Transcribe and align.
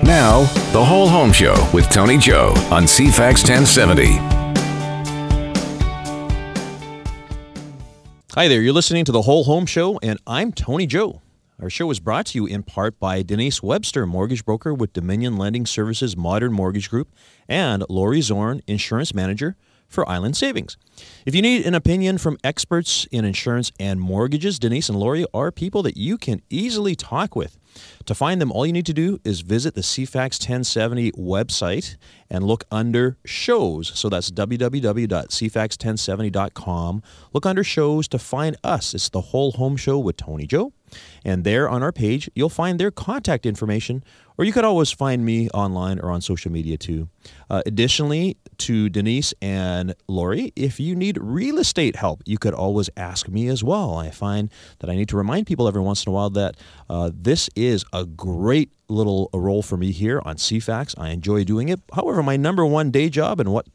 Now, 0.00 0.42
the 0.72 0.84
Whole 0.84 1.08
Home 1.08 1.32
Show 1.32 1.54
with 1.72 1.88
Tony 1.90 2.16
Joe 2.16 2.54
on 2.70 2.84
CFAX 2.84 3.48
1070. 3.48 4.06
Hi 8.34 8.48
there, 8.48 8.62
you're 8.62 8.72
listening 8.72 9.04
to 9.04 9.12
the 9.12 9.22
Whole 9.22 9.44
Home 9.44 9.66
Show, 9.66 9.98
and 10.02 10.18
I'm 10.26 10.52
Tony 10.52 10.86
Joe. 10.86 11.20
Our 11.60 11.68
show 11.68 11.90
is 11.90 12.00
brought 12.00 12.26
to 12.26 12.38
you 12.38 12.46
in 12.46 12.62
part 12.62 12.98
by 12.98 13.22
Denise 13.22 13.62
Webster, 13.62 14.06
mortgage 14.06 14.44
broker 14.44 14.72
with 14.72 14.94
Dominion 14.94 15.36
Lending 15.36 15.66
Services 15.66 16.16
Modern 16.16 16.52
Mortgage 16.52 16.88
Group, 16.88 17.14
and 17.46 17.84
Lori 17.88 18.20
Zorn, 18.22 18.62
insurance 18.66 19.14
manager 19.14 19.56
for 19.86 20.08
Island 20.08 20.36
Savings. 20.36 20.76
If 21.26 21.34
you 21.34 21.42
need 21.42 21.66
an 21.66 21.74
opinion 21.74 22.18
from 22.18 22.38
experts 22.42 23.06
in 23.12 23.24
insurance 23.24 23.70
and 23.78 24.00
mortgages, 24.00 24.58
Denise 24.58 24.88
and 24.88 24.98
Lori 24.98 25.26
are 25.32 25.52
people 25.52 25.82
that 25.82 25.96
you 25.96 26.16
can 26.16 26.40
easily 26.50 26.96
talk 26.96 27.36
with. 27.36 27.58
To 28.06 28.14
find 28.14 28.40
them, 28.40 28.52
all 28.52 28.64
you 28.66 28.72
need 28.72 28.86
to 28.86 28.92
do 28.92 29.20
is 29.24 29.40
visit 29.42 29.74
the 29.74 29.80
CFAX 29.80 30.40
1070 30.40 31.12
website 31.12 31.96
and 32.28 32.44
look 32.44 32.64
under 32.70 33.16
shows. 33.24 33.92
So 33.94 34.08
that's 34.08 34.30
www.cfax1070.com. 34.30 37.02
Look 37.32 37.46
under 37.46 37.64
shows 37.64 38.08
to 38.08 38.18
find 38.18 38.56
us. 38.64 38.94
It's 38.94 39.08
the 39.08 39.20
Whole 39.20 39.52
Home 39.52 39.76
Show 39.76 39.98
with 39.98 40.16
Tony 40.16 40.46
Joe. 40.46 40.72
And 41.24 41.44
there 41.44 41.68
on 41.68 41.82
our 41.82 41.92
page, 41.92 42.30
you'll 42.34 42.48
find 42.48 42.78
their 42.78 42.90
contact 42.90 43.46
information, 43.46 44.02
or 44.38 44.44
you 44.44 44.52
could 44.52 44.64
always 44.64 44.90
find 44.90 45.24
me 45.24 45.48
online 45.50 45.98
or 46.00 46.10
on 46.10 46.20
social 46.20 46.50
media 46.50 46.76
too. 46.76 47.08
Uh, 47.50 47.62
additionally, 47.66 48.36
to 48.58 48.88
Denise 48.88 49.34
and 49.42 49.94
Lori, 50.08 50.52
if 50.56 50.78
you 50.78 50.94
need 50.94 51.18
real 51.20 51.58
estate 51.58 51.96
help, 51.96 52.22
you 52.26 52.38
could 52.38 52.54
always 52.54 52.88
ask 52.96 53.28
me 53.28 53.48
as 53.48 53.62
well. 53.64 53.96
I 53.96 54.10
find 54.10 54.50
that 54.78 54.90
I 54.90 54.94
need 54.94 55.08
to 55.08 55.16
remind 55.16 55.46
people 55.46 55.68
every 55.68 55.80
once 55.80 56.04
in 56.04 56.10
a 56.10 56.14
while 56.14 56.30
that 56.30 56.56
uh, 56.88 57.10
this 57.12 57.50
is 57.56 57.84
a 57.92 58.04
great 58.04 58.72
little 58.88 59.30
role 59.32 59.62
for 59.62 59.76
me 59.76 59.90
here 59.92 60.20
on 60.24 60.36
CFAX. 60.36 60.94
I 60.98 61.10
enjoy 61.10 61.44
doing 61.44 61.68
it. 61.68 61.80
However, 61.94 62.22
my 62.22 62.36
number 62.36 62.64
one 62.64 62.90
day 62.90 63.08
job 63.08 63.40
and 63.40 63.52
what 63.52 63.66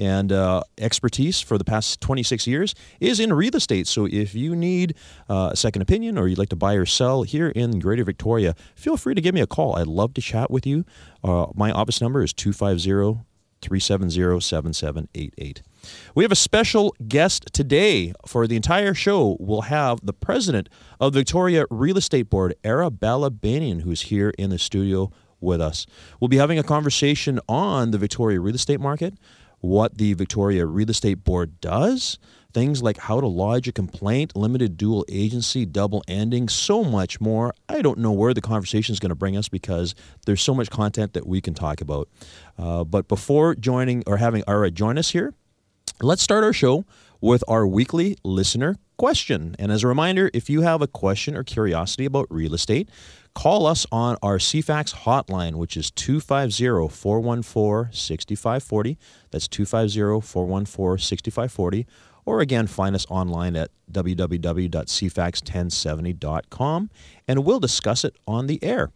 and 0.00 0.32
uh, 0.32 0.62
expertise 0.78 1.40
for 1.40 1.58
the 1.58 1.64
past 1.64 2.00
26 2.00 2.46
years 2.46 2.74
is 2.98 3.20
in 3.20 3.32
real 3.32 3.54
estate. 3.54 3.86
So 3.86 4.06
if 4.10 4.34
you 4.34 4.56
need 4.56 4.96
uh, 5.28 5.50
a 5.52 5.56
second 5.56 5.82
opinion 5.82 6.16
or 6.16 6.26
you'd 6.26 6.38
like 6.38 6.48
to 6.48 6.56
buy 6.56 6.74
or 6.74 6.86
sell 6.86 7.22
here 7.22 7.50
in 7.50 7.78
Greater 7.78 8.02
Victoria, 8.02 8.54
feel 8.74 8.96
free 8.96 9.14
to 9.14 9.20
give 9.20 9.34
me 9.34 9.42
a 9.42 9.46
call. 9.46 9.76
I'd 9.76 9.86
love 9.86 10.14
to 10.14 10.22
chat 10.22 10.50
with 10.50 10.66
you. 10.66 10.84
Uh, 11.22 11.46
my 11.54 11.70
office 11.70 12.00
number 12.00 12.22
is 12.22 12.32
250 12.32 13.20
370 13.60 14.40
7788. 14.40 15.62
We 16.14 16.24
have 16.24 16.32
a 16.32 16.36
special 16.36 16.94
guest 17.06 17.50
today 17.52 18.14
for 18.26 18.46
the 18.46 18.56
entire 18.56 18.94
show. 18.94 19.36
We'll 19.38 19.62
have 19.62 20.00
the 20.02 20.14
president 20.14 20.70
of 20.98 21.12
Victoria 21.12 21.66
Real 21.70 21.98
Estate 21.98 22.30
Board, 22.30 22.54
Ara 22.64 22.90
Balabanian, 22.90 23.82
who's 23.82 24.02
here 24.02 24.32
in 24.38 24.48
the 24.48 24.58
studio 24.58 25.12
with 25.40 25.60
us. 25.60 25.86
We'll 26.20 26.28
be 26.28 26.36
having 26.36 26.58
a 26.58 26.62
conversation 26.62 27.40
on 27.48 27.90
the 27.90 27.98
Victoria 27.98 28.40
real 28.40 28.54
estate 28.54 28.80
market, 28.80 29.14
what 29.60 29.98
the 29.98 30.14
Victoria 30.14 30.66
Real 30.66 30.90
Estate 30.90 31.24
Board 31.24 31.60
does, 31.60 32.18
things 32.52 32.82
like 32.82 32.98
how 32.98 33.20
to 33.20 33.26
lodge 33.26 33.68
a 33.68 33.72
complaint, 33.72 34.34
limited 34.34 34.76
dual 34.76 35.04
agency, 35.08 35.64
double 35.64 36.02
ending, 36.08 36.48
so 36.48 36.82
much 36.82 37.20
more. 37.20 37.54
I 37.68 37.82
don't 37.82 37.98
know 37.98 38.12
where 38.12 38.34
the 38.34 38.40
conversation 38.40 38.92
is 38.92 38.98
going 38.98 39.10
to 39.10 39.14
bring 39.14 39.36
us 39.36 39.48
because 39.48 39.94
there's 40.26 40.42
so 40.42 40.54
much 40.54 40.70
content 40.70 41.12
that 41.12 41.26
we 41.26 41.40
can 41.40 41.54
talk 41.54 41.80
about. 41.80 42.08
Uh, 42.58 42.84
but 42.84 43.08
before 43.08 43.54
joining 43.54 44.02
or 44.06 44.16
having 44.16 44.42
Ara 44.48 44.70
join 44.70 44.98
us 44.98 45.10
here, 45.10 45.34
let's 46.00 46.22
start 46.22 46.44
our 46.44 46.52
show 46.52 46.84
with 47.20 47.44
our 47.46 47.66
weekly 47.66 48.16
listener 48.24 48.76
question. 48.96 49.56
And 49.58 49.70
as 49.72 49.82
a 49.82 49.88
reminder, 49.88 50.30
if 50.34 50.50
you 50.50 50.62
have 50.62 50.82
a 50.82 50.86
question 50.86 51.36
or 51.36 51.44
curiosity 51.44 52.04
about 52.04 52.26
real 52.30 52.54
estate, 52.54 52.88
call 53.34 53.66
us 53.66 53.86
on 53.90 54.16
our 54.22 54.38
CFAX 54.38 55.04
hotline, 55.04 55.54
which 55.54 55.76
is 55.76 55.90
250 55.90 56.88
414 56.88 57.92
6540. 57.92 58.98
That's 59.30 59.48
250 59.48 60.26
414 60.26 60.98
6540. 60.98 61.86
Or 62.26 62.40
again, 62.40 62.66
find 62.66 62.94
us 62.94 63.06
online 63.08 63.56
at 63.56 63.70
www.cfax1070.com 63.90 66.90
and 67.26 67.44
we'll 67.44 67.60
discuss 67.60 68.04
it 68.04 68.14
on 68.26 68.46
the 68.46 68.62
air. 68.62 68.92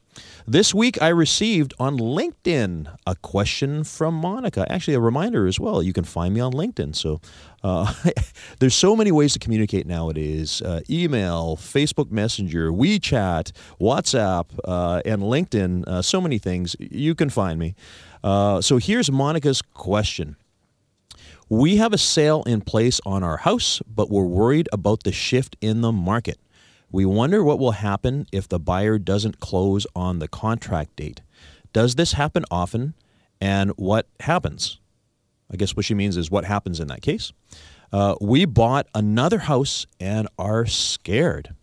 This 0.47 0.75
week, 0.75 1.01
I 1.01 1.09
received 1.09 1.73
on 1.79 1.97
LinkedIn 1.97 2.95
a 3.07 3.15
question 3.17 3.83
from 3.83 4.15
Monica. 4.15 4.71
Actually, 4.71 4.95
a 4.95 5.01
reminder 5.01 5.47
as 5.47 5.59
well. 5.59 5.83
You 5.83 5.95
can 5.95 6.05
find 6.05 6.35
me 6.35 6.41
on 6.41 6.53
LinkedIn. 6.53 6.95
So 6.95 7.21
uh, 7.63 7.95
there's 8.59 8.75
so 8.75 8.95
many 8.95 9.11
ways 9.11 9.33
to 9.33 9.39
communicate 9.39 9.87
nowadays 9.87 10.61
uh, 10.61 10.81
email, 10.91 11.57
Facebook 11.57 12.11
Messenger, 12.11 12.71
WeChat, 12.71 13.53
WhatsApp, 13.81 14.47
uh, 14.65 15.01
and 15.07 15.23
LinkedIn. 15.23 15.85
Uh, 15.87 16.03
so 16.03 16.21
many 16.21 16.39
things. 16.39 16.77
You 16.79 17.15
can 17.15 17.31
find 17.31 17.59
me. 17.59 17.75
Uh, 18.23 18.61
so 18.61 18.77
here's 18.77 19.11
Monica's 19.11 19.63
question. 19.63 20.37
We 21.49 21.77
have 21.77 21.93
a 21.93 21.99
sale 21.99 22.43
in 22.45 22.63
place 22.63 23.01
on 23.05 23.23
our 23.23 23.39
house, 23.39 23.81
but 23.87 24.11
we're 24.11 24.25
worried 24.25 24.69
about 24.73 25.03
the 25.05 25.13
shift 25.13 25.57
in 25.61 25.83
the 25.83 25.93
market. 25.93 26.39
We 26.95 27.05
wonder 27.05 27.43
what 27.43 27.59
will 27.59 27.73
happen 27.73 28.29
if 28.31 28.49
the 28.49 28.61
buyer 28.61 29.01
doesn't 29.01 29.41
close 29.41 29.85
on 29.97 30.21
the 30.21 30.29
contract 30.29 30.95
date. 30.95 31.23
Does 31.73 31.97
this 31.97 32.13
happen 32.13 32.45
often? 32.53 32.95
And 33.41 33.73
what 33.73 34.07
happens? 34.21 34.79
I 35.51 35.57
guess 35.57 35.75
what 35.75 35.85
she 35.85 35.95
means 35.95 36.17
is 36.17 36.31
what 36.31 36.45
happens 36.45 36.79
in 36.79 36.87
that 36.87 37.03
case. 37.03 37.33
Uh, 37.93 38.15
we 38.21 38.45
bought 38.45 38.87
another 38.95 39.41
house 39.41 39.89
and 39.99 40.29
are 40.39 40.67
scared. 40.67 41.57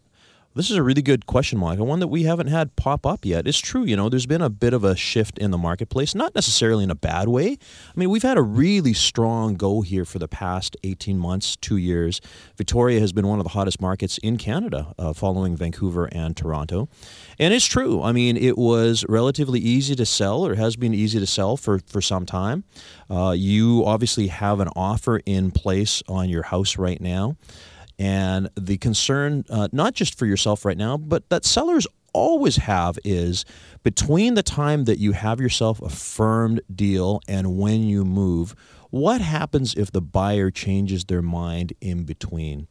This 0.54 0.70
is 0.70 0.76
a 0.76 0.84
really 0.84 1.02
good 1.02 1.28
question, 1.28 1.60
Monica, 1.60 1.86
one 1.86 2.02
that 2.02 2.10
we 2.10 2.24
haven't 2.24 2.48
had 2.48 2.76
pop 2.76 3.06
up 3.06 3.24
yet. 3.24 3.48
It's 3.48 3.58
true, 3.58 3.86
you 3.86 3.96
know, 3.96 4.10
there's 4.10 4.26
been 4.26 4.42
a 4.42 4.50
bit 4.50 4.74
of 4.74 4.84
a 4.84 4.98
shift 4.98 5.38
in 5.38 5.50
the 5.52 5.58
marketplace, 5.58 6.14
not 6.14 6.36
necessarily 6.36 6.84
in 6.84 6.92
a 6.92 6.96
bad 6.96 7.30
way. 7.30 7.52
I 7.54 7.94
mean, 7.96 8.10
we've 8.10 8.22
had 8.22 8.38
a 8.38 8.42
really 8.42 8.92
strong 8.92 9.56
go 9.56 9.80
here 9.80 10.04
for 10.04 10.20
the 10.20 10.28
past 10.28 10.76
18 10.84 11.18
months, 11.18 11.56
two 11.56 11.78
years. 11.78 12.20
Victoria 12.58 13.00
has 13.00 13.14
been 13.14 13.28
one 13.28 13.40
of 13.40 13.46
the 13.46 13.52
hottest 13.52 13.80
markets 13.80 14.18
in 14.18 14.36
Canada, 14.36 14.94
uh, 15.00 15.14
following 15.14 15.56
Vancouver 15.56 16.10
and 16.12 16.36
Toronto. 16.36 16.90
And 17.40 17.54
it's 17.54 17.66
true. 17.66 18.02
I 18.02 18.12
mean, 18.12 18.36
it 18.36 18.58
was 18.58 19.06
relatively 19.08 19.62
easy 19.62 19.96
to 19.96 20.06
sell, 20.06 20.46
or 20.46 20.56
has 20.56 20.76
been 20.76 20.94
easy 20.94 21.18
to 21.22 21.28
sell 21.28 21.56
for, 21.56 21.80
for 21.88 22.02
some 22.02 22.26
time. 22.26 22.66
Uh, 23.10 23.32
you 23.32 23.86
obviously 23.86 24.28
have 24.28 24.60
an 24.60 24.68
offer 24.76 25.22
in 25.26 25.52
place 25.52 26.04
on 26.10 26.28
your 26.28 26.44
house 26.44 26.78
right 26.78 27.00
now. 27.00 27.38
And 28.02 28.50
the 28.60 28.80
concern, 28.80 29.46
uh, 29.48 29.68
not 29.72 29.94
just 29.94 30.18
for 30.18 30.26
yourself 30.26 30.66
right 30.66 30.76
now, 30.76 30.98
but 30.98 31.30
that 31.30 31.46
sellers 31.46 31.86
always 32.14 32.56
have 32.56 32.98
is 33.06 33.46
between 33.84 34.34
the 34.34 34.42
time 34.42 34.86
that 34.86 34.98
you 34.98 35.12
have 35.12 35.40
yourself 35.40 35.80
a 35.84 35.90
firmed 35.90 36.62
deal 36.74 37.22
and 37.28 37.60
when 37.60 37.84
you 37.84 38.04
move, 38.04 38.56
what 38.90 39.22
happens 39.22 39.76
if 39.76 39.92
the 39.92 40.02
buyer 40.02 40.50
changes 40.50 41.06
their 41.06 41.22
mind 41.22 41.74
in 41.80 42.04
between? 42.04 42.68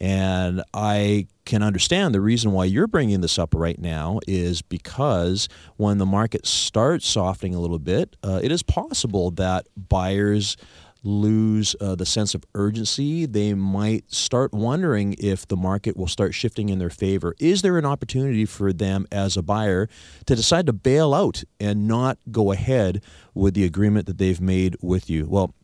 And 0.00 0.64
I 0.74 1.28
can 1.44 1.62
understand 1.62 2.12
the 2.12 2.20
reason 2.20 2.50
why 2.50 2.64
you're 2.64 2.88
bringing 2.88 3.20
this 3.20 3.38
up 3.38 3.54
right 3.54 3.78
now 3.78 4.18
is 4.26 4.62
because 4.62 5.48
when 5.76 5.98
the 5.98 6.06
market 6.06 6.44
starts 6.44 7.06
softening 7.06 7.54
a 7.54 7.60
little 7.60 7.78
bit, 7.78 8.16
uh, 8.24 8.40
it 8.42 8.50
is 8.50 8.64
possible 8.64 9.30
that 9.32 9.68
buyers 9.76 10.56
lose 11.02 11.74
uh, 11.80 11.94
the 11.94 12.06
sense 12.06 12.34
of 12.34 12.44
urgency. 12.54 13.26
They 13.26 13.54
might 13.54 14.10
start 14.12 14.52
wondering 14.52 15.14
if 15.18 15.46
the 15.46 15.56
market 15.56 15.96
will 15.96 16.06
start 16.06 16.34
shifting 16.34 16.68
in 16.68 16.78
their 16.78 16.90
favor. 16.90 17.34
Is 17.38 17.62
there 17.62 17.78
an 17.78 17.84
opportunity 17.84 18.44
for 18.44 18.72
them 18.72 19.06
as 19.10 19.36
a 19.36 19.42
buyer 19.42 19.88
to 20.26 20.36
decide 20.36 20.66
to 20.66 20.72
bail 20.72 21.14
out 21.14 21.42
and 21.58 21.88
not 21.88 22.18
go 22.30 22.52
ahead 22.52 23.02
with 23.34 23.54
the 23.54 23.64
agreement 23.64 24.06
that 24.06 24.18
they've 24.18 24.40
made 24.40 24.76
with 24.80 25.10
you? 25.10 25.26
Well, 25.28 25.54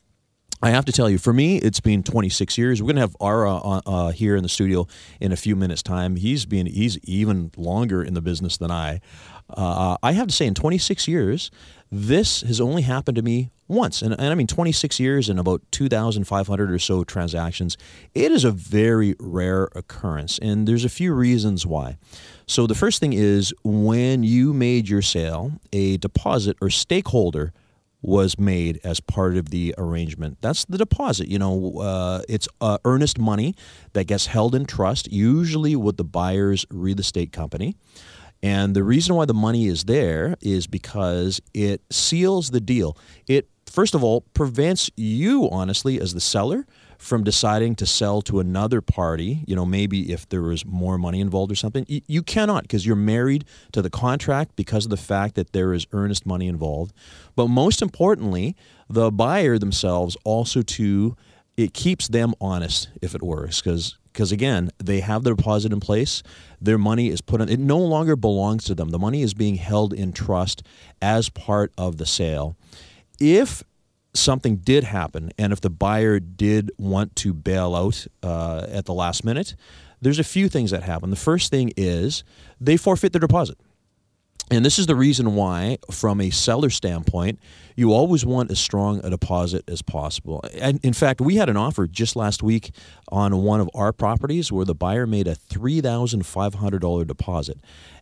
I 0.61 0.71
have 0.71 0.85
to 0.87 0.93
tell 0.93 1.09
you, 1.09 1.19
for 1.19 1.33
me, 1.33 1.59
it's 1.59 1.79
been 1.79 2.03
26 2.03 2.59
years. 2.59 2.83
We're 2.83 2.87
going 2.87 2.97
to 2.97 3.03
have 3.03 3.17
Ara 3.21 3.57
uh, 3.57 3.81
uh, 3.87 4.11
here 4.11 4.35
in 4.35 4.43
the 4.43 4.49
studio 4.49 4.89
in 5.21 5.31
a 5.31 5.37
few 5.37 5.55
minutes' 5.55 5.85
time. 5.85 6.17
He's 6.17 6.47
been 6.47 6.67
he's 6.67 6.99
even 7.05 7.53
longer 7.57 8.03
in 8.03 8.15
the 8.15 8.21
business 8.21 8.57
than 8.57 8.73
I. 8.73 9.01
Uh, 9.49 9.97
I 10.03 10.13
have 10.13 10.27
to 10.27 10.35
say, 10.35 10.47
in 10.47 10.55
26 10.55 11.07
years, 11.07 11.53
this 11.91 12.43
has 12.43 12.61
only 12.61 12.83
happened 12.83 13.17
to 13.17 13.23
me 13.23 13.51
once. 13.67 14.03
And, 14.03 14.13
and 14.13 14.29
I 14.29 14.35
mean, 14.35 14.47
26 14.47 14.99
years 15.01 15.29
and 15.29 15.39
about 15.39 15.63
2,500 15.71 16.71
or 16.71 16.79
so 16.79 17.05
transactions. 17.05 17.77
It 18.15 18.33
is 18.33 18.45
a 18.45 18.51
very 18.51 19.15
rare 19.19 19.69
occurrence. 19.75 20.39
And 20.39 20.67
there's 20.67 20.85
a 20.85 20.91
few 20.91 21.15
reasons 21.15 21.67
why. 21.67 21.97
So, 22.47 22.67
the 22.67 22.75
first 22.75 23.01
thing 23.01 23.13
is 23.13 23.53
when 23.63 24.23
you 24.23 24.53
made 24.55 24.89
your 24.89 25.03
sale, 25.03 25.53
a 25.73 25.99
deposit 25.99 26.57
or 26.61 26.71
stakeholder 26.71 27.53
was 28.01 28.39
made 28.39 28.81
as 28.85 29.01
part 29.01 29.37
of 29.37 29.51
the 29.51 29.75
arrangement. 29.77 30.39
That's 30.41 30.65
the 30.65 30.79
deposit. 30.79 31.29
You 31.29 31.39
know, 31.39 31.81
uh, 31.81 32.23
it's 32.29 32.49
uh, 32.61 32.79
earnest 32.85 33.19
money 33.19 33.55
that 33.93 34.05
gets 34.05 34.27
held 34.27 34.55
in 34.55 34.67
trust, 34.67 35.11
usually 35.11 35.75
with 35.75 35.97
the 35.97 36.05
buyer's 36.05 36.65
real 36.71 37.01
estate 37.01 37.33
company. 37.33 37.75
And 38.43 38.75
the 38.75 38.85
reason 38.85 39.17
why 39.17 39.25
the 39.25 39.35
money 39.35 39.67
is 39.67 39.85
there 39.85 40.37
is 40.41 40.67
because 40.67 41.41
it 41.55 41.83
seals 41.91 42.51
the 42.51 42.61
deal. 42.61 42.97
It, 43.27 43.49
first 43.67 43.95
of 43.95 44.05
all, 44.05 44.23
prevents 44.33 44.91
you, 44.97 45.49
honestly, 45.51 46.01
as 46.01 46.15
the 46.15 46.21
seller, 46.21 46.67
from 46.99 47.23
deciding 47.23 47.77
to 47.77 47.87
sell 47.87 48.21
to 48.23 48.41
another 48.41 48.81
party, 48.81 49.45
you 49.47 49.55
know, 49.55 49.65
maybe 49.65 50.13
if 50.13 50.29
there 50.29 50.43
was 50.43 50.67
more 50.67 50.99
money 50.99 51.21
involved 51.21 51.51
or 51.51 51.55
something. 51.55 51.85
You, 51.89 52.01
you 52.09 52.23
cannot 52.23 52.63
because 52.63 52.85
you're 52.85 52.97
married 52.97 53.45
to 53.73 53.83
the 53.83 53.91
contract 53.91 54.57
because 54.57 54.85
of 54.85 54.91
the 54.91 54.97
fact 54.97 55.37
that 55.37 55.53
there 55.53 55.73
is 55.73 55.87
earnest 55.93 56.27
money 56.27 56.49
involved. 56.49 56.93
But 57.37 57.49
most 57.49 57.83
importantly, 57.83 58.57
the 58.89 59.13
buyer 59.13 59.59
themselves 59.59 60.17
also 60.25 60.63
to 60.63 61.17
it 61.57 61.75
keeps 61.75 62.07
them 62.07 62.35
honest 62.41 62.89
if 63.03 63.17
it 63.17 63.23
works 63.23 63.61
because 63.61 63.98
because 64.13 64.33
again 64.33 64.71
they 64.79 65.01
have 65.01 65.25
the 65.25 65.35
deposit 65.35 65.73
in 65.73 65.81
place. 65.81 66.23
Their 66.61 66.79
money 66.79 67.09
is 67.09 67.21
put 67.21 67.41
on 67.41 67.49
it 67.49 67.59
no 67.59 67.79
longer 67.79 68.17
belongs 68.17 68.65
to 68.65 68.75
them. 68.75 68.91
The 68.91 68.99
money 68.99 69.23
is 69.23 69.35
being 69.35 69.57
held 69.57 69.93
in 69.93 70.13
trust 70.13 70.63
as 71.01 71.29
part 71.29 71.73
of 71.79 71.97
the 71.99 72.07
sale. 72.07 72.57
If 73.21 73.63
something 74.15 74.57
did 74.57 74.85
happen 74.85 75.31
and 75.39 75.53
if 75.53 75.61
the 75.61 75.71
buyer 75.71 76.19
did 76.19 76.71
want 76.79 77.15
to 77.17 77.33
bail 77.33 77.75
out 77.75 78.07
uh, 78.23 78.67
at 78.71 78.85
the 78.87 78.95
last 78.95 79.25
minute 79.25 79.55
there's 80.01 80.19
a 80.19 80.25
few 80.25 80.49
things 80.49 80.71
that 80.71 80.83
happen. 80.83 81.11
The 81.11 81.17
first 81.17 81.51
thing 81.51 81.73
is 81.77 82.23
they 82.61 82.77
forfeit 82.77 83.13
their 83.13 83.21
deposit 83.21 83.59
and 84.51 84.65
this 84.65 84.79
is 84.79 84.87
the 84.87 84.97
reason 84.97 85.35
why, 85.35 85.79
from 85.91 86.21
a 86.21 86.31
seller 86.31 86.71
standpoint, 86.71 87.39
you 87.77 87.93
always 87.93 88.25
want 88.25 88.51
as 88.51 88.59
strong 88.59 89.01
a 89.05 89.11
deposit 89.11 89.63
as 89.69 89.83
possible. 89.83 90.43
And 90.55 90.81
in 90.83 90.93
fact, 90.93 91.21
we 91.21 91.37
had 91.37 91.49
an 91.49 91.57
offer 91.57 91.87
just 91.87 92.17
last 92.17 92.43
week 92.43 92.73
on 93.11 93.43
one 93.43 93.61
of 93.61 93.71
our 93.75 93.93
properties 93.93 94.51
where 94.51 94.65
the 94.65 94.75
buyer 94.75 95.07
made 95.07 95.29
a 95.29 95.37
$3,500 95.37 97.07
deposit. 97.07 97.59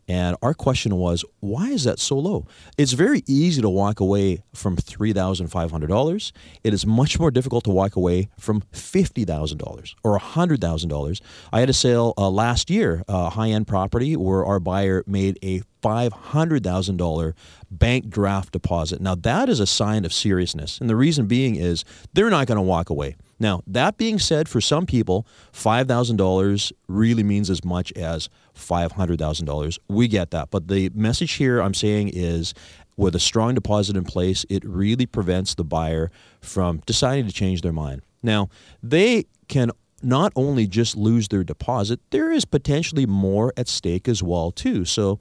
And 0.09 0.37
our 0.41 0.55
question 0.55 0.97
was, 0.97 1.25
why 1.41 1.71
is 1.71 1.85
that 1.85 1.99
so 1.99 2.17
low? 2.17 2.47
It's 2.79 2.93
very 2.93 3.23
easy 3.27 3.61
to 3.61 3.69
walk 3.69 3.99
away 3.99 4.43
from 4.55 4.77
$3,500. 4.77 6.33
It 6.63 6.73
is 6.73 6.87
much 6.87 7.19
more 7.19 7.31
difficult 7.31 7.65
to 7.65 7.71
walk 7.71 7.97
away 7.97 8.29
from 8.39 8.61
$50,000 8.73 9.95
or 10.05 10.19
$100,000. 10.19 11.21
I 11.53 11.61
had 11.61 11.71
a 11.71 11.73
sale 11.73 12.15
uh, 12.17 12.31
last 12.31 12.71
year, 12.71 13.03
a 13.09 13.31
high 13.31 13.49
end 13.49 13.67
property, 13.67 14.17
where 14.17 14.45
our 14.45 14.61
buyer 14.61 15.03
made 15.07 15.39
a 15.43 15.63
$500,000 15.83 17.33
bank 17.71 18.09
draft 18.09 18.53
deposit. 18.53 19.01
Now, 19.01 19.17
that 19.17 19.49
is 19.49 19.61
a 19.61 19.67
sign 19.67 20.05
of 20.05 20.13
seriousness. 20.13 20.81
And 20.81 20.89
the 20.89 20.97
reason 20.97 21.27
being 21.27 21.57
is 21.57 21.85
they're 22.13 22.31
not 22.31 22.47
going 22.47 22.57
to 22.57 22.63
walk 22.63 22.91
away. 22.91 23.17
Now, 23.39 23.63
that 23.67 23.99
being 23.99 24.19
said, 24.19 24.49
for 24.49 24.61
some 24.61 24.87
people, 24.87 25.27
$5,000 25.53 26.73
really 26.89 27.23
means 27.23 27.51
as 27.51 27.65
much 27.65 27.93
as 27.93 28.29
$500,000. 28.55 29.79
We 29.89 30.09
get 30.09 30.31
that. 30.31 30.51
But 30.51 30.69
the 30.69 30.91
message 30.95 31.33
here 31.33 31.61
I'm 31.61 31.75
saying 31.75 32.11
is 32.15 32.55
with 32.97 33.15
a 33.15 33.21
strong 33.21 33.55
deposit 33.55 33.97
in 33.97 34.05
place, 34.05 34.47
it 34.49 34.65
really 34.65 35.07
prevents 35.07 35.55
the 35.55 35.65
buyer 35.65 36.11
from 36.41 36.81
deciding 36.87 37.27
to 37.27 37.33
change 37.33 37.61
their 37.61 37.73
mind. 37.73 38.03
Now, 38.23 38.49
they 38.83 39.27
can 39.49 39.71
not 40.03 40.33
only 40.37 40.67
just 40.67 40.97
lose 40.97 41.29
their 41.29 41.45
deposit, 41.45 42.01
there 42.11 42.31
is 42.31 42.45
potentially 42.45 43.07
more 43.07 43.53
at 43.57 43.69
stake 43.69 44.09
as 44.09 44.23
well 44.23 44.51
too. 44.51 44.85
So 44.85 45.19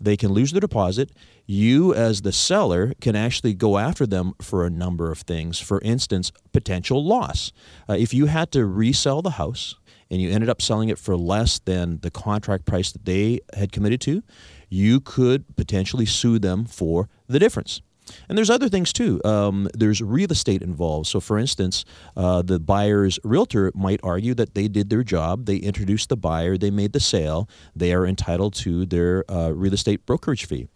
they 0.00 0.16
can 0.16 0.32
lose 0.32 0.52
their 0.52 0.60
deposit. 0.60 1.10
You, 1.46 1.94
as 1.94 2.22
the 2.22 2.32
seller, 2.32 2.92
can 3.00 3.16
actually 3.16 3.54
go 3.54 3.78
after 3.78 4.06
them 4.06 4.34
for 4.40 4.64
a 4.64 4.70
number 4.70 5.10
of 5.10 5.20
things. 5.20 5.58
For 5.58 5.80
instance, 5.80 6.32
potential 6.52 7.04
loss. 7.04 7.52
Uh, 7.88 7.94
if 7.94 8.12
you 8.12 8.26
had 8.26 8.50
to 8.52 8.66
resell 8.66 9.22
the 9.22 9.32
house 9.32 9.74
and 10.10 10.20
you 10.20 10.30
ended 10.30 10.48
up 10.48 10.62
selling 10.62 10.88
it 10.88 10.98
for 10.98 11.16
less 11.16 11.58
than 11.58 12.00
the 12.00 12.10
contract 12.10 12.64
price 12.64 12.92
that 12.92 13.04
they 13.04 13.40
had 13.54 13.72
committed 13.72 14.00
to, 14.02 14.22
you 14.68 15.00
could 15.00 15.56
potentially 15.56 16.06
sue 16.06 16.38
them 16.38 16.64
for 16.64 17.08
the 17.26 17.38
difference. 17.38 17.82
And 18.28 18.36
there's 18.36 18.50
other 18.50 18.68
things 18.68 18.92
too. 18.92 19.20
Um, 19.24 19.68
there's 19.74 20.00
real 20.00 20.30
estate 20.30 20.62
involved. 20.62 21.06
So, 21.06 21.20
for 21.20 21.38
instance, 21.38 21.84
uh, 22.16 22.42
the 22.42 22.58
buyer's 22.58 23.18
realtor 23.24 23.72
might 23.74 24.00
argue 24.02 24.34
that 24.34 24.54
they 24.54 24.68
did 24.68 24.90
their 24.90 25.02
job, 25.02 25.46
they 25.46 25.56
introduced 25.56 26.08
the 26.08 26.16
buyer, 26.16 26.56
they 26.56 26.70
made 26.70 26.92
the 26.92 27.00
sale, 27.00 27.48
they 27.74 27.92
are 27.92 28.06
entitled 28.06 28.54
to 28.54 28.86
their 28.86 29.24
uh, 29.30 29.50
real 29.50 29.74
estate 29.74 30.06
brokerage 30.06 30.46
fee. 30.46 30.68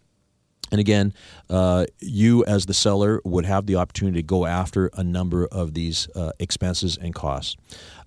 And 0.73 0.79
again, 0.79 1.13
uh, 1.51 1.85
you 1.99 2.43
as 2.45 2.65
the 2.65 2.73
seller 2.73 3.21
would 3.23 3.45
have 3.45 3.67
the 3.67 3.75
opportunity 3.75 4.23
to 4.23 4.23
go 4.23 4.47
after 4.47 4.89
a 4.93 5.03
number 5.03 5.45
of 5.45 5.75
these 5.75 6.09
uh, 6.15 6.31
expenses 6.39 6.97
and 6.97 7.13
costs. 7.13 7.55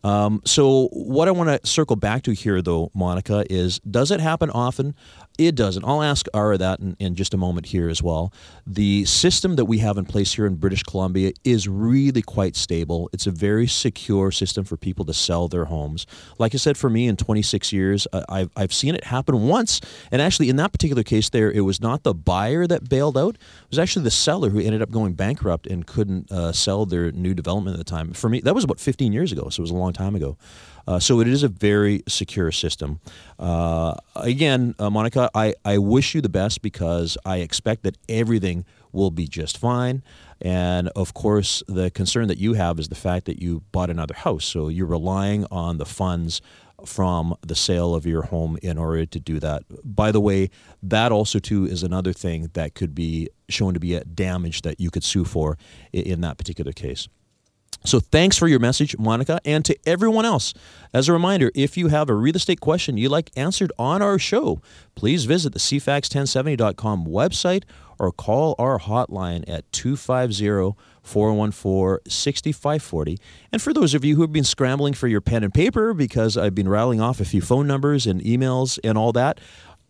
Um, 0.03 0.43
so, 0.45 0.89
what 0.89 1.29
I 1.29 1.31
want 1.31 1.49
to 1.49 1.69
circle 1.69 1.95
back 1.95 2.23
to 2.25 2.33
here, 2.33 2.61
though, 2.61 2.91
Monica, 2.93 3.45
is 3.49 3.79
does 3.81 4.11
it 4.11 4.19
happen 4.19 4.51
often? 4.51 4.97
It 5.39 5.55
doesn't. 5.55 5.85
I'll 5.85 6.03
ask 6.03 6.27
Ara 6.33 6.57
that 6.59 6.81
in, 6.81 6.97
in, 6.99 7.15
just 7.15 7.35
a 7.35 7.37
moment 7.37 7.67
here 7.67 7.91
as 7.91 8.03
well. 8.03 8.33
The 8.67 9.05
system 9.05 9.57
that 9.57 9.67
we 9.67 9.79
have 9.79 9.99
in 9.99 10.07
place 10.07 10.35
here 10.35 10.47
in 10.47 10.57
British 10.57 10.83
Columbia 10.83 11.33
is 11.45 11.69
really 11.69 12.23
quite 12.23 12.57
stable. 12.57 13.11
It's 13.13 13.27
a 13.27 13.31
very 13.31 13.67
secure 13.67 14.31
system 14.31 14.65
for 14.65 14.77
people 14.79 15.05
to 15.05 15.13
sell 15.13 15.49
their 15.49 15.67
homes. 15.67 16.07
Like 16.39 16.55
I 16.55 16.59
said, 16.59 16.79
for 16.79 16.89
me 16.89 17.07
in 17.07 17.17
26 17.17 17.73
years, 17.73 18.07
I've, 18.29 18.51
I've 18.57 18.73
seen 18.73 18.95
it 18.95 19.05
happen 19.05 19.47
once. 19.47 19.81
And 20.11 20.23
actually, 20.23 20.49
in 20.49 20.57
that 20.57 20.73
particular 20.73 21.03
case, 21.03 21.29
there, 21.29 21.51
it 21.51 21.61
was 21.61 21.81
not 21.83 22.03
the 22.03 22.15
buyer 22.15 22.67
that 22.67 22.89
bailed 22.89 23.19
out, 23.19 23.35
it 23.35 23.71
was 23.71 23.79
actually 23.79 24.05
the 24.05 24.11
seller 24.11 24.49
who 24.49 24.61
ended 24.61 24.81
up 24.81 24.91
going 24.91 25.13
bankrupt 25.15 25.67
and 25.67 25.87
couldn't 25.87 26.33
uh, 26.33 26.53
sell 26.53 26.87
their 26.87 27.13
new 27.13 27.35
development 27.35 27.75
at 27.75 27.79
the 27.79 27.91
time. 27.91 28.13
For 28.15 28.31
me, 28.31 28.41
that 28.41 28.55
was 28.55 28.65
about 28.65 28.81
15 28.81 29.13
years 29.13 29.33
ago, 29.33 29.51
so 29.51 29.61
it 29.61 29.65
was 29.65 29.71
a 29.71 29.75
long 29.75 29.93
time 29.93 30.15
ago. 30.15 30.39
Uh, 30.87 30.99
so 30.99 31.21
it 31.21 31.29
is 31.29 31.43
a 31.43 31.49
very 31.49 32.03
secure 32.09 32.53
system. 32.53 33.01
Uh, 33.39 33.95
again, 34.15 34.75
uh, 34.79 34.89
Monica, 34.89 35.31
I, 35.35 35.55
I 35.65 35.79
wish 35.79 36.15
you 36.15 36.21
the 36.21 36.29
best 36.29 36.63
because 36.63 37.19
I 37.25 37.39
expect 37.39 37.83
that 37.83 37.97
everything 38.09 38.65
will 38.93 39.11
be 39.11 39.27
just 39.27 39.59
fine. 39.59 40.03
And 40.41 40.89
of 40.91 41.15
course, 41.15 41.63
the 41.67 41.91
concern 41.91 42.29
that 42.29 42.39
you 42.39 42.55
have 42.55 42.79
is 42.79 42.89
the 42.89 42.95
fact 42.95 43.27
that 43.27 43.43
you 43.43 43.63
bought 43.73 43.91
another 43.91 44.15
house. 44.15 44.45
So 44.45 44.69
you're 44.69 44.87
relying 44.87 45.47
on 45.51 45.79
the 45.79 45.87
funds 45.87 46.41
from 46.85 47.35
the 47.41 47.55
sale 47.55 47.95
of 47.95 48.05
your 48.07 48.23
home 48.23 48.59
in 48.63 48.79
order 48.79 49.07
to 49.07 49.21
do 49.21 49.41
that. 49.41 49.63
By 49.83 50.13
the 50.13 50.21
way, 50.21 50.51
that 50.83 51.11
also 51.11 51.39
too 51.39 51.65
is 51.65 51.83
another 51.83 52.13
thing 52.13 52.51
that 52.53 52.75
could 52.75 52.95
be 52.95 53.29
shown 53.49 53.75
to 53.75 53.81
be 53.81 53.95
a 53.95 54.05
damage 54.05 54.63
that 54.63 54.79
you 54.79 54.91
could 54.91 55.05
sue 55.05 55.25
for 55.25 55.57
in 55.93 56.21
that 56.21 56.37
particular 56.37 56.73
case. 56.73 57.09
So 57.85 58.01
thanks 58.01 58.37
for 58.37 58.49
your 58.49 58.59
message, 58.59 58.99
Monica, 58.99 59.41
and 59.45 59.65
to 59.65 59.77
everyone 59.87 60.25
else. 60.25 60.53
As 60.93 61.09
a 61.09 61.13
reminder, 61.13 61.53
if 61.55 61.77
you 61.77 61.87
have 61.89 62.11
a 62.11 62.15
real 62.15 62.35
estate 62.35 62.61
question 62.61 62.97
you'd 62.97 63.11
like 63.13 63.31
answered 63.37 63.71
on 63.79 64.03
our 64.03 64.19
show, 64.19 64.61
please 64.97 65.25
visit 65.25 65.53
the 65.53 65.61
CFAX1070.com 65.61 67.07
website 67.07 67.63
or 67.99 68.11
call 68.11 68.57
our 68.59 68.79
hotline 68.81 69.45
at 69.49 69.71
250 69.73 70.77
414 71.03 71.99
6540. 72.11 73.19
And 73.53 73.63
for 73.63 73.73
those 73.73 73.95
of 73.95 74.05
you 74.05 74.17
who 74.17 74.23
have 74.23 74.33
been 74.33 74.45
scrambling 74.45 74.93
for 74.93 75.07
your 75.07 75.21
pen 75.21 75.45
and 75.45 75.55
paper 75.55 75.95
because 75.95 76.37
I've 76.37 76.55
been 76.55 76.69
rattling 76.69 77.01
off 77.01 77.21
a 77.21 77.25
few 77.25 77.41
phone 77.41 77.69
numbers 77.69 78.07
and 78.07 78.21
emails 78.21 78.81
and 78.83 78.99
all 78.99 79.13
that, 79.13 79.39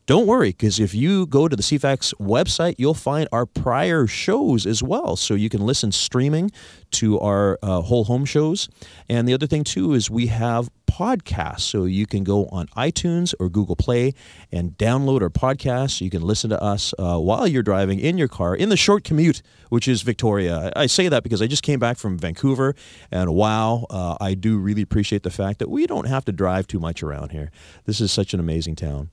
don't 0.07 0.27
worry, 0.27 0.51
because 0.51 0.79
if 0.79 0.95
you 0.95 1.27
go 1.27 1.49
to 1.49 1.57
the 1.57 1.63
CFAX 1.63 2.15
website, 2.15 2.77
you'll 2.79 2.95
find 2.95 3.29
our 3.33 3.45
prior 3.45 4.07
shows 4.07 4.65
as 4.65 4.83
well. 4.83 5.17
So 5.17 5.35
you 5.35 5.49
can 5.49 5.67
listen 5.67 5.91
streaming 5.91 6.53
to 6.93 7.19
our 7.19 7.59
uh, 7.61 7.81
whole 7.81 8.05
home 8.05 8.25
shows. 8.25 8.69
And 9.09 9.29
the 9.29 9.35
other 9.35 9.49
thing, 9.49 9.65
too, 9.65 9.95
is 9.95 10.09
we 10.09 10.29
have 10.29 10.71
podcasts. 10.97 11.61
So 11.61 11.85
you 11.85 12.07
can 12.07 12.25
go 12.25 12.47
on 12.47 12.69
iTunes 12.69 13.35
or 13.39 13.51
Google 13.51 13.77
Play 13.77 14.15
and 14.51 14.71
download 14.79 15.21
our 15.21 15.29
podcast. 15.29 16.01
You 16.01 16.09
can 16.09 16.23
listen 16.23 16.49
to 16.51 16.63
us 16.63 16.95
uh, 16.99 17.19
while 17.19 17.47
you're 17.47 17.63
driving 17.63 18.01
in 18.01 18.17
your 18.17 18.29
car 18.29 18.57
in 18.57 18.71
the 18.71 18.77
short 18.77 19.05
commute, 19.05 19.43
which 19.69 19.89
is 19.89 20.01
Victoria. 20.03 20.73
I 20.75 20.87
say 20.87 21.09
that 21.09 21.23
because 21.23 21.43
I 21.43 21.49
just 21.49 21.63
came 21.63 21.79
back 21.79 21.99
from 21.99 22.19
Vancouver, 22.19 22.75
and 23.11 23.35
wow, 23.35 23.87
uh, 23.91 24.17
I 24.21 24.35
do 24.35 24.57
really 24.57 24.83
appreciate 24.83 25.23
the 25.23 25.31
fact 25.31 25.59
that 25.59 25.69
we 25.69 25.87
don't 25.87 26.07
have 26.07 26.25
to 26.27 26.33
drive 26.33 26.67
too 26.67 26.81
much 26.81 27.03
around 27.03 27.33
here. 27.33 27.51
This 27.85 28.01
is 28.01 28.11
such 28.11 28.33
an 28.33 28.41
amazing 28.41 28.77
town. 28.77 29.11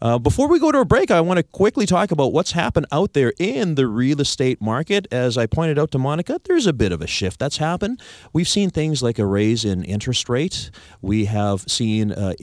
Uh, 0.00 0.18
before 0.18 0.48
we 0.48 0.60
go 0.60 0.70
to 0.70 0.80
a 0.80 0.84
break, 0.84 1.10
I 1.10 1.20
want 1.20 1.38
to 1.38 1.42
quickly 1.42 1.86
talk 1.86 2.10
about 2.10 2.32
what's 2.32 2.52
happened 2.52 2.86
out 2.92 3.14
there 3.14 3.32
in 3.38 3.74
the 3.74 3.86
real 3.88 4.20
estate 4.20 4.60
market. 4.60 5.08
As 5.10 5.36
I 5.36 5.46
pointed 5.46 5.78
out 5.78 5.90
to 5.92 5.98
Monica, 5.98 6.40
there's 6.44 6.66
a 6.66 6.72
bit 6.72 6.92
of 6.92 7.00
a 7.00 7.06
shift 7.06 7.40
that's 7.40 7.56
happened. 7.56 8.00
We've 8.32 8.48
seen 8.48 8.70
things 8.70 9.02
like 9.02 9.18
a 9.18 9.26
raise 9.26 9.64
in 9.64 9.82
interest 9.84 10.28
rate. 10.28 10.70
We 11.00 11.23
have 11.24 11.62
seen 11.68 12.12
uh, 12.12 12.34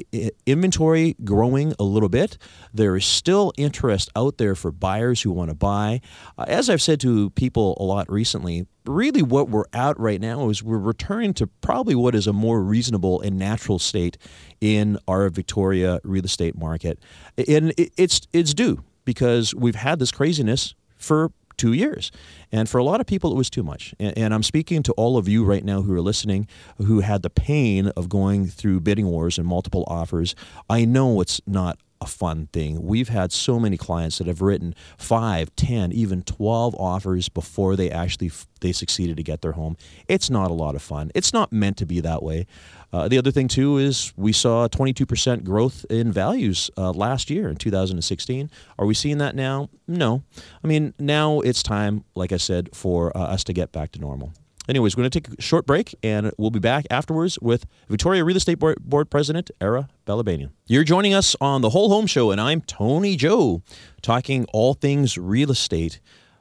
inventory 0.46 1.16
growing 1.24 1.74
a 1.80 1.84
little 1.84 2.10
bit. 2.10 2.38
There 2.74 2.96
is 2.96 3.06
still 3.06 3.54
interest 3.58 4.10
out 4.16 4.38
there 4.38 4.56
for 4.56 4.72
buyers 4.72 5.22
who 5.22 5.32
want 5.32 5.50
to 5.50 5.56
buy. 5.56 6.02
Uh, 6.38 6.46
as 6.48 6.70
I've 6.70 6.82
said 6.82 7.00
to 7.02 7.30
people 7.32 7.78
a 7.80 7.84
lot 7.84 8.12
recently, 8.12 8.68
really 8.86 9.22
what 9.22 9.50
we're 9.50 9.66
at 9.74 10.00
right 10.00 10.20
now 10.20 10.50
is 10.50 10.64
we're 10.64 10.78
returning 10.78 11.34
to 11.36 11.48
probably 11.48 11.96
what 11.96 12.16
is 12.16 12.28
a 12.28 12.34
more 12.34 12.62
reasonable 12.62 13.22
and 13.22 13.38
natural 13.38 13.80
state 13.80 14.18
in 14.60 14.98
our 15.08 15.30
Victoria 15.30 16.00
real 16.04 16.26
estate 16.26 16.58
market. 16.58 17.00
And 17.48 17.74
it's 17.78 18.22
it's 18.34 18.54
due 18.54 18.84
because 19.06 19.54
we've 19.56 19.76
had 19.76 20.00
this 20.00 20.12
craziness 20.12 20.76
for 20.98 21.32
two 21.62 21.74
years. 21.74 22.12
And 22.52 22.68
for 22.68 22.80
a 22.80 22.84
lot 22.84 23.00
of 23.00 23.06
people, 23.06 23.32
it 23.32 23.36
was 23.36 23.50
too 23.50 23.62
much. 23.62 23.94
And, 24.00 24.18
and, 24.18 24.34
I'm 24.34 24.42
speaking 24.42 24.82
to 24.84 24.94
all 24.94 25.16
of 25.18 25.28
you 25.28 25.44
right 25.44 25.64
now 25.64 25.84
who 25.84 25.94
are 25.94 26.02
listening 26.02 26.48
who 26.78 27.02
had 27.02 27.22
the 27.22 27.30
pain 27.30 27.88
of 27.90 28.10
going 28.10 28.48
through 28.48 28.80
bidding 28.80 29.06
wars 29.06 29.38
and 29.38 29.46
multiple 29.48 29.84
offers. 29.88 30.34
I 30.70 30.86
know 30.86 31.22
it's 31.22 31.40
not 31.46 31.78
a 32.02 32.08
fun 32.08 32.50
thing. 32.52 32.82
We've 32.84 33.10
had 33.10 33.32
so 33.32 33.60
many 33.60 33.78
clients 33.78 34.18
that 34.18 34.28
have 34.28 34.42
written 34.42 34.76
five, 34.98 35.56
ten, 35.56 35.92
even 35.92 36.24
12 36.24 36.76
offers 36.76 37.30
before 37.30 37.76
they 37.76 37.92
actually 37.92 38.32
they 38.60 38.72
succeeded 38.72 39.18
to 39.18 39.24
get 39.24 39.42
their 39.42 39.54
home. 39.54 39.78
It's 40.08 40.30
not 40.30 40.52
a 40.52 40.54
lot 40.54 40.76
of 40.76 40.82
fun. 40.82 41.12
It's 41.16 41.34
not 41.34 41.52
meant 41.54 41.78
to 41.78 41.86
be 41.86 42.00
that 42.02 42.24
way. 42.24 42.48
Uh, 42.94 43.08
the 43.08 43.18
other 43.18 43.32
thing 43.32 43.48
too 43.48 43.78
is 43.78 44.14
we 44.18 44.34
saw 44.34 44.68
22% 44.68 45.44
growth 45.44 45.86
in 45.90 46.12
values 46.12 46.70
uh, 46.78 46.92
last 46.92 47.30
year 47.30 47.50
in 47.50 47.56
2016. 47.56 48.50
Are 48.78 48.86
we 48.86 48.94
seeing 48.94 49.20
that 49.20 49.36
now? 49.36 49.70
No. 49.88 50.24
I 50.64 50.68
mean, 50.68 50.94
now 51.00 51.40
it's 51.42 51.64
time, 51.64 52.04
like 52.16 52.32
I 52.32 52.38
said, 52.38 52.76
for 52.76 53.16
uh, 53.16 53.22
us 53.22 53.44
to 53.46 53.54
get 53.54 53.72
back 53.72 53.92
to 53.94 54.00
normal. 54.00 54.34
Anyways, 54.72 54.96
we're 54.96 55.02
going 55.02 55.12
to 55.12 55.20
take 55.20 55.38
a 55.38 55.42
short 55.42 55.66
break 55.66 55.94
and 56.02 56.32
we'll 56.38 56.50
be 56.50 56.58
back 56.58 56.86
afterwards 56.90 57.38
with 57.42 57.66
Victoria 57.90 58.24
Real 58.24 58.38
Estate 58.38 58.58
Board, 58.58 58.78
Board 58.80 59.10
President 59.10 59.52
Ara 59.60 59.90
Balabanian. 60.08 60.52
You're 60.66 60.86
joining 60.86 61.14
us 61.14 61.36
on 61.42 61.60
the 61.60 61.72
Whole 61.72 61.90
Home 61.90 62.08
Show, 62.08 62.32
and 62.32 62.40
I'm 62.40 62.62
Tony 62.62 63.18
Joe, 63.18 63.64
talking 64.02 64.46
all 64.54 64.74
things 64.74 65.18
real 65.18 65.52
estate. 65.52 66.00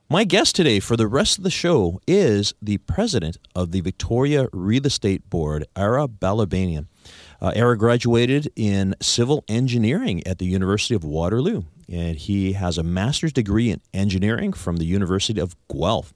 My 0.09 0.23
guest 0.23 0.55
today 0.55 0.79
for 0.79 0.97
the 0.97 1.09
rest 1.09 1.39
of 1.39 1.43
the 1.43 1.51
show 1.51 2.01
is 2.07 2.55
the 2.63 2.79
president 2.79 3.37
of 3.57 3.73
the 3.73 3.81
Victoria 3.81 4.47
Real 4.53 4.87
Estate 4.87 5.29
Board, 5.29 5.67
Ara 5.75 6.07
Balabanian. 6.07 6.87
Uh, 7.43 7.51
Ara 7.57 7.77
graduated 7.77 8.49
in 8.55 8.95
civil 9.03 9.43
engineering 9.49 10.25
at 10.25 10.39
the 10.39 10.47
University 10.47 10.95
of 10.95 11.03
Waterloo, 11.03 11.65
and 11.89 12.17
he 12.17 12.53
has 12.53 12.79
a 12.79 12.85
master's 12.85 13.33
degree 13.33 13.73
in 13.73 13.81
engineering 13.93 14.53
from 14.53 14.77
the 14.77 14.87
University 14.87 15.41
of 15.41 15.57
Guelph. 15.67 16.15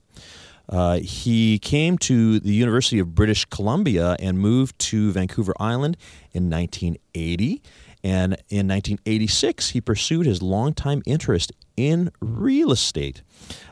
Uh, 0.67 0.97
he 0.97 1.59
came 1.59 1.97
to 1.99 2.39
the 2.39 2.53
University 2.53 2.99
of 2.99 3.13
British 3.15 3.45
Columbia 3.45 4.15
and 4.19 4.39
moved 4.39 4.77
to 4.79 5.11
Vancouver 5.11 5.53
Island 5.59 5.97
in 6.33 6.49
1980. 6.49 7.61
And 8.03 8.33
in 8.49 8.67
1986, 8.67 9.71
he 9.71 9.81
pursued 9.81 10.25
his 10.25 10.41
longtime 10.41 11.01
interest 11.05 11.51
in 11.77 12.11
real 12.19 12.71
estate. 12.71 13.21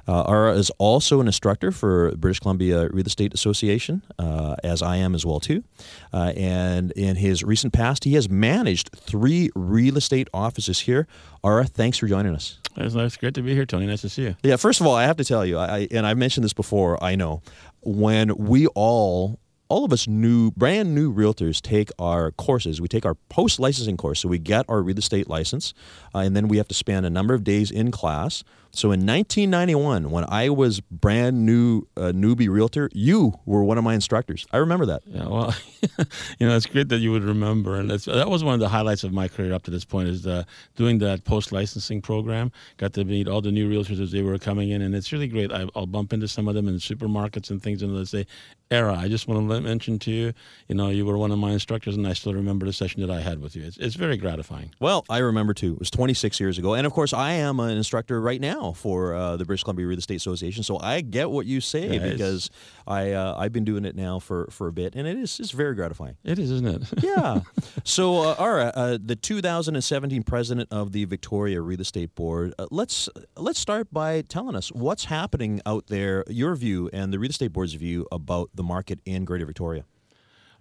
Uh, 0.07 0.23
Ara 0.23 0.53
is 0.53 0.69
also 0.77 1.21
an 1.21 1.27
instructor 1.27 1.71
for 1.71 2.11
British 2.15 2.39
Columbia 2.39 2.89
Real 2.89 3.05
Estate 3.05 3.33
Association, 3.33 4.03
uh, 4.19 4.55
as 4.63 4.81
I 4.81 4.97
am 4.97 5.15
as 5.15 5.25
well 5.25 5.39
too. 5.39 5.63
Uh, 6.11 6.33
and 6.35 6.91
in 6.91 7.15
his 7.15 7.43
recent 7.43 7.73
past, 7.73 8.03
he 8.03 8.13
has 8.15 8.29
managed 8.29 8.89
three 8.93 9.49
real 9.55 9.97
estate 9.97 10.27
offices 10.33 10.81
here. 10.81 11.07
Ara, 11.43 11.65
thanks 11.65 11.97
for 11.97 12.07
joining 12.07 12.35
us. 12.35 12.59
It's 12.75 12.95
nice, 12.95 13.15
great 13.17 13.35
to 13.35 13.41
be 13.41 13.53
here, 13.53 13.65
Tony. 13.65 13.85
Nice 13.85 14.01
to 14.01 14.09
see 14.09 14.23
you. 14.23 14.35
Yeah, 14.43 14.55
first 14.57 14.81
of 14.81 14.87
all, 14.87 14.95
I 14.95 15.03
have 15.03 15.17
to 15.17 15.23
tell 15.23 15.45
you, 15.45 15.57
I, 15.57 15.87
and 15.91 16.05
I've 16.05 16.17
mentioned 16.17 16.43
this 16.43 16.53
before. 16.53 17.01
I 17.03 17.15
know 17.15 17.41
when 17.81 18.35
we 18.35 18.67
all 18.67 19.39
all 19.73 19.83
of 19.83 19.91
us 19.91 20.07
new, 20.07 20.51
brand 20.51 20.93
new 20.93 21.11
realtors 21.11 21.59
take 21.59 21.89
our 21.97 22.29
courses. 22.29 22.79
We 22.79 22.87
take 22.87 23.07
our 23.07 23.15
post 23.15 23.59
licensing 23.59 23.97
course, 23.97 24.19
so 24.19 24.29
we 24.29 24.37
get 24.37 24.67
our 24.69 24.83
real 24.83 24.99
estate 24.99 25.27
license, 25.27 25.73
uh, 26.13 26.19
and 26.19 26.35
then 26.35 26.47
we 26.47 26.57
have 26.57 26.67
to 26.67 26.75
spend 26.75 27.07
a 27.07 27.09
number 27.09 27.33
of 27.33 27.43
days 27.43 27.71
in 27.71 27.89
class. 27.89 28.43
So 28.75 28.87
in 28.87 29.01
1991, 29.01 30.09
when 30.09 30.25
I 30.27 30.49
was 30.49 30.79
brand 30.79 31.45
new 31.45 31.83
uh, 31.95 32.11
newbie 32.11 32.49
realtor, 32.49 32.89
you 32.91 33.35
were 33.45 33.63
one 33.63 33.77
of 33.77 33.83
my 33.83 33.93
instructors. 33.93 34.47
I 34.51 34.57
remember 34.57 34.87
that. 34.87 35.03
Yeah, 35.05 35.27
well, 35.27 35.55
you 36.39 36.47
know, 36.47 36.55
it's 36.55 36.65
great 36.65 36.89
that 36.89 36.97
you 36.97 37.11
would 37.11 37.23
remember, 37.23 37.75
and 37.75 37.91
that 37.91 38.29
was 38.31 38.43
one 38.43 38.55
of 38.55 38.59
the 38.59 38.69
highlights 38.69 39.03
of 39.03 39.13
my 39.13 39.27
career 39.27 39.53
up 39.53 39.61
to 39.63 39.71
this 39.71 39.85
point 39.85 40.09
is 40.09 40.25
uh, 40.25 40.45
doing 40.75 40.97
that 40.99 41.23
post 41.23 41.51
licensing 41.51 42.01
program. 42.01 42.51
Got 42.77 42.93
to 42.93 43.05
meet 43.05 43.27
all 43.27 43.41
the 43.41 43.51
new 43.51 43.69
realtors 43.69 44.01
as 44.01 44.11
they 44.11 44.23
were 44.23 44.39
coming 44.39 44.71
in, 44.71 44.81
and 44.81 44.95
it's 44.95 45.13
really 45.13 45.27
great. 45.27 45.51
I, 45.51 45.67
will 45.75 45.85
bump 45.85 46.11
into 46.11 46.27
some 46.27 46.47
of 46.47 46.55
them 46.55 46.67
in 46.67 46.75
supermarkets 46.75 47.51
and 47.51 47.61
things, 47.61 47.83
and 47.83 47.95
they 47.95 48.05
say, 48.05 48.25
"Ara, 48.71 48.95
I 48.95 49.07
just 49.07 49.27
want 49.27 49.47
to 49.47 49.61
mention 49.61 49.99
to 49.99 50.11
you, 50.11 50.33
you 50.67 50.73
know, 50.73 50.89
you 50.89 51.05
were 51.05 51.19
one 51.19 51.31
of 51.31 51.37
my 51.37 51.51
instructors, 51.51 51.95
and 51.95 52.07
I 52.07 52.13
still 52.13 52.33
remember 52.33 52.65
the 52.65 52.73
session 52.73 53.01
that 53.01 53.11
I 53.11 53.21
had 53.21 53.39
with 53.39 53.55
you. 53.55 53.65
It's, 53.65 53.77
it's 53.77 53.95
very 53.95 54.17
gratifying." 54.17 54.71
Well, 54.79 55.05
I 55.11 55.19
remember 55.19 55.53
too. 55.53 55.73
It 55.73 55.79
was 55.79 55.91
26 55.91 56.39
years 56.39 56.57
ago, 56.57 56.73
and 56.73 56.87
of 56.87 56.93
course, 56.93 57.13
I 57.13 57.33
am 57.33 57.59
an 57.59 57.77
instructor 57.77 58.19
right 58.19 58.41
now 58.41 58.62
for 58.71 59.13
uh, 59.13 59.35
the 59.35 59.43
British 59.43 59.63
Columbia 59.63 59.87
Real 59.87 59.97
Estate 59.97 60.15
Association, 60.15 60.63
so 60.63 60.79
I 60.79 61.01
get 61.01 61.29
what 61.29 61.45
you 61.45 61.59
say 61.59 61.97
Yeah, 61.97 62.07
because 62.07 62.49
I 62.87 63.11
uh, 63.11 63.35
I've 63.37 63.51
been 63.51 63.65
doing 63.65 63.83
it 63.83 63.95
now 63.95 64.19
for, 64.19 64.47
for 64.51 64.67
a 64.67 64.71
bit, 64.71 64.95
and 64.95 65.05
it 65.07 65.17
is 65.17 65.39
it's 65.39 65.51
very 65.51 65.75
gratifying. 65.75 66.15
It 66.23 66.39
is, 66.39 66.51
isn't 66.51 66.67
it? 66.67 67.03
yeah. 67.03 67.41
So, 67.83 68.21
uh, 68.21 68.35
Ara, 68.39 68.71
uh, 68.75 68.97
the 69.03 69.15
2017 69.15 70.23
president 70.23 70.69
of 70.71 70.93
the 70.93 71.03
Victoria 71.05 71.59
Real 71.61 71.81
Estate 71.81 72.15
Board. 72.15 72.53
Uh, 72.57 72.67
let's 72.71 73.09
let's 73.35 73.59
start 73.59 73.91
by 73.91 74.21
telling 74.21 74.55
us 74.55 74.71
what's 74.71 75.05
happening 75.05 75.61
out 75.65 75.87
there. 75.87 76.23
Your 76.27 76.55
view 76.55 76.89
and 76.93 77.11
the 77.11 77.19
real 77.19 77.31
estate 77.31 77.51
board's 77.51 77.73
view 77.73 78.07
about 78.11 78.49
the 78.53 78.63
market 78.63 78.99
in 79.05 79.25
Greater 79.25 79.45
Victoria. 79.45 79.85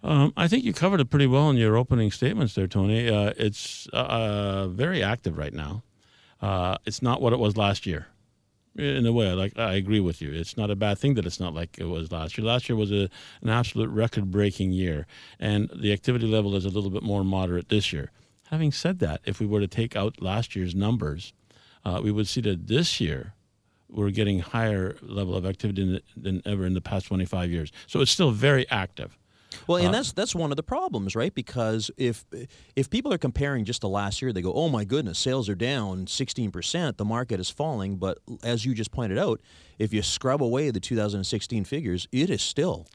Um, 0.03 0.33
I 0.35 0.47
think 0.47 0.65
you 0.65 0.73
covered 0.73 0.99
it 0.99 1.09
pretty 1.09 1.27
well 1.27 1.49
in 1.49 1.55
your 1.55 1.77
opening 1.77 2.11
statements 2.11 2.55
there, 2.55 2.67
Tony. 2.67 3.09
Uh, 3.09 3.33
it's 3.37 3.87
uh, 3.93 4.67
very 4.67 5.01
active 5.01 5.37
right 5.37 5.53
now. 5.53 5.83
Uh, 6.43 6.77
it's 6.85 7.01
not 7.01 7.21
what 7.21 7.31
it 7.31 7.39
was 7.39 7.55
last 7.55 7.85
year. 7.85 8.07
In 8.75 9.05
a 9.05 9.13
way, 9.13 9.31
like 9.33 9.57
I 9.57 9.75
agree 9.75 9.99
with 9.99 10.19
you. 10.19 10.31
It's 10.31 10.57
not 10.57 10.71
a 10.71 10.75
bad 10.75 10.97
thing 10.97 11.13
that 11.13 11.27
it's 11.27 11.39
not 11.39 11.53
like 11.53 11.77
it 11.77 11.85
was 11.85 12.11
last 12.11 12.37
year. 12.37 12.45
Last 12.45 12.67
year 12.67 12.75
was 12.75 12.91
a, 12.91 13.07
an 13.41 13.49
absolute 13.49 13.89
record-breaking 13.89 14.71
year, 14.71 15.05
and 15.39 15.69
the 15.75 15.93
activity 15.93 16.25
level 16.25 16.55
is 16.55 16.65
a 16.65 16.69
little 16.69 16.89
bit 16.89 17.03
more 17.03 17.23
moderate 17.23 17.69
this 17.69 17.93
year. 17.93 18.11
Having 18.49 18.71
said 18.71 18.97
that, 18.99 19.21
if 19.25 19.39
we 19.39 19.45
were 19.45 19.59
to 19.59 19.67
take 19.67 19.95
out 19.95 20.21
last 20.21 20.55
year's 20.55 20.73
numbers, 20.73 21.33
uh, 21.85 22.01
we 22.03 22.11
would 22.11 22.27
see 22.27 22.41
that 22.41 22.67
this 22.67 22.99
year 22.99 23.35
we're 23.87 24.09
getting 24.09 24.39
higher 24.39 24.95
level 25.03 25.35
of 25.35 25.45
activity 25.45 25.85
than, 25.85 26.01
than 26.17 26.41
ever 26.45 26.65
in 26.65 26.73
the 26.73 26.81
past 26.81 27.05
25 27.05 27.51
years. 27.51 27.71
So 27.85 28.01
it's 28.01 28.11
still 28.11 28.31
very 28.31 28.67
active. 28.71 29.17
Well, 29.67 29.77
and 29.77 29.89
Uh, 29.89 29.91
that's 29.91 30.11
that's 30.11 30.35
one 30.35 30.51
of 30.51 30.57
the 30.57 30.63
problems, 30.63 31.15
right? 31.15 31.33
Because 31.33 31.91
if 31.97 32.25
if 32.75 32.89
people 32.89 33.13
are 33.13 33.17
comparing 33.17 33.65
just 33.65 33.81
to 33.81 33.87
last 33.87 34.21
year, 34.21 34.33
they 34.33 34.41
go, 34.41 34.53
"Oh 34.53 34.69
my 34.69 34.85
goodness, 34.85 35.19
sales 35.19 35.49
are 35.49 35.55
down 35.55 36.07
16%, 36.07 36.97
the 36.97 37.05
market 37.05 37.39
is 37.39 37.49
falling." 37.49 37.97
But 37.97 38.19
as 38.43 38.65
you 38.65 38.73
just 38.73 38.91
pointed 38.91 39.17
out, 39.17 39.41
if 39.79 39.93
you 39.93 40.01
scrub 40.01 40.41
away 40.41 40.71
the 40.71 40.79
2016 40.79 41.63
figures, 41.65 42.07
it 42.11 42.29
is 42.29 42.41
still 42.41 42.87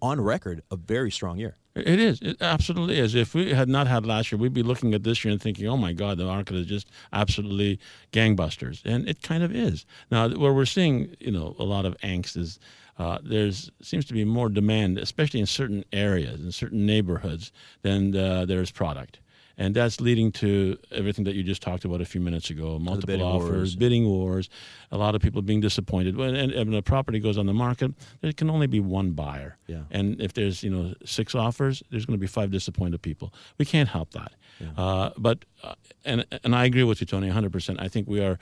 on 0.00 0.20
record 0.20 0.62
a 0.70 0.76
very 0.76 1.10
strong 1.10 1.38
year. 1.38 1.56
It 1.74 1.98
is. 1.98 2.20
It 2.20 2.36
absolutely 2.40 2.98
is. 2.98 3.14
If 3.14 3.34
we 3.34 3.52
had 3.54 3.68
not 3.68 3.86
had 3.86 4.04
last 4.04 4.30
year, 4.30 4.38
we'd 4.38 4.52
be 4.52 4.62
looking 4.62 4.92
at 4.94 5.02
this 5.04 5.24
year 5.24 5.32
and 5.32 5.40
thinking, 5.40 5.66
"Oh 5.66 5.76
my 5.76 5.92
God, 5.92 6.18
the 6.18 6.24
market 6.26 6.54
is 6.54 6.66
just 6.66 6.86
absolutely 7.12 7.78
gangbusters," 8.12 8.82
and 8.84 9.08
it 9.08 9.22
kind 9.22 9.42
of 9.42 9.54
is. 9.54 9.86
Now, 10.10 10.28
where 10.28 10.52
we're 10.52 10.66
seeing, 10.66 11.16
you 11.18 11.30
know, 11.32 11.56
a 11.58 11.64
lot 11.64 11.86
of 11.86 11.96
angst 11.98 12.36
is 12.36 12.58
uh, 12.98 13.18
there's 13.22 13.70
seems 13.80 14.04
to 14.06 14.12
be 14.12 14.24
more 14.24 14.48
demand, 14.48 14.98
especially 14.98 15.40
in 15.40 15.46
certain 15.46 15.84
areas, 15.92 16.40
in 16.40 16.52
certain 16.52 16.84
neighborhoods, 16.86 17.52
than 17.82 18.14
uh, 18.14 18.44
there's 18.44 18.70
product. 18.70 19.18
And 19.58 19.74
that's 19.74 20.00
leading 20.00 20.32
to 20.32 20.78
everything 20.90 21.24
that 21.24 21.34
you 21.34 21.42
just 21.42 21.62
talked 21.62 21.84
about 21.84 22.00
a 22.00 22.04
few 22.04 22.20
minutes 22.20 22.50
ago: 22.50 22.78
multiple 22.78 23.06
bidding 23.06 23.26
offers, 23.26 23.48
wars. 23.48 23.76
bidding 23.76 24.08
wars, 24.08 24.48
a 24.90 24.96
lot 24.96 25.14
of 25.14 25.20
people 25.20 25.42
being 25.42 25.60
disappointed. 25.60 26.16
When 26.16 26.34
and, 26.34 26.52
and 26.52 26.70
when 26.70 26.78
a 26.78 26.82
property 26.82 27.20
goes 27.20 27.36
on 27.36 27.46
the 27.46 27.52
market, 27.52 27.92
there 28.22 28.32
can 28.32 28.48
only 28.50 28.66
be 28.66 28.80
one 28.80 29.12
buyer. 29.12 29.58
Yeah. 29.66 29.82
And 29.90 30.20
if 30.20 30.32
there's 30.32 30.62
you 30.62 30.70
know 30.70 30.94
six 31.04 31.34
offers, 31.34 31.82
there's 31.90 32.06
going 32.06 32.18
to 32.18 32.20
be 32.20 32.26
five 32.26 32.50
disappointed 32.50 33.02
people. 33.02 33.32
We 33.58 33.64
can't 33.64 33.88
help 33.88 34.12
that. 34.12 34.32
Uh, 34.76 35.10
but 35.18 35.44
uh, 35.62 35.74
and 36.04 36.24
and 36.44 36.54
I 36.54 36.64
agree 36.64 36.84
with 36.84 37.00
you, 37.00 37.06
Tony, 37.06 37.26
100. 37.26 37.52
percent 37.52 37.80
I 37.80 37.88
think 37.88 38.08
we 38.08 38.20
are 38.20 38.38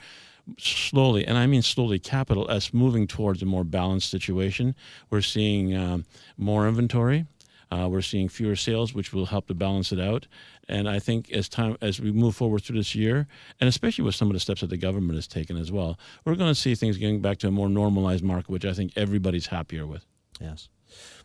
slowly, 0.57 1.25
and 1.25 1.37
I 1.37 1.47
mean 1.47 1.61
slowly, 1.61 1.99
capital 1.99 2.49
S 2.49 2.73
moving 2.73 3.07
towards 3.07 3.41
a 3.41 3.45
more 3.45 3.63
balanced 3.63 4.09
situation. 4.09 4.75
We're 5.09 5.21
seeing 5.21 5.75
um, 5.75 6.05
more 6.37 6.67
inventory. 6.67 7.25
Uh, 7.71 7.87
we're 7.87 8.01
seeing 8.01 8.27
fewer 8.27 8.55
sales, 8.55 8.93
which 8.93 9.13
will 9.13 9.27
help 9.27 9.47
to 9.47 9.53
balance 9.53 9.93
it 9.93 9.99
out. 9.99 10.27
And 10.67 10.89
I 10.89 10.99
think 10.99 11.31
as 11.31 11.47
time 11.47 11.77
as 11.81 12.01
we 12.01 12.11
move 12.11 12.35
forward 12.35 12.63
through 12.63 12.77
this 12.77 12.95
year, 12.95 13.27
and 13.59 13.67
especially 13.67 14.03
with 14.03 14.15
some 14.15 14.27
of 14.27 14.33
the 14.33 14.41
steps 14.41 14.61
that 14.61 14.69
the 14.69 14.77
government 14.77 15.15
has 15.15 15.27
taken 15.27 15.55
as 15.55 15.71
well, 15.71 15.97
we're 16.25 16.35
going 16.35 16.51
to 16.51 16.59
see 16.59 16.75
things 16.75 16.97
getting 16.97 17.21
back 17.21 17.37
to 17.39 17.47
a 17.47 17.51
more 17.51 17.69
normalized 17.69 18.23
market, 18.23 18.49
which 18.49 18.65
I 18.65 18.73
think 18.73 18.91
everybody's 18.97 19.47
happier 19.47 19.85
with. 19.85 20.05
Yes. 20.39 20.67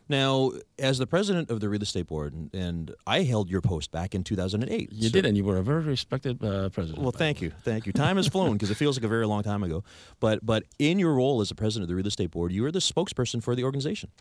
Now, 0.09 0.51
as 0.79 0.97
the 0.97 1.07
president 1.07 1.49
of 1.49 1.59
the 1.59 1.67
real 1.67 1.81
estate 1.81 2.07
board, 2.07 2.33
and, 2.33 2.53
and 2.53 2.95
I 3.05 3.23
held 3.23 3.49
your 3.49 3.61
post 3.61 3.91
back 3.91 4.15
in 4.15 4.23
2008. 4.23 4.91
You 4.91 5.09
so- 5.09 5.13
did, 5.13 5.25
and 5.25 5.35
you 5.35 5.43
were 5.43 5.57
a 5.57 5.63
very 5.63 5.83
respected 5.83 6.43
uh, 6.43 6.69
president. 6.69 7.01
Well, 7.03 7.11
thank 7.11 7.41
you, 7.41 7.51
thank 7.63 7.85
you. 7.85 7.93
Time 7.93 8.17
has 8.17 8.27
flown 8.27 8.53
because 8.53 8.71
it 8.71 8.75
feels 8.75 8.97
like 8.97 9.03
a 9.03 9.09
very 9.09 9.27
long 9.27 9.43
time 9.43 9.63
ago. 9.63 9.83
But 10.19 10.45
but 10.45 10.63
in 10.79 10.99
your 10.99 11.13
role 11.13 11.41
as 11.41 11.49
the 11.49 11.55
president 11.55 11.83
of 11.83 11.89
the 11.89 11.95
real 11.95 12.07
estate 12.07 12.31
board, 12.31 12.51
you 12.51 12.65
are 12.65 12.71
the 12.71 12.79
spokesperson 12.79 13.43
for 13.43 13.55
the 13.55 13.63
organization. 13.63 14.11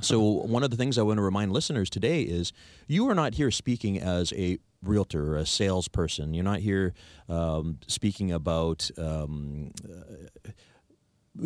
So 0.00 0.20
one 0.20 0.62
of 0.62 0.70
the 0.70 0.76
things 0.76 0.98
I 0.98 1.02
want 1.02 1.16
to 1.18 1.22
remind 1.22 1.52
listeners 1.52 1.88
today 1.90 2.22
is 2.22 2.52
you 2.86 3.08
are 3.08 3.14
not 3.14 3.34
here 3.34 3.50
speaking 3.50 3.98
as 3.98 4.32
a 4.34 4.58
realtor 4.82 5.34
or 5.34 5.36
a 5.38 5.46
salesperson. 5.46 6.34
You're 6.34 6.44
not 6.44 6.60
here 6.60 6.94
um, 7.28 7.78
speaking 7.86 8.30
about. 8.30 8.90
Um, 8.98 9.72
uh, 9.84 10.50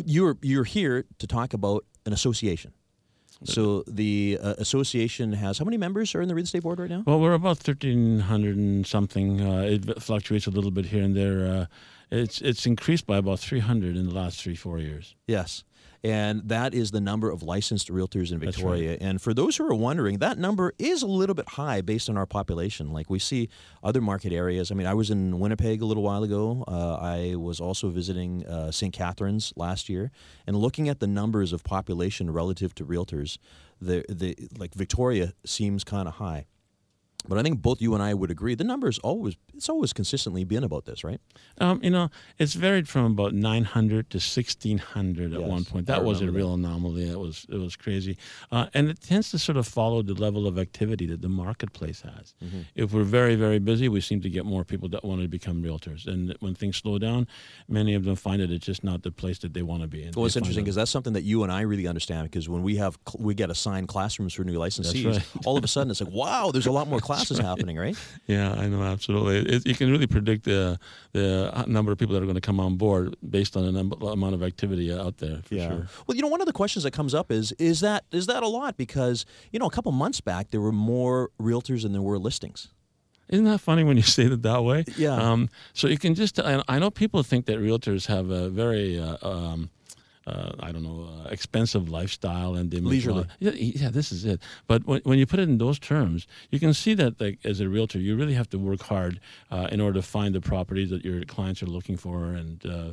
you're 0.05 0.37
you're 0.41 0.63
here 0.63 1.05
to 1.19 1.27
talk 1.27 1.53
about 1.53 1.85
an 2.05 2.13
association. 2.13 2.73
So 3.45 3.83
the 3.87 4.39
uh, 4.41 4.55
association 4.57 5.33
has 5.33 5.57
how 5.57 5.65
many 5.65 5.77
members 5.77 6.15
are 6.15 6.21
in 6.21 6.27
the 6.27 6.35
real 6.35 6.43
estate 6.43 6.63
board 6.63 6.79
right 6.79 6.89
now? 6.89 7.03
Well, 7.05 7.19
we're 7.19 7.33
about 7.33 7.57
thirteen 7.57 8.19
hundred 8.19 8.57
and 8.57 8.85
something. 8.85 9.41
Uh, 9.41 9.61
it 9.61 10.01
fluctuates 10.01 10.47
a 10.47 10.51
little 10.51 10.71
bit 10.71 10.85
here 10.87 11.03
and 11.03 11.15
there. 11.15 11.45
Uh, 11.47 11.65
it's 12.11 12.41
it's 12.41 12.65
increased 12.65 13.07
by 13.07 13.17
about 13.17 13.39
300 13.39 13.95
in 13.97 14.07
the 14.07 14.13
last 14.13 14.41
three 14.41 14.55
four 14.55 14.79
years. 14.79 15.15
Yes. 15.27 15.63
And 16.03 16.49
that 16.49 16.73
is 16.73 16.91
the 16.91 16.99
number 16.99 17.29
of 17.29 17.43
licensed 17.43 17.87
realtors 17.87 18.33
in 18.33 18.39
Victoria. 18.39 18.97
And 18.99 19.21
for 19.21 19.33
those 19.33 19.55
who 19.55 19.65
are 19.65 19.73
wondering, 19.73 20.17
that 20.17 20.37
number 20.37 20.73
is 20.77 21.01
a 21.01 21.07
little 21.07 21.33
bit 21.33 21.47
high 21.47 21.79
based 21.79 22.09
on 22.09 22.17
our 22.17 22.25
population. 22.25 22.91
Like 22.91 23.09
we 23.09 23.19
see 23.19 23.47
other 23.81 24.01
market 24.01 24.33
areas. 24.33 24.69
I 24.69 24.75
mean, 24.75 24.85
I 24.85 24.93
was 24.93 25.09
in 25.09 25.39
Winnipeg 25.39 25.81
a 25.81 25.85
little 25.85 26.03
while 26.03 26.23
ago. 26.23 26.65
Uh, 26.67 26.95
I 26.95 27.35
was 27.35 27.61
also 27.61 27.89
visiting 27.89 28.45
uh, 28.45 28.71
St. 28.71 28.93
Catharines 28.93 29.53
last 29.55 29.87
year, 29.87 30.11
and 30.45 30.57
looking 30.57 30.89
at 30.89 30.99
the 30.99 31.07
numbers 31.07 31.53
of 31.53 31.63
population 31.63 32.31
relative 32.31 32.75
to 32.75 32.85
realtors, 32.85 33.37
the 33.79 34.03
the 34.09 34.35
like 34.57 34.73
Victoria 34.73 35.33
seems 35.45 35.85
kind 35.85 36.07
of 36.07 36.15
high. 36.15 36.47
But 37.27 37.37
I 37.37 37.43
think 37.43 37.61
both 37.61 37.81
you 37.81 37.93
and 37.93 38.03
I 38.03 38.13
would 38.13 38.31
agree 38.31 38.55
the 38.55 38.63
number 38.63 38.87
is 38.87 38.99
always 38.99 39.35
it's 39.55 39.69
always 39.69 39.93
consistently 39.93 40.43
been 40.43 40.63
about 40.63 40.85
this, 40.85 41.03
right? 41.03 41.19
Um, 41.59 41.79
you 41.83 41.89
know, 41.89 42.09
it's 42.37 42.53
varied 42.53 42.89
from 42.89 43.05
about 43.05 43.33
900 43.33 44.09
to 44.09 44.17
1600 44.17 45.33
at 45.33 45.41
one 45.41 45.65
point. 45.65 45.87
That 45.87 46.03
was 46.03 46.21
a 46.21 46.31
real 46.31 46.53
anomaly. 46.53 47.09
It 47.09 47.19
was 47.19 47.45
it 47.49 47.57
was 47.57 47.75
crazy, 47.75 48.17
uh, 48.51 48.67
and 48.73 48.89
it 48.89 49.01
tends 49.01 49.31
to 49.31 49.39
sort 49.39 49.57
of 49.57 49.67
follow 49.67 50.01
the 50.01 50.13
level 50.13 50.47
of 50.47 50.57
activity 50.57 51.05
that 51.07 51.21
the 51.21 51.29
marketplace 51.29 52.01
has. 52.01 52.35
Mm-hmm. 52.43 52.61
If 52.75 52.93
we're 52.93 53.03
very 53.03 53.35
very 53.35 53.59
busy, 53.59 53.89
we 53.89 54.01
seem 54.01 54.21
to 54.21 54.29
get 54.29 54.45
more 54.45 54.63
people 54.63 54.89
that 54.89 55.03
want 55.03 55.21
to 55.21 55.27
become 55.27 55.63
realtors, 55.63 56.07
and 56.07 56.35
when 56.39 56.55
things 56.55 56.77
slow 56.77 56.97
down, 56.99 57.27
many 57.67 57.93
of 57.93 58.03
them 58.03 58.15
find 58.15 58.41
that 58.41 58.51
it's 58.51 58.65
just 58.65 58.83
not 58.83 59.03
the 59.03 59.11
place 59.11 59.39
that 59.39 59.53
they 59.53 59.61
want 59.61 59.81
to 59.81 59.87
be. 59.87 60.03
And 60.03 60.15
Well, 60.15 60.25
it's 60.25 60.35
interesting 60.35 60.63
because 60.63 60.75
that's 60.75 60.91
something 60.91 61.13
that 61.13 61.23
you 61.23 61.43
and 61.43 61.51
I 61.51 61.61
really 61.61 61.87
understand. 61.87 62.29
Because 62.29 62.49
when 62.49 62.63
we 62.63 62.75
have 62.77 62.97
we 63.17 63.33
get 63.33 63.49
assigned 63.49 63.87
classrooms 63.87 64.33
for 64.33 64.43
new 64.43 64.57
licensees, 64.57 65.05
right. 65.05 65.45
all 65.45 65.57
of 65.57 65.63
a 65.63 65.67
sudden 65.67 65.91
it's 65.91 66.01
like, 66.01 66.13
wow, 66.13 66.51
there's 66.51 66.67
a 66.67 66.71
lot 66.71 66.87
more 66.87 66.99
classes 67.15 67.39
happening, 67.39 67.77
right? 67.77 67.97
Yeah, 68.27 68.53
I 68.53 68.67
know 68.67 68.81
absolutely. 68.81 69.55
It, 69.55 69.67
you 69.67 69.75
can 69.75 69.91
really 69.91 70.07
predict 70.07 70.45
the 70.45 70.79
the 71.11 71.65
number 71.67 71.91
of 71.91 71.97
people 71.97 72.13
that 72.13 72.23
are 72.23 72.25
going 72.25 72.35
to 72.35 72.41
come 72.41 72.59
on 72.59 72.77
board 72.77 73.15
based 73.27 73.57
on 73.57 73.65
the 73.65 73.71
number, 73.71 73.95
amount 74.07 74.33
of 74.33 74.41
activity 74.43 74.93
out 74.93 75.17
there. 75.17 75.41
For 75.43 75.55
sure. 75.55 75.87
Well, 76.07 76.15
you 76.15 76.21
know, 76.21 76.29
one 76.29 76.41
of 76.41 76.47
the 76.47 76.53
questions 76.53 76.83
that 76.83 76.91
comes 76.91 77.13
up 77.13 77.31
is 77.31 77.51
is 77.53 77.81
that 77.81 78.05
is 78.11 78.27
that 78.27 78.43
a 78.43 78.47
lot? 78.47 78.77
Because 78.77 79.25
you 79.51 79.59
know, 79.59 79.65
a 79.65 79.71
couple 79.71 79.91
months 79.91 80.21
back 80.21 80.51
there 80.51 80.61
were 80.61 80.71
more 80.71 81.31
realtors 81.39 81.83
than 81.83 81.91
there 81.91 82.01
were 82.01 82.17
listings. 82.17 82.69
Isn't 83.29 83.45
that 83.45 83.59
funny 83.59 83.83
when 83.83 83.97
you 83.97 84.03
say 84.17 84.23
it 84.25 84.41
that 84.41 84.63
way? 84.63 84.85
Yeah. 84.97 85.15
Um, 85.15 85.49
so 85.73 85.87
you 85.87 85.97
can 85.97 86.15
just, 86.15 86.39
I, 86.39 86.61
I 86.67 86.79
know 86.79 86.91
people 86.91 87.23
think 87.23 87.45
that 87.47 87.57
realtors 87.57 88.07
have 88.07 88.29
a 88.29 88.49
very, 88.49 88.99
uh, 88.99 89.17
um, 89.27 89.69
uh, 90.25 90.51
I 90.59 90.71
don't 90.71 90.83
know, 90.83 91.09
uh, 91.09 91.29
expensive 91.29 91.89
lifestyle 91.89 92.55
and 92.55 92.71
they 92.71 92.79
Leisurely. 92.79 93.25
Yeah, 93.39 93.51
yeah, 93.51 93.89
this 93.89 94.11
is 94.11 94.25
it. 94.25 94.41
But 94.67 94.85
when, 94.85 95.01
when 95.03 95.19
you 95.19 95.25
put 95.25 95.39
it 95.39 95.49
in 95.49 95.57
those 95.57 95.79
terms, 95.79 96.27
you 96.49 96.59
can 96.59 96.73
see 96.73 96.93
that, 96.95 97.19
like, 97.19 97.39
as 97.43 97.59
a 97.59 97.67
realtor, 97.67 97.99
you 97.99 98.15
really 98.15 98.33
have 98.33 98.49
to 98.51 98.57
work 98.57 98.81
hard 98.81 99.19
uh, 99.51 99.67
in 99.71 99.81
order 99.81 99.99
to 99.99 100.05
find 100.05 100.33
the 100.33 100.41
properties 100.41 100.89
that 100.91 101.03
your 101.03 101.23
clients 101.25 101.61
are 101.61 101.67
looking 101.67 101.97
for 101.97 102.25
and 102.33 102.65
uh, 102.65 102.91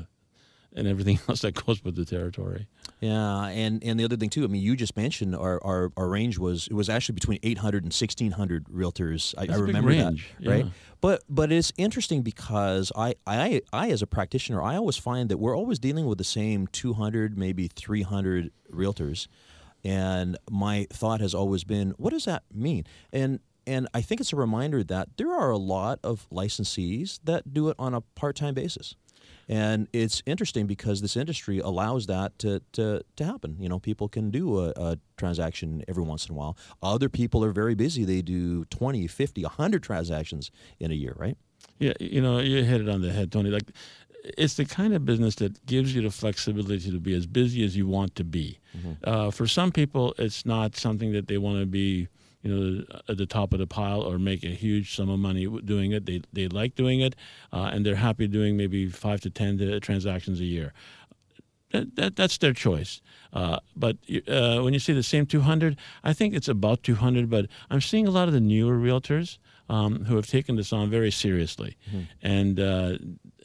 and 0.75 0.87
everything 0.87 1.19
else 1.29 1.41
that 1.43 1.53
goes 1.53 1.85
with 1.85 1.97
the 1.97 2.05
territory. 2.05 2.67
Yeah, 3.01 3.47
and 3.47 3.83
and 3.83 3.99
the 3.99 4.05
other 4.05 4.17
thing 4.17 4.31
too. 4.31 4.45
I 4.45 4.47
mean, 4.47 4.63
you 4.63 4.77
just 4.77 4.97
mentioned 4.97 5.35
our 5.35 5.63
our, 5.65 5.93
our 5.97 6.09
range 6.09 6.39
was 6.39 6.67
it 6.69 6.75
was 6.75 6.89
actually 6.89 7.15
between 7.15 7.39
800 7.43 7.85
and 7.85 7.93
1600 7.93 8.67
realtors. 8.67 9.35
I, 9.37 9.43
I 9.43 9.47
That's 9.47 9.59
a 9.59 9.63
big 9.63 9.75
remember 9.75 9.95
that, 9.95 10.15
right? 10.45 10.65
yeah. 10.65 10.71
But 11.01 11.23
but 11.29 11.51
it's 11.51 11.73
interesting 11.79 12.23
because 12.23 12.93
I, 12.95 13.15
I 13.27 13.63
I 13.73 13.91
as 13.91 14.03
a 14.03 14.07
practitioner, 14.07 14.63
I 14.63 14.77
always 14.77 14.97
find 14.97 15.29
that 15.31 15.39
we're 15.39 15.57
always 15.57 15.79
dealing 15.79 16.07
with 16.07 16.19
the 16.19 16.25
same 16.25 16.67
200, 16.69 17.39
maybe 17.39 17.69
300 17.69 18.51
realtors, 18.71 19.27
and 19.83 20.37
my 20.51 20.87
thought 20.93 21.21
has 21.21 21.35
always 21.35 21.65
been, 21.65 21.91
what 21.97 22.11
does 22.11 22.27
that 22.27 22.43
mean? 22.53 22.85
And 23.13 23.41
and 23.67 23.89
I 23.95 24.03
think 24.03 24.21
it's 24.21 24.33
a 24.33 24.37
reminder 24.37 24.83
that 24.85 25.17
there 25.17 25.33
are 25.33 25.51
a 25.51 25.59
lot 25.59 26.01
of 26.03 26.27
licensees 26.31 27.21
that 27.25 27.53
do 27.53 27.69
it 27.69 27.77
on 27.79 27.95
a 27.95 28.01
part-time 28.01 28.55
basis. 28.55 28.97
And 29.49 29.89
it's 29.93 30.23
interesting 30.27 30.67
because 30.67 31.03
this 31.03 31.17
industry 31.17 31.59
allows 31.59 32.07
that 32.07 32.39
to, 32.41 32.61
to, 32.73 33.03
to 33.17 33.25
happen. 33.25 33.57
You 33.59 33.69
know, 33.69 33.79
people 33.79 34.09
can 34.09 34.31
do 34.31 34.61
a, 34.61 34.73
a 34.77 34.99
transaction 35.17 35.85
every 35.89 36.03
once 36.03 36.27
in 36.27 36.35
a 36.35 36.39
while. 36.39 36.57
Other 36.83 37.09
people 37.09 37.45
are 37.45 37.53
very 37.53 37.75
busy. 37.75 38.05
They 38.05 38.23
do 38.23 38.65
20, 38.67 39.07
50, 39.07 39.43
100 39.43 39.83
transactions 39.83 40.51
in 40.79 40.91
a 40.91 40.95
year, 40.95 41.15
right? 41.17 41.37
Yeah, 41.79 41.95
you 42.01 42.21
know, 42.21 42.39
you 42.39 42.63
hit 42.63 42.81
it 42.81 42.89
on 42.89 43.01
the 43.01 43.13
head, 43.13 43.33
Tony. 43.33 43.51
Like, 43.51 43.71
it's 44.37 44.55
the 44.55 44.65
kind 44.65 44.95
of 44.95 45.05
business 45.05 45.35
that 45.37 45.65
gives 45.67 45.95
you 45.95 46.03
the 46.03 46.11
flexibility 46.11 46.91
to 46.91 47.01
be 47.01 47.15
as 47.15 47.27
busy 47.27 47.65
as 47.65 47.77
you 47.77 47.87
want 47.87 48.15
to 48.17 48.25
be. 48.25 48.59
Uh, 49.05 49.31
for 49.31 49.47
some 49.47 49.73
people, 49.73 50.15
it's 50.19 50.45
not 50.45 50.77
something 50.77 51.13
that 51.13 51.27
they 51.29 51.39
want 51.39 51.59
to 51.61 51.67
be, 51.67 52.09
you 52.43 52.55
know, 52.55 52.85
at 53.09 53.19
the 53.19 53.27
top 53.27 53.53
of 53.53 53.59
the 53.59 53.67
pile 53.67 54.01
or 54.01 54.19
make 54.19 54.43
a 54.45 54.49
huge 54.49 54.95
sum 54.95 55.11
of 55.11 55.19
money 55.19 55.47
doing 55.65 55.93
it. 55.93 56.07
They 56.07 56.23
they 56.33 56.49
like 56.49 56.75
doing 56.75 57.01
it, 57.01 57.15
uh, 57.53 57.71
and 57.73 57.85
they're 57.85 57.97
happy 57.97 58.27
doing 58.27 58.57
maybe 58.57 58.89
five 58.89 59.21
to 59.23 59.31
ten 59.31 59.81
transactions 59.81 60.41
a 60.41 60.45
year. 60.45 60.73
That, 61.73 61.95
that, 61.95 62.17
that's 62.17 62.39
their 62.39 62.53
choice. 62.53 63.01
Uh, 63.33 63.61
but 63.77 63.97
uh, 64.27 64.61
when 64.61 64.73
you 64.73 64.81
see 64.81 64.93
the 64.93 65.05
same 65.05 65.25
200, 65.25 65.77
I 66.03 66.13
think 66.13 66.35
it's 66.35 66.49
about 66.49 66.83
200. 66.83 67.31
But 67.31 67.47
I'm 67.71 67.81
seeing 67.81 68.09
a 68.09 68.11
lot 68.11 68.27
of 68.27 68.35
the 68.35 68.41
newer 68.41 68.77
realtors 68.77 69.39
um, 69.69 70.07
who 70.07 70.17
have 70.17 70.27
taken 70.27 70.57
this 70.57 70.73
on 70.73 70.91
very 70.91 71.13
seriously, 71.13 71.77
and 72.23 72.59
uh, 72.59 72.99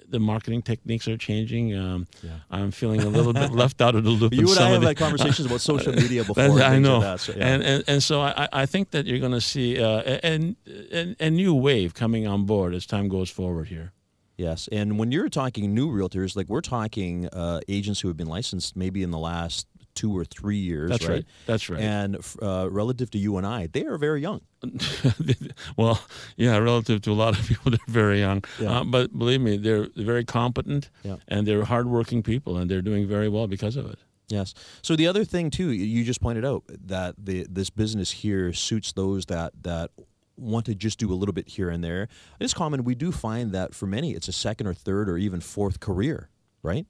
the 0.09 0.19
marketing 0.19 0.61
techniques 0.61 1.07
are 1.07 1.17
changing. 1.17 1.75
Um, 1.77 2.07
I'm 2.51 2.71
feeling 2.71 3.01
a 3.01 3.07
little 3.09 3.33
bit 3.33 3.51
left 3.63 3.81
out 3.81 3.95
of 3.95 4.03
the 4.03 4.09
loop. 4.11 4.33
You 4.33 4.49
and 4.49 4.59
I 4.59 4.69
have 4.69 4.81
the- 4.81 4.87
had 4.87 4.97
conversations 4.97 5.45
about 5.45 5.61
social 5.61 5.93
media 6.03 6.23
before. 6.23 6.61
I 6.61 6.79
know, 6.79 6.99
Like 6.99 7.19
so, 7.19 7.33
yeah. 7.35 7.47
and, 7.47 7.63
and 7.63 7.83
and 7.87 8.03
so 8.03 8.21
I, 8.21 8.47
I 8.51 8.65
think 8.65 8.91
that 8.91 9.05
you're 9.05 9.19
going 9.19 9.31
to 9.31 9.41
see 9.41 9.81
uh, 9.81 10.01
a, 10.05 10.55
a, 10.93 11.15
a 11.19 11.29
new 11.29 11.53
wave 11.53 11.93
coming 11.93 12.27
on 12.27 12.45
board 12.45 12.73
as 12.73 12.85
time 12.85 13.07
goes 13.09 13.29
forward 13.29 13.67
here. 13.67 13.91
Yes, 14.37 14.67
and 14.71 14.99
when 14.99 15.13
you're 15.13 15.29
talking 15.29 15.73
new 15.73 15.89
realtors, 15.89 16.35
like 16.35 16.49
we're 16.49 16.59
talking 16.59 17.27
uh, 17.27 17.61
agents 17.69 18.01
who 18.01 18.09
have 18.09 18.17
been 18.17 18.27
licensed 18.27 18.75
maybe 18.75 19.01
in 19.01 19.11
the 19.11 19.17
last 19.17 19.65
two 19.95 20.15
or 20.15 20.25
three 20.25 20.57
years. 20.57 20.89
That's 20.91 21.07
right. 21.07 21.25
That's 21.45 21.69
right. 21.69 21.81
And 21.81 22.17
uh, 22.41 22.67
relative 22.69 23.09
to 23.11 23.17
you 23.17 23.37
and 23.37 23.47
I, 23.47 23.67
they 23.67 23.85
are 23.85 23.97
very 23.97 24.21
young. 24.21 24.41
well, 25.77 25.99
yeah, 26.37 26.57
relative 26.57 27.01
to 27.03 27.11
a 27.11 27.13
lot 27.13 27.37
of 27.37 27.47
people, 27.47 27.71
they're 27.71 27.79
very 27.87 28.19
young. 28.19 28.43
Yeah. 28.59 28.79
Uh, 28.79 28.83
but 28.83 29.17
believe 29.17 29.41
me, 29.41 29.57
they're 29.57 29.87
very 29.95 30.23
competent 30.25 30.89
Yeah. 31.03 31.17
and 31.27 31.47
they're 31.47 31.65
hardworking 31.65 32.23
people, 32.23 32.57
and 32.57 32.69
they're 32.69 32.81
doing 32.81 33.07
very 33.07 33.29
well 33.29 33.47
because 33.47 33.75
of 33.75 33.85
it. 33.89 33.99
Yes. 34.27 34.53
So 34.81 34.95
the 34.95 35.07
other 35.07 35.23
thing 35.23 35.49
too, 35.51 35.69
you 35.71 36.03
just 36.03 36.19
pointed 36.19 36.43
out 36.45 36.63
that 36.67 37.13
the 37.17 37.45
this 37.47 37.69
business 37.69 38.09
here 38.09 38.53
suits 38.53 38.91
those 38.93 39.27
that 39.27 39.53
that 39.61 39.91
want 40.35 40.65
to 40.65 40.73
just 40.75 40.97
do 40.97 41.13
a 41.13 41.15
little 41.15 41.31
bit 41.33 41.47
here 41.47 41.69
and 41.69 41.83
there. 41.83 42.07
It's 42.39 42.53
common. 42.53 42.83
We 42.83 42.95
do 42.95 43.11
find 43.11 43.51
that 43.51 43.75
for 43.75 43.85
many, 43.85 44.13
it's 44.13 44.27
a 44.27 44.31
second 44.33 44.65
or 44.67 44.73
third 44.73 45.09
or 45.09 45.17
even 45.17 45.41
fourth 45.41 45.79
career, 45.79 46.29
right? 46.63 46.87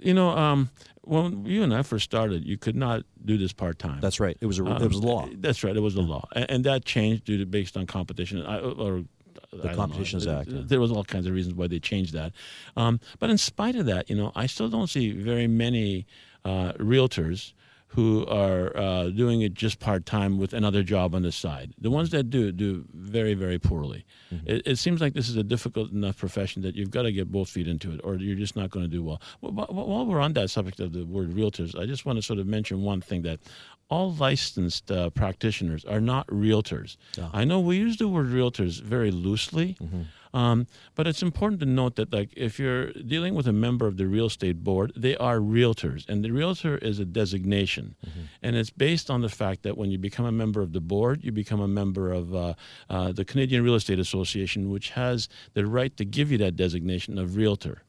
You 0.00 0.14
know, 0.14 0.30
um, 0.30 0.70
when 1.10 1.44
you 1.44 1.64
and 1.64 1.74
I 1.74 1.82
first 1.82 2.04
started, 2.04 2.44
you 2.44 2.56
could 2.56 2.76
not 2.76 3.02
do 3.24 3.36
this 3.36 3.52
part 3.52 3.78
time. 3.78 4.00
That's 4.00 4.20
right. 4.20 4.36
It 4.40 4.46
was 4.46 4.60
a 4.60 4.64
it 4.76 4.88
was 4.88 5.02
law. 5.02 5.28
That's 5.34 5.64
right. 5.64 5.76
It 5.76 5.80
was 5.80 5.94
the 5.94 6.02
law, 6.02 6.28
and, 6.34 6.50
and 6.50 6.64
that 6.64 6.84
changed 6.84 7.24
due 7.24 7.38
to 7.38 7.46
based 7.46 7.76
on 7.76 7.86
competition 7.86 8.42
I, 8.46 8.60
or. 8.60 9.04
I 9.52 9.56
don't 9.56 9.66
know. 9.66 9.74
Competitions 9.74 10.26
Act, 10.28 10.48
yeah. 10.48 10.60
There 10.64 10.80
was 10.80 10.92
all 10.92 11.02
kinds 11.02 11.26
of 11.26 11.32
reasons 11.32 11.54
why 11.56 11.66
they 11.66 11.80
changed 11.80 12.12
that, 12.12 12.32
um, 12.76 13.00
but 13.18 13.30
in 13.30 13.38
spite 13.38 13.74
of 13.74 13.86
that, 13.86 14.08
you 14.08 14.14
know, 14.14 14.30
I 14.36 14.46
still 14.46 14.68
don't 14.68 14.86
see 14.86 15.10
very 15.12 15.48
many 15.48 16.06
uh, 16.44 16.72
realtors 16.74 17.52
who 17.94 18.24
are 18.26 18.76
uh, 18.76 19.08
doing 19.10 19.42
it 19.42 19.52
just 19.52 19.80
part 19.80 20.06
time 20.06 20.38
with 20.38 20.52
another 20.52 20.82
job 20.84 21.12
on 21.14 21.22
the 21.22 21.32
side. 21.32 21.72
The 21.80 21.90
ones 21.90 22.10
that 22.10 22.30
do 22.30 22.52
do 22.52 22.84
very 22.94 23.34
very 23.34 23.58
poorly. 23.58 24.04
Mm-hmm. 24.32 24.48
It, 24.48 24.62
it 24.64 24.76
seems 24.78 25.00
like 25.00 25.12
this 25.14 25.28
is 25.28 25.36
a 25.36 25.42
difficult 25.42 25.90
enough 25.90 26.16
profession 26.16 26.62
that 26.62 26.76
you've 26.76 26.90
got 26.92 27.02
to 27.02 27.12
get 27.12 27.30
both 27.32 27.48
feet 27.48 27.66
into 27.66 27.92
it, 27.92 28.00
or 28.04 28.14
you're 28.16 28.36
just 28.36 28.54
not 28.54 28.70
going 28.70 28.84
to 28.84 28.88
do 28.96 29.02
well. 29.02 29.20
Well, 29.40 29.52
wh- 29.52 29.68
wh- 29.70 29.88
While 29.88 30.06
we're 30.06 30.20
on 30.20 30.34
that 30.34 30.50
subject 30.50 30.78
of 30.80 30.92
the 30.92 31.04
word 31.04 31.30
realtors, 31.32 31.76
I 31.78 31.84
just 31.86 32.06
want 32.06 32.16
to 32.18 32.22
sort 32.22 32.38
of 32.38 32.46
mention 32.46 32.82
one 32.82 33.00
thing 33.00 33.22
that 33.22 33.40
all 33.88 34.12
licensed 34.14 34.92
uh, 34.92 35.10
practitioners 35.10 35.84
are 35.84 36.00
not 36.00 36.26
realtors. 36.28 36.96
I 37.32 37.44
know 37.44 37.58
we 37.58 37.76
use 37.76 37.96
the 37.96 38.06
word 38.06 38.28
realtors 38.28 38.80
very 38.80 39.10
loosely. 39.10 39.76
Um, 40.32 40.66
but 40.94 41.06
it's 41.06 41.22
important 41.22 41.60
to 41.60 41.66
note 41.66 41.96
that, 41.96 42.12
like, 42.12 42.30
if 42.36 42.58
you're 42.58 42.92
dealing 42.92 43.34
with 43.34 43.46
a 43.48 43.52
member 43.52 43.86
of 43.86 43.96
the 43.96 44.06
real 44.06 44.26
estate 44.26 44.62
board, 44.62 44.92
they 44.96 45.16
are 45.16 45.38
realtors, 45.38 46.08
and 46.08 46.24
the 46.24 46.30
realtor 46.30 46.78
is 46.78 46.98
a 47.00 47.04
designation, 47.04 47.96
and 48.42 48.56
it's 48.56 48.70
based 48.70 49.10
on 49.10 49.22
the 49.22 49.28
fact 49.28 49.62
that 49.64 49.76
when 49.76 49.90
you 49.90 49.98
become 49.98 50.26
a 50.26 50.32
member 50.32 50.60
of 50.62 50.72
the 50.72 50.80
board, 50.80 51.24
you 51.24 51.32
become 51.32 51.60
a 51.60 51.68
member 51.68 52.12
of 52.12 52.34
uh, 52.34 52.54
uh, 52.88 53.12
the 53.12 53.24
Canadian 53.24 53.64
Real 53.64 53.74
Estate 53.74 53.98
Association, 53.98 54.70
which 54.70 54.90
has 54.90 55.28
the 55.54 55.66
right 55.66 55.96
to 55.96 56.04
give 56.04 56.30
you 56.30 56.38
that 56.38 56.54
designation 56.56 57.18
of 57.18 57.36
realtor. 57.36 57.82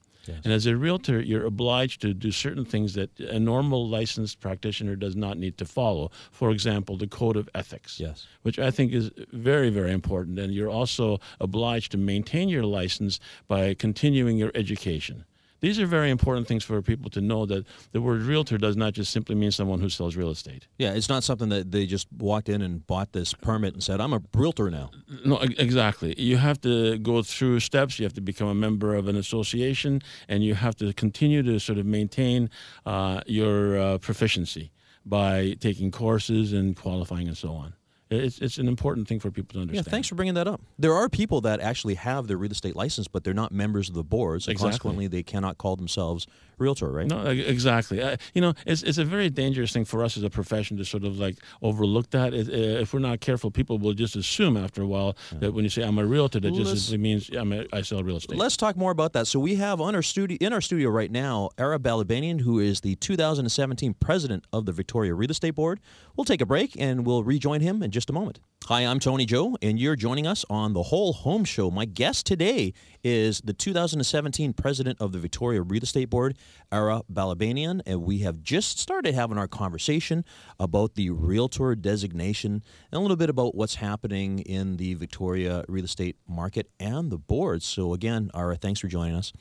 And 0.43 0.53
as 0.53 0.65
a 0.65 0.75
realtor, 0.75 1.19
you're 1.21 1.45
obliged 1.45 2.01
to 2.01 2.13
do 2.13 2.31
certain 2.31 2.65
things 2.65 2.93
that 2.93 3.19
a 3.19 3.39
normal 3.39 3.87
licensed 3.89 4.39
practitioner 4.39 4.95
does 4.95 5.15
not 5.15 5.37
need 5.37 5.57
to 5.57 5.65
follow. 5.65 6.11
For 6.31 6.51
example, 6.51 6.97
the 6.97 7.07
code 7.07 7.37
of 7.37 7.49
ethics 7.55 7.99
Yes. 7.99 8.27
which 8.43 8.59
I 8.59 8.71
think 8.71 8.93
is 8.93 9.11
very, 9.31 9.69
very 9.69 9.91
important. 9.91 10.39
And 10.39 10.53
you're 10.53 10.69
also 10.69 11.19
obliged 11.39 11.91
to 11.93 11.97
maintain 11.97 12.49
your 12.49 12.63
license 12.63 13.19
by 13.47 13.73
continuing 13.73 14.37
your 14.37 14.51
education. 14.55 15.25
These 15.61 15.79
are 15.79 15.85
very 15.85 16.09
important 16.09 16.47
things 16.47 16.63
for 16.63 16.81
people 16.81 17.09
to 17.11 17.21
know 17.21 17.45
that 17.45 17.65
the 17.91 18.01
word 18.01 18.21
realtor 18.23 18.57
does 18.57 18.75
not 18.75 18.93
just 18.93 19.11
simply 19.11 19.35
mean 19.35 19.51
someone 19.51 19.79
who 19.79 19.89
sells 19.89 20.15
real 20.15 20.31
estate. 20.31 20.67
Yeah, 20.79 20.93
it's 20.93 21.07
not 21.07 21.23
something 21.23 21.49
that 21.49 21.71
they 21.71 21.85
just 21.85 22.07
walked 22.17 22.49
in 22.49 22.61
and 22.63 22.85
bought 22.87 23.13
this 23.13 23.33
permit 23.33 23.73
and 23.75 23.83
said, 23.83 24.01
"I'm 24.01 24.13
a 24.13 24.21
realtor 24.33 24.71
now." 24.71 24.89
No, 25.23 25.37
exactly. 25.37 26.19
You 26.19 26.37
have 26.37 26.59
to 26.61 26.97
go 26.97 27.21
through 27.21 27.59
steps. 27.59 27.99
You 27.99 28.05
have 28.05 28.13
to 28.13 28.21
become 28.21 28.47
a 28.47 28.55
member 28.55 28.95
of 28.95 29.07
an 29.07 29.15
association, 29.15 30.01
and 30.27 30.43
you 30.43 30.55
have 30.55 30.75
to 30.77 30.93
continue 30.93 31.43
to 31.43 31.59
sort 31.59 31.77
of 31.77 31.85
maintain 31.85 32.49
uh, 32.85 33.21
your 33.27 33.79
uh, 33.79 33.97
proficiency 33.99 34.71
by 35.05 35.55
taking 35.59 35.91
courses 35.91 36.53
and 36.53 36.75
qualifying 36.75 37.27
and 37.27 37.37
so 37.37 37.53
on. 37.53 37.73
It's, 38.11 38.39
it's 38.39 38.57
an 38.57 38.67
important 38.67 39.07
thing 39.07 39.19
for 39.19 39.31
people 39.31 39.53
to 39.55 39.61
understand. 39.61 39.85
Yeah, 39.87 39.89
thanks 39.91 40.07
for 40.07 40.15
bringing 40.15 40.33
that 40.35 40.47
up. 40.47 40.61
There 40.77 40.93
are 40.93 41.07
people 41.09 41.41
that 41.41 41.59
actually 41.61 41.95
have 41.95 42.27
their 42.27 42.37
real 42.37 42.51
estate 42.51 42.75
license, 42.75 43.07
but 43.07 43.23
they're 43.23 43.33
not 43.33 43.51
members 43.51 43.87
of 43.89 43.95
the 43.95 44.03
board, 44.03 44.43
so 44.43 44.51
Exactly. 44.51 44.69
consequently, 44.69 45.07
they 45.07 45.23
cannot 45.23 45.57
call 45.57 45.75
themselves 45.77 46.27
realtor, 46.57 46.91
right? 46.91 47.07
No, 47.07 47.25
exactly. 47.25 48.01
Uh, 48.03 48.17
you 48.35 48.41
know, 48.41 48.53
it's 48.67 48.83
it's 48.83 48.97
a 48.99 49.05
very 49.05 49.29
dangerous 49.29 49.71
thing 49.71 49.85
for 49.85 50.03
us 50.03 50.17
as 50.17 50.23
a 50.23 50.29
profession 50.29 50.77
to 50.77 50.85
sort 50.85 51.03
of 51.05 51.17
like 51.17 51.37
overlook 51.61 52.09
that. 52.11 52.33
It, 52.33 52.49
uh, 52.49 52.81
if 52.81 52.93
we're 52.93 52.99
not 52.99 53.19
careful, 53.21 53.49
people 53.49 53.79
will 53.79 53.93
just 53.93 54.15
assume 54.15 54.57
after 54.57 54.81
a 54.83 54.87
while 54.87 55.15
that 55.39 55.53
when 55.53 55.63
you 55.63 55.69
say 55.69 55.81
I'm 55.81 55.97
a 55.97 56.05
realtor, 56.05 56.39
that 56.41 56.53
just 56.53 56.67
Let's- 56.91 56.91
means 56.91 57.29
I'm 57.29 57.51
a, 57.53 57.65
I 57.73 57.81
sell 57.81 58.03
real 58.03 58.17
estate. 58.17 58.37
Let's 58.37 58.57
talk 58.57 58.75
more 58.77 58.91
about 58.91 59.13
that. 59.13 59.25
So 59.27 59.39
we 59.39 59.55
have 59.55 59.79
on 59.81 59.95
our 59.95 60.01
studio 60.03 60.37
in 60.41 60.53
our 60.53 60.61
studio 60.61 60.89
right 60.89 61.11
now 61.11 61.49
Ara 61.57 61.79
Balabanian, 61.79 62.41
who 62.41 62.59
is 62.59 62.81
the 62.81 62.95
2017 62.95 63.93
president 63.95 64.45
of 64.53 64.65
the 64.65 64.71
Victoria 64.71 65.13
Real 65.15 65.31
Estate 65.31 65.55
Board. 65.55 65.79
We'll 66.15 66.25
take 66.25 66.41
a 66.41 66.45
break 66.45 66.79
and 66.79 67.05
we'll 67.05 67.23
rejoin 67.23 67.61
him 67.61 67.81
in 67.81 67.89
just 67.91 68.00
a 68.09 68.13
moment. 68.13 68.39
Hi, 68.65 68.81
I'm 68.81 68.99
Tony 68.99 69.25
Joe, 69.25 69.57
and 69.61 69.79
you're 69.79 69.95
joining 69.95 70.27
us 70.27 70.45
on 70.49 70.73
the 70.73 70.83
Whole 70.83 71.13
Home 71.13 71.43
Show. 71.43 71.71
My 71.71 71.85
guest 71.85 72.25
today 72.25 72.73
is 73.03 73.41
the 73.41 73.53
2017 73.53 74.53
president 74.53 75.01
of 75.01 75.11
the 75.11 75.17
Victoria 75.17 75.61
Real 75.61 75.83
Estate 75.83 76.09
Board, 76.09 76.37
Ara 76.71 77.01
Balabanian, 77.11 77.81
and 77.85 78.03
we 78.03 78.19
have 78.19 78.43
just 78.43 78.79
started 78.79 79.13
having 79.13 79.37
our 79.37 79.47
conversation 79.47 80.23
about 80.59 80.95
the 80.95 81.09
realtor 81.09 81.75
designation 81.75 82.63
and 82.91 82.97
a 82.97 82.99
little 82.99 83.17
bit 83.17 83.29
about 83.29 83.55
what's 83.55 83.75
happening 83.75 84.39
in 84.39 84.77
the 84.77 84.93
Victoria 84.93 85.65
real 85.67 85.83
estate 85.83 86.15
market 86.27 86.69
and 86.79 87.11
the 87.11 87.17
board. 87.17 87.63
So 87.63 87.93
again, 87.93 88.31
Ara, 88.33 88.55
thanks 88.55 88.79
for 88.79 88.87
joining 88.87 89.15
us. 89.15 89.33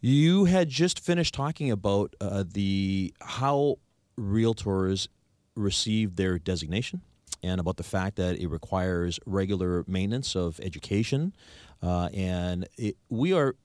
You 0.00 0.46
had 0.46 0.68
just 0.68 1.00
finished 1.00 1.32
talking 1.32 1.70
about 1.70 2.16
uh, 2.20 2.44
the 2.46 3.14
how 3.20 3.78
realtors 4.18 5.08
receive 5.54 6.16
their 6.16 6.38
designation 6.38 7.02
and 7.42 7.60
about 7.60 7.76
the 7.76 7.82
fact 7.82 8.16
that 8.16 8.38
it 8.38 8.48
requires 8.48 9.18
regular 9.26 9.84
maintenance 9.86 10.36
of 10.36 10.60
education, 10.60 11.34
uh, 11.82 12.08
and 12.12 12.68
it, 12.76 12.96
we 13.08 13.32
are 13.32 13.56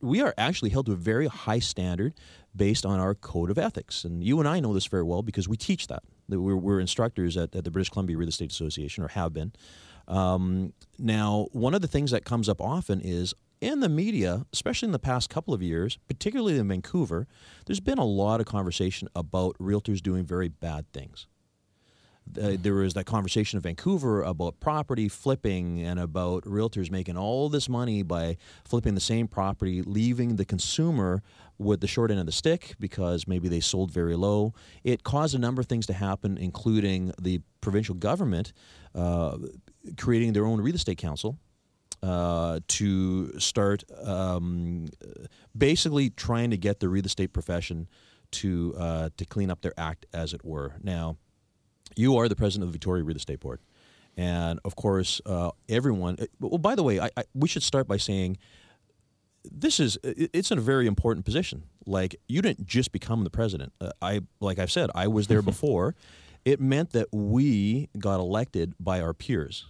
we 0.00 0.20
are 0.20 0.34
actually 0.36 0.70
held 0.70 0.86
to 0.86 0.92
a 0.92 0.96
very 0.96 1.26
high 1.26 1.58
standard 1.58 2.14
based 2.54 2.86
on 2.86 2.98
our 2.98 3.14
code 3.14 3.50
of 3.50 3.58
ethics. 3.58 4.04
And 4.04 4.24
you 4.24 4.38
and 4.38 4.48
I 4.48 4.60
know 4.60 4.72
this 4.72 4.86
very 4.86 5.02
well 5.02 5.22
because 5.22 5.48
we 5.48 5.56
teach 5.56 5.86
that. 5.88 6.02
We're, 6.28 6.56
we're 6.56 6.80
instructors 6.80 7.36
at, 7.36 7.54
at 7.54 7.64
the 7.64 7.70
British 7.70 7.90
Columbia 7.90 8.16
Real 8.16 8.28
Estate 8.28 8.50
Association, 8.50 9.04
or 9.04 9.08
have 9.08 9.32
been. 9.32 9.52
Um, 10.08 10.72
now, 10.98 11.48
one 11.52 11.74
of 11.74 11.82
the 11.82 11.88
things 11.88 12.10
that 12.10 12.24
comes 12.24 12.48
up 12.48 12.60
often 12.60 13.00
is 13.00 13.34
in 13.60 13.80
the 13.80 13.88
media, 13.88 14.46
especially 14.52 14.86
in 14.86 14.92
the 14.92 14.98
past 14.98 15.30
couple 15.30 15.54
of 15.54 15.62
years, 15.62 15.98
particularly 16.08 16.58
in 16.58 16.68
Vancouver, 16.68 17.26
there's 17.66 17.80
been 17.80 17.98
a 17.98 18.04
lot 18.04 18.40
of 18.40 18.46
conversation 18.46 19.08
about 19.14 19.56
realtors 19.58 20.02
doing 20.02 20.24
very 20.24 20.48
bad 20.48 20.90
things. 20.92 21.26
Uh, 22.40 22.56
there 22.60 22.74
was 22.74 22.94
that 22.94 23.06
conversation 23.06 23.56
in 23.56 23.62
Vancouver 23.62 24.22
about 24.22 24.58
property 24.60 25.08
flipping 25.08 25.80
and 25.80 25.98
about 25.98 26.44
realtors 26.44 26.90
making 26.90 27.16
all 27.16 27.48
this 27.48 27.68
money 27.68 28.02
by 28.02 28.36
flipping 28.64 28.94
the 28.94 29.00
same 29.00 29.28
property, 29.28 29.82
leaving 29.82 30.36
the 30.36 30.44
consumer 30.44 31.22
with 31.58 31.80
the 31.80 31.86
short 31.86 32.10
end 32.10 32.20
of 32.20 32.26
the 32.26 32.32
stick 32.32 32.74
because 32.78 33.26
maybe 33.26 33.48
they 33.48 33.60
sold 33.60 33.90
very 33.90 34.16
low. 34.16 34.52
It 34.84 35.02
caused 35.04 35.34
a 35.34 35.38
number 35.38 35.60
of 35.60 35.66
things 35.66 35.86
to 35.86 35.92
happen, 35.92 36.36
including 36.36 37.12
the 37.20 37.40
provincial 37.60 37.94
government 37.94 38.52
uh, 38.94 39.38
creating 39.96 40.32
their 40.32 40.44
own 40.44 40.60
real 40.60 40.74
estate 40.74 40.98
council 40.98 41.38
uh, 42.02 42.60
to 42.68 43.38
start 43.38 43.84
um, 44.04 44.86
basically 45.56 46.10
trying 46.10 46.50
to 46.50 46.56
get 46.56 46.80
the 46.80 46.88
real 46.88 47.04
estate 47.04 47.32
profession 47.32 47.88
to 48.32 48.74
uh, 48.78 49.08
to 49.16 49.24
clean 49.24 49.50
up 49.50 49.62
their 49.62 49.72
act, 49.78 50.04
as 50.12 50.34
it 50.34 50.44
were. 50.44 50.74
Now, 50.82 51.16
you 51.96 52.16
are 52.16 52.28
the 52.28 52.36
president 52.36 52.64
of 52.64 52.68
the 52.68 52.72
Victoria 52.76 53.02
Real 53.02 53.16
Estate 53.16 53.40
Board, 53.40 53.60
and 54.16 54.60
of 54.64 54.76
course, 54.76 55.20
uh, 55.26 55.50
everyone. 55.68 56.18
Well, 56.40 56.58
by 56.58 56.74
the 56.74 56.82
way, 56.82 57.00
I, 57.00 57.10
I, 57.16 57.24
we 57.34 57.48
should 57.48 57.62
start 57.62 57.88
by 57.88 57.96
saying 57.96 58.38
this 59.50 59.80
is 59.80 59.98
it's 60.02 60.50
in 60.50 60.58
a 60.58 60.62
very 60.62 60.86
important 60.86 61.24
position. 61.24 61.64
Like 61.86 62.16
you 62.28 62.42
didn't 62.42 62.66
just 62.66 62.92
become 62.92 63.24
the 63.24 63.30
president. 63.30 63.72
Uh, 63.80 63.90
I 64.02 64.20
like 64.40 64.58
I've 64.58 64.72
said, 64.72 64.90
I 64.94 65.06
was 65.08 65.26
there 65.28 65.42
before. 65.52 65.94
It 66.44 66.60
meant 66.60 66.90
that 66.92 67.08
we 67.12 67.88
got 67.98 68.20
elected 68.20 68.74
by 68.78 69.00
our 69.00 69.12
peers. 69.12 69.66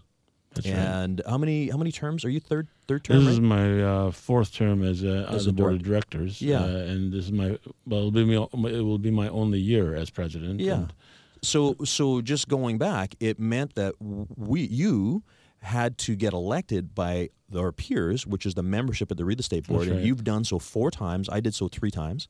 That's 0.54 0.68
right. 0.68 0.76
and 0.76 1.20
how 1.28 1.36
many 1.36 1.68
how 1.68 1.76
many 1.76 1.92
terms 1.92 2.24
are 2.24 2.30
you 2.30 2.40
third 2.40 2.68
third 2.88 3.04
term? 3.04 3.18
This 3.18 3.26
right? 3.26 3.32
is 3.32 3.40
my 3.40 3.82
uh, 3.82 4.10
fourth 4.10 4.54
term 4.54 4.82
as 4.82 5.02
a, 5.04 5.26
As 5.30 5.46
a 5.46 5.52
board 5.52 5.56
board. 5.56 5.74
of 5.74 5.82
directors. 5.82 6.40
Yeah. 6.40 6.62
uh, 6.62 6.66
and 6.68 7.12
this 7.12 7.26
is 7.26 7.32
my 7.32 7.58
well, 7.86 8.00
it'll 8.00 8.10
be 8.10 8.24
me, 8.24 8.36
it 8.36 8.80
will 8.82 8.98
be 8.98 9.10
my 9.10 9.28
only 9.28 9.58
year 9.58 9.94
as 9.94 10.08
president. 10.10 10.60
Yeah. 10.60 10.74
and- 10.74 10.92
So 11.42 11.76
so 11.84 12.20
just 12.20 12.48
going 12.48 12.78
back, 12.78 13.14
it 13.20 13.38
meant 13.38 13.74
that 13.74 13.94
we 14.00 14.62
you 14.62 15.22
had 15.60 15.98
to 15.98 16.14
get 16.14 16.32
elected 16.32 16.94
by 16.94 17.30
our 17.56 17.72
peers, 17.72 18.26
which 18.26 18.46
is 18.46 18.54
the 18.54 18.62
membership 18.62 19.10
of 19.10 19.16
the 19.16 19.24
real 19.24 19.38
estate 19.38 19.66
board, 19.66 19.82
That's 19.82 19.92
and 19.92 20.06
you've 20.06 20.24
done 20.24 20.44
so 20.44 20.58
four 20.58 20.90
times. 20.90 21.28
I 21.28 21.40
did 21.40 21.54
so 21.54 21.68
three 21.68 21.90
times. 21.90 22.28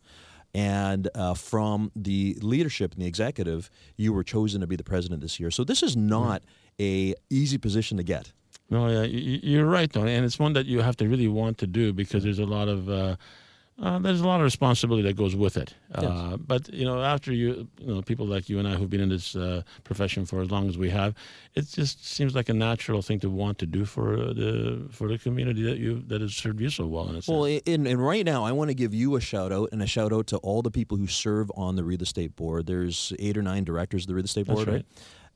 And 0.55 1.09
uh, 1.15 1.35
from 1.35 1.91
the 1.95 2.39
leadership 2.41 2.95
and 2.95 3.03
the 3.03 3.07
executive, 3.07 3.69
you 3.97 4.15
were 4.15 4.25
chosen 4.25 4.63
to 4.63 4.67
be 4.67 4.77
the 4.77 4.85
president 4.85 5.21
this 5.21 5.39
year. 5.39 5.51
So 5.51 5.65
this 5.65 5.83
is 5.83 5.97
not 5.97 6.45
a 6.81 7.15
easy 7.29 7.59
position 7.59 7.99
to 7.99 8.03
get. 8.03 8.33
No, 8.71 8.89
yeah, 8.89 9.03
you're 9.03 9.67
right, 9.67 9.93
Tony, 9.93 10.15
and 10.15 10.25
it's 10.25 10.39
one 10.39 10.55
that 10.55 10.67
you 10.67 10.81
have 10.81 10.97
to 10.97 11.09
really 11.09 11.29
want 11.29 11.59
to 11.59 11.67
do 11.67 11.93
because 11.93 12.25
there's 12.25 12.39
a 12.39 12.47
lot 12.47 12.69
of 12.69 12.89
uh, 12.89 13.17
uh, 13.81 13.99
there's 13.99 14.23
a 14.23 14.27
lot 14.27 14.41
of 14.41 14.45
responsibility 14.45 15.03
that 15.03 15.17
goes 15.17 15.37
with 15.37 15.59
it. 15.59 15.75
Uh, 15.95 16.39
but 16.39 16.73
you 16.73 16.87
know, 16.87 17.03
after 17.03 17.31
you, 17.31 17.69
you 17.79 17.95
know, 17.95 18.01
people 18.01 18.27
like 18.27 18.49
you 18.49 18.59
and 18.59 18.67
I 18.67 18.75
who've 18.75 18.89
been 18.89 19.03
in 19.03 19.11
this 19.11 19.37
uh, 19.37 19.63
profession 19.85 20.25
for 20.25 20.41
as 20.41 20.51
long 20.51 20.67
as 20.69 20.79
we 20.79 20.89
have, 20.91 21.15
it 21.55 21.69
just 21.69 22.07
seems 22.07 22.35
like 22.35 22.49
a 22.49 22.55
natural 22.55 23.03
thing 23.03 23.21
to 23.21 23.29
want 23.29 23.59
to 23.59 23.67
do 23.67 23.85
for 23.85 24.17
the 24.33 24.89
for 24.91 25.09
the 25.09 25.19
community 25.19 25.63
that 25.65 25.77
you 25.77 26.03
that 26.07 26.23
has 26.23 26.35
served 26.35 26.61
you 26.61 26.71
so 26.71 26.87
well. 26.87 27.09
In. 27.09 27.21
Well, 27.29 27.61
and, 27.67 27.87
and 27.87 28.05
right 28.05 28.25
now, 28.25 28.45
I 28.45 28.53
want 28.53 28.71
to 28.71 28.75
give 28.75 28.95
you 28.95 29.17
a 29.17 29.21
shout 29.21 29.53
out 29.53 29.69
and 29.73 29.83
a 29.83 29.87
shout 29.87 30.11
out 30.11 30.27
to 30.29 30.39
all 30.39 30.63
the 30.63 30.71
people 30.71 30.97
who 30.97 31.07
serve 31.07 31.51
on 31.55 31.77
the 31.77 31.85
real 31.85 32.01
estate 32.01 32.35
board. 32.35 32.67
There's 32.67 33.13
eight 33.19 33.37
or 33.37 33.43
nine 33.43 33.65
directors 33.65 34.05
of 34.05 34.09
the 34.09 34.15
real 34.15 34.25
estate 34.25 34.47
That's 34.47 34.65
board, 34.65 34.69
right. 34.69 34.87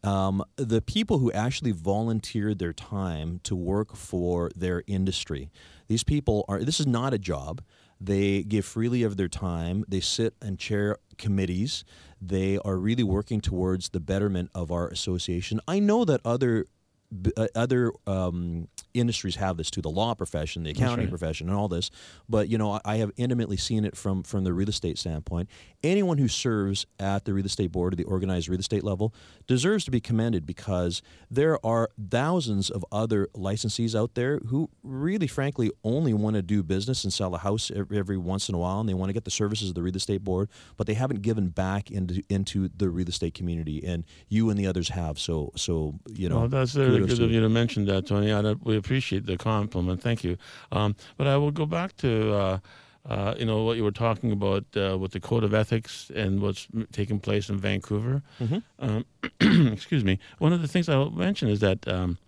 Um, 0.02 0.42
the 0.56 0.80
people 0.80 1.18
who 1.18 1.30
actually 1.32 1.72
volunteered 1.72 2.58
their 2.58 2.72
time 2.72 3.40
to 3.42 3.54
work 3.54 3.96
for 3.96 4.50
their 4.56 4.82
industry. 4.86 5.50
These 5.88 6.04
people 6.04 6.46
are. 6.48 6.60
This 6.60 6.80
is 6.80 6.86
not 6.86 7.12
a 7.12 7.18
job. 7.18 7.60
They 8.00 8.42
give 8.42 8.64
freely 8.64 9.02
of 9.02 9.16
their 9.16 9.28
time. 9.28 9.84
They 9.86 10.00
sit 10.00 10.34
and 10.40 10.58
chair 10.58 10.96
committees. 11.18 11.84
They 12.20 12.58
are 12.58 12.76
really 12.76 13.02
working 13.02 13.40
towards 13.40 13.90
the 13.90 14.00
betterment 14.00 14.50
of 14.54 14.72
our 14.72 14.88
association. 14.88 15.60
I 15.68 15.80
know 15.80 16.04
that 16.06 16.20
other 16.24 16.66
other 17.54 17.92
um, 18.06 18.68
industries 18.94 19.36
have 19.36 19.56
this 19.56 19.70
too 19.70 19.80
the 19.80 19.90
law 19.90 20.14
profession 20.14 20.62
the 20.62 20.70
accounting 20.70 21.06
right. 21.06 21.10
profession 21.10 21.48
and 21.48 21.56
all 21.56 21.68
this. 21.68 21.90
But 22.28 22.48
you 22.48 22.58
know 22.58 22.80
I, 22.84 22.96
have 22.96 23.10
intimately 23.16 23.56
seen 23.56 23.84
it 23.84 23.96
from 23.96 24.22
from 24.22 24.44
the 24.44 24.52
real 24.52 24.68
estate 24.68 24.98
standpoint. 24.98 25.48
Anyone 25.82 26.18
who 26.18 26.28
serves 26.28 26.86
at 26.98 27.24
the 27.24 27.32
real 27.32 27.46
estate 27.46 27.72
board 27.72 27.94
or 27.94 27.96
the 27.96 28.04
organized 28.04 28.48
real 28.48 28.60
estate 28.60 28.84
level 28.84 29.14
deserves 29.46 29.84
to 29.86 29.90
be 29.90 30.00
commended 30.00 30.44
because 30.46 31.02
there 31.30 31.64
are 31.64 31.90
thousands 32.10 32.70
of 32.70 32.84
other 32.92 33.28
licensees 33.34 33.98
out 33.98 34.14
there 34.14 34.38
who 34.46 34.68
really 34.82 35.26
frankly 35.26 35.70
only 35.82 36.12
want 36.12 36.36
to 36.36 36.42
do 36.42 36.62
business 36.62 37.04
and 37.04 37.12
sell 37.12 37.34
a 37.34 37.38
house 37.38 37.70
every, 37.70 38.16
once 38.16 38.48
in 38.48 38.54
a 38.54 38.58
while 38.58 38.80
and 38.80 38.88
they 38.88 38.94
want 38.94 39.08
to 39.08 39.14
get 39.14 39.24
the 39.24 39.30
services 39.30 39.70
of 39.70 39.74
the 39.74 39.82
real 39.82 39.96
estate 39.96 40.22
board 40.22 40.48
but 40.76 40.86
they 40.86 40.94
haven't 40.94 41.22
given 41.22 41.48
back 41.48 41.90
into 41.90 42.22
into 42.28 42.68
the 42.76 42.88
real 42.88 43.08
estate 43.08 43.34
community 43.34 43.84
and 43.84 44.04
you 44.28 44.50
and 44.50 44.58
the 44.58 44.66
others 44.66 44.90
have. 44.90 45.18
So 45.18 45.52
so 45.56 45.98
you 46.08 46.28
know 46.28 46.40
Well, 46.40 46.48
that's 46.48 46.74
good 47.06 47.20
of 47.20 47.30
you. 47.30 47.40
to 47.40 47.48
mention 47.48 47.84
that, 47.86 48.06
Tony. 48.06 48.32
I, 48.32 48.40
we 48.62 48.76
appreciate 48.76 49.26
the 49.26 49.36
compliment. 49.36 50.02
Thank 50.02 50.24
you. 50.24 50.36
Um, 50.72 50.96
but 51.16 51.26
I 51.26 51.36
will 51.36 51.50
go 51.50 51.66
back 51.66 51.96
to 51.98 52.32
uh, 52.34 52.58
uh, 53.08 53.34
you 53.38 53.46
know 53.46 53.64
what 53.64 53.76
you 53.76 53.84
were 53.84 53.90
talking 53.90 54.32
about 54.32 54.64
uh, 54.76 54.96
with 54.98 55.12
the 55.12 55.20
code 55.20 55.44
of 55.44 55.54
ethics 55.54 56.10
and 56.14 56.40
what's 56.40 56.68
taking 56.92 57.18
place 57.18 57.48
in 57.48 57.58
Vancouver. 57.58 58.22
Mm-hmm. 58.40 58.58
Um, 58.78 59.04
excuse 59.72 60.04
me. 60.04 60.18
One 60.38 60.52
of 60.52 60.62
the 60.62 60.68
things 60.68 60.88
I'll 60.88 61.10
mention 61.10 61.48
is 61.48 61.60
that 61.60 61.86
um, 61.88 62.18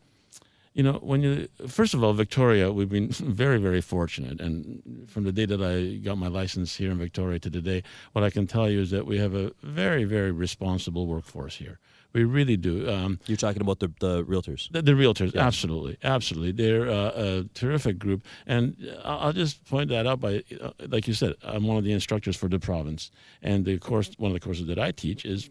you 0.74 0.82
know, 0.82 0.94
when 1.02 1.22
you 1.22 1.48
first 1.66 1.92
of 1.92 2.02
all, 2.02 2.14
Victoria, 2.14 2.72
we've 2.72 2.88
been 2.88 3.08
very, 3.12 3.58
very 3.58 3.80
fortunate, 3.80 4.40
and 4.40 5.06
from 5.08 5.24
the 5.24 5.32
day 5.32 5.44
that 5.44 5.62
I 5.62 5.96
got 5.96 6.16
my 6.16 6.28
license 6.28 6.76
here 6.76 6.90
in 6.90 6.98
Victoria 6.98 7.38
to 7.40 7.50
today, 7.50 7.82
what 8.12 8.24
I 8.24 8.30
can 8.30 8.46
tell 8.46 8.70
you 8.70 8.80
is 8.80 8.90
that 8.90 9.06
we 9.06 9.18
have 9.18 9.34
a 9.34 9.52
very, 9.62 10.04
very 10.04 10.32
responsible 10.32 11.06
workforce 11.06 11.56
here. 11.56 11.78
We 12.12 12.24
really 12.24 12.56
do. 12.56 12.88
Um, 12.90 13.18
You're 13.26 13.36
talking 13.36 13.62
about 13.62 13.78
the, 13.80 13.90
the 14.00 14.24
realtors. 14.24 14.70
the, 14.70 14.82
the 14.82 14.92
realtors, 14.92 15.34
absolutely, 15.34 15.96
absolutely. 16.04 16.52
They're 16.52 16.88
uh, 16.88 17.12
a 17.14 17.44
terrific 17.54 17.98
group, 17.98 18.26
and 18.46 18.76
I'll 19.02 19.32
just 19.32 19.64
point 19.64 19.88
that 19.90 20.06
out 20.06 20.20
by, 20.20 20.42
uh, 20.60 20.70
like 20.88 21.08
you 21.08 21.14
said, 21.14 21.34
I'm 21.42 21.66
one 21.66 21.78
of 21.78 21.84
the 21.84 21.92
instructors 21.92 22.36
for 22.36 22.48
the 22.48 22.58
province, 22.58 23.10
and 23.42 23.64
the 23.64 23.78
course, 23.78 24.10
one 24.18 24.30
of 24.30 24.34
the 24.34 24.40
courses 24.40 24.66
that 24.66 24.78
I 24.78 24.90
teach 24.90 25.24
is 25.24 25.50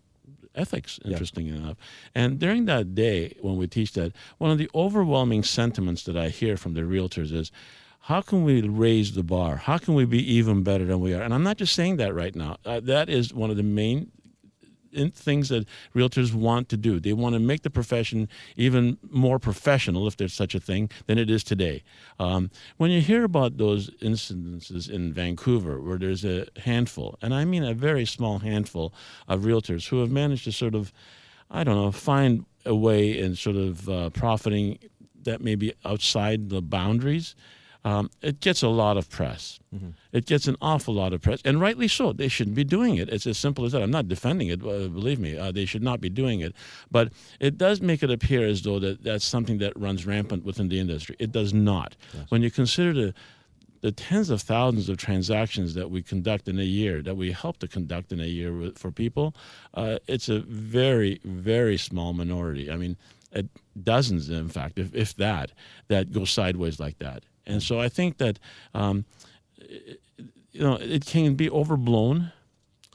ethics. 0.54 1.00
Interesting 1.04 1.48
enough, 1.48 1.78
and 2.14 2.38
during 2.38 2.66
that 2.66 2.94
day 2.94 3.36
when 3.42 3.56
we 3.56 3.68
teach 3.68 3.94
that, 3.94 4.14
one 4.38 4.52
of 4.52 4.58
the 4.58 4.70
overwhelming 4.76 5.44
sentiments 5.44 6.04
that 6.04 6.18
I 6.18 6.30
hear 6.30 6.58
from 6.58 6.74
the 6.74 6.82
realtors 6.82 7.32
is. 7.32 7.52
How 8.06 8.20
can 8.20 8.44
we 8.44 8.64
raise 8.64 9.14
the 9.14 9.22
bar? 9.22 9.58
How 9.58 9.78
can 9.78 9.94
we 9.94 10.06
be 10.06 10.18
even 10.34 10.64
better 10.64 10.86
than 10.86 11.02
we 11.02 11.14
are? 11.14 11.22
And 11.22 11.36
I'm 11.36 11.44
not 11.44 11.58
just 11.58 11.76
saying 11.76 11.98
that 11.98 12.16
right 12.16 12.36
now. 12.36 12.58
Uh, 12.66 12.80
that 12.80 13.10
is 13.10 13.32
one 13.32 13.52
of 13.52 13.58
the 13.58 13.64
main 13.64 13.98
in 13.98 14.21
things 15.14 15.50
that 15.50 15.68
realtors 15.96 16.34
want 16.34 16.70
to 16.70 16.78
do. 16.78 17.00
They 17.00 17.14
want 17.14 17.34
to 17.34 17.40
make 17.40 17.64
the 17.64 17.70
profession 17.70 18.28
even 18.56 18.98
more 19.10 19.40
professional, 19.40 20.08
if 20.08 20.18
there's 20.18 20.34
such 20.34 20.56
a 20.56 20.60
thing, 20.60 20.90
than 21.08 21.18
it 21.18 21.30
is 21.30 21.44
today. 21.44 21.84
Um, 22.20 22.52
when 22.78 22.92
you 22.92 23.02
hear 23.02 23.24
about 23.24 23.58
those 23.58 23.90
incidences 24.02 24.90
in 24.90 25.14
Vancouver, 25.14 25.82
where 25.82 25.98
there's 25.98 26.26
a 26.26 26.48
handful, 26.64 27.18
and 27.22 27.34
I 27.34 27.46
mean 27.46 27.64
a 27.64 27.74
very 27.74 28.06
small 28.06 28.40
handful 28.40 28.94
of 29.28 29.42
realtors 29.42 29.88
who 29.90 30.00
have 30.00 30.12
managed 30.12 30.44
to 30.46 30.52
sort 30.52 30.76
of, 30.76 30.92
I 31.50 31.64
don't 31.64 31.76
know, 31.76 31.92
find 31.92 32.46
a 32.66 32.76
way 32.76 33.18
in 33.18 33.36
sort 33.36 33.56
of 33.56 33.90
uh, 33.90 34.10
profiting 34.12 34.80
that 35.24 35.42
may 35.42 35.56
be 35.56 35.74
outside 35.86 36.50
the 36.50 36.62
boundaries. 36.62 37.36
Um, 37.84 38.12
it 38.22 38.40
gets 38.42 38.62
a 38.62 38.68
lot 38.68 38.96
of 38.98 39.10
press. 39.10 39.60
It 40.12 40.26
gets 40.28 40.48
an 40.48 40.56
awful 40.62 40.94
lot 40.94 41.14
of 41.14 41.22
press, 41.22 41.40
and 41.44 41.60
rightly 41.60 41.88
so. 41.88 42.14
They 42.14 42.28
shouldn't 42.28 42.56
be 42.56 42.64
doing 42.64 42.98
it. 42.98 43.10
It's 43.10 43.26
as 43.26 43.38
simple 43.40 43.66
as 43.66 43.72
that. 43.72 43.82
I'm 43.82 43.90
not 43.90 44.08
defending 44.08 44.50
it. 44.50 44.62
Uh, 44.62 44.88
believe 44.88 45.20
me, 45.20 45.38
uh, 45.38 45.52
they 45.52 45.66
should 45.66 45.82
not 45.82 46.00
be 46.00 46.10
doing 46.10 46.42
it. 46.42 46.54
But 46.92 47.12
it 47.40 47.58
does 47.58 47.82
make 47.82 48.04
it 48.04 48.12
appear 48.12 48.46
as 48.46 48.62
though 48.62 48.78
that 48.80 49.04
that's 49.04 49.26
something 49.26 49.58
that 49.60 49.74
runs 49.80 50.06
rampant 50.06 50.44
within 50.44 50.68
the 50.70 50.80
industry. 50.80 51.16
It 51.20 51.32
does 51.32 51.54
not. 51.54 51.96
When 52.30 52.42
you 52.44 52.52
consider 52.52 52.94
the 52.94 53.14
the 53.82 53.92
tens 53.92 54.30
of 54.30 54.42
thousands 54.42 54.90
of 54.90 54.98
transactions 54.98 55.74
that 55.74 55.90
we 55.90 56.04
conduct 56.04 56.48
in 56.48 56.60
a 56.60 56.64
year, 56.64 57.02
that 57.02 57.18
we 57.18 57.32
help 57.32 57.58
to 57.58 57.68
conduct 57.68 58.12
in 58.12 58.20
a 58.20 58.26
year 58.28 58.72
for 58.76 58.92
people, 58.92 59.34
uh, 59.74 59.98
it's 60.08 60.30
a 60.30 60.40
very, 60.42 61.20
very 61.24 61.78
small 61.78 62.14
minority. 62.14 62.72
I 62.72 62.78
mean, 62.78 62.96
uh, 63.36 63.42
dozens, 63.84 64.30
in 64.30 64.50
fact, 64.50 64.78
if, 64.78 64.94
if 64.94 65.16
that, 65.16 65.52
that 65.88 66.12
go 66.12 66.26
sideways 66.26 66.80
like 66.80 67.00
that. 67.00 67.24
And 67.52 67.62
so 67.64 67.80
I 67.80 67.90
think 67.90 68.18
that, 68.18 68.40
um, 68.74 69.06
you 70.52 70.62
know, 70.62 70.76
it 70.76 71.06
can 71.06 71.36
be 71.36 71.50
overblown. 71.50 72.32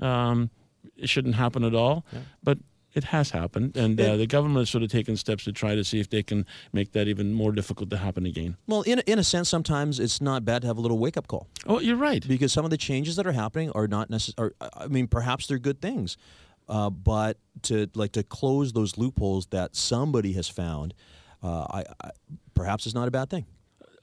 Um, 0.01 0.51
it 0.97 1.09
shouldn't 1.09 1.35
happen 1.35 1.65
at 1.65 1.75
all, 1.75 2.05
but 2.43 2.59
it 2.95 3.05
has 3.05 3.31
happened, 3.31 3.77
and 3.77 4.01
uh, 4.01 4.17
the 4.17 4.27
government 4.27 4.61
has 4.61 4.71
sort 4.71 4.83
of 4.83 4.91
taken 4.91 5.17
steps 5.19 5.45
to 5.45 5.53
try 5.53 5.75
to 5.75 5.85
see 5.85 6.01
if 6.01 6.09
they 6.09 6.23
can 6.23 6.47
make 6.73 6.93
that 6.93 7.09
even 7.09 7.35
more 7.35 7.53
difficult 7.53 7.91
to 7.91 7.99
happen 7.99 8.25
again. 8.25 8.57
Well, 8.67 8.81
in, 8.83 9.01
in 9.01 9.19
a 9.19 9.25
sense, 9.25 9.51
sometimes 9.51 10.01
it's 10.01 10.23
not 10.23 10.47
bad 10.47 10.63
to 10.63 10.67
have 10.69 10.79
a 10.79 10.81
little 10.81 10.99
wake 10.99 11.19
up 11.19 11.27
call 11.29 11.47
Oh, 11.67 11.79
you're 11.79 11.97
right. 11.97 12.27
because 12.27 12.53
some 12.55 12.65
of 12.65 12.71
the 12.71 12.79
changes 12.79 13.17
that 13.17 13.27
are 13.27 13.33
happening 13.33 13.71
are 13.73 13.87
not 13.87 14.09
necessary. 14.09 14.53
I 14.75 14.87
mean, 14.87 15.09
perhaps 15.09 15.47
they're 15.47 15.59
good 15.59 15.83
things, 15.83 16.17
uh, 16.71 16.89
but 16.89 17.37
to 17.65 17.91
like 17.95 18.13
to 18.13 18.23
close 18.23 18.73
those 18.73 18.97
loopholes 18.97 19.47
that 19.49 19.77
somebody 19.77 20.33
has 20.33 20.49
found, 20.49 20.95
uh, 21.43 21.67
I, 21.69 21.85
I 22.03 22.11
perhaps 22.55 22.87
is 22.87 22.95
not 22.95 23.09
a 23.09 23.11
bad 23.11 23.29
thing. 23.29 23.45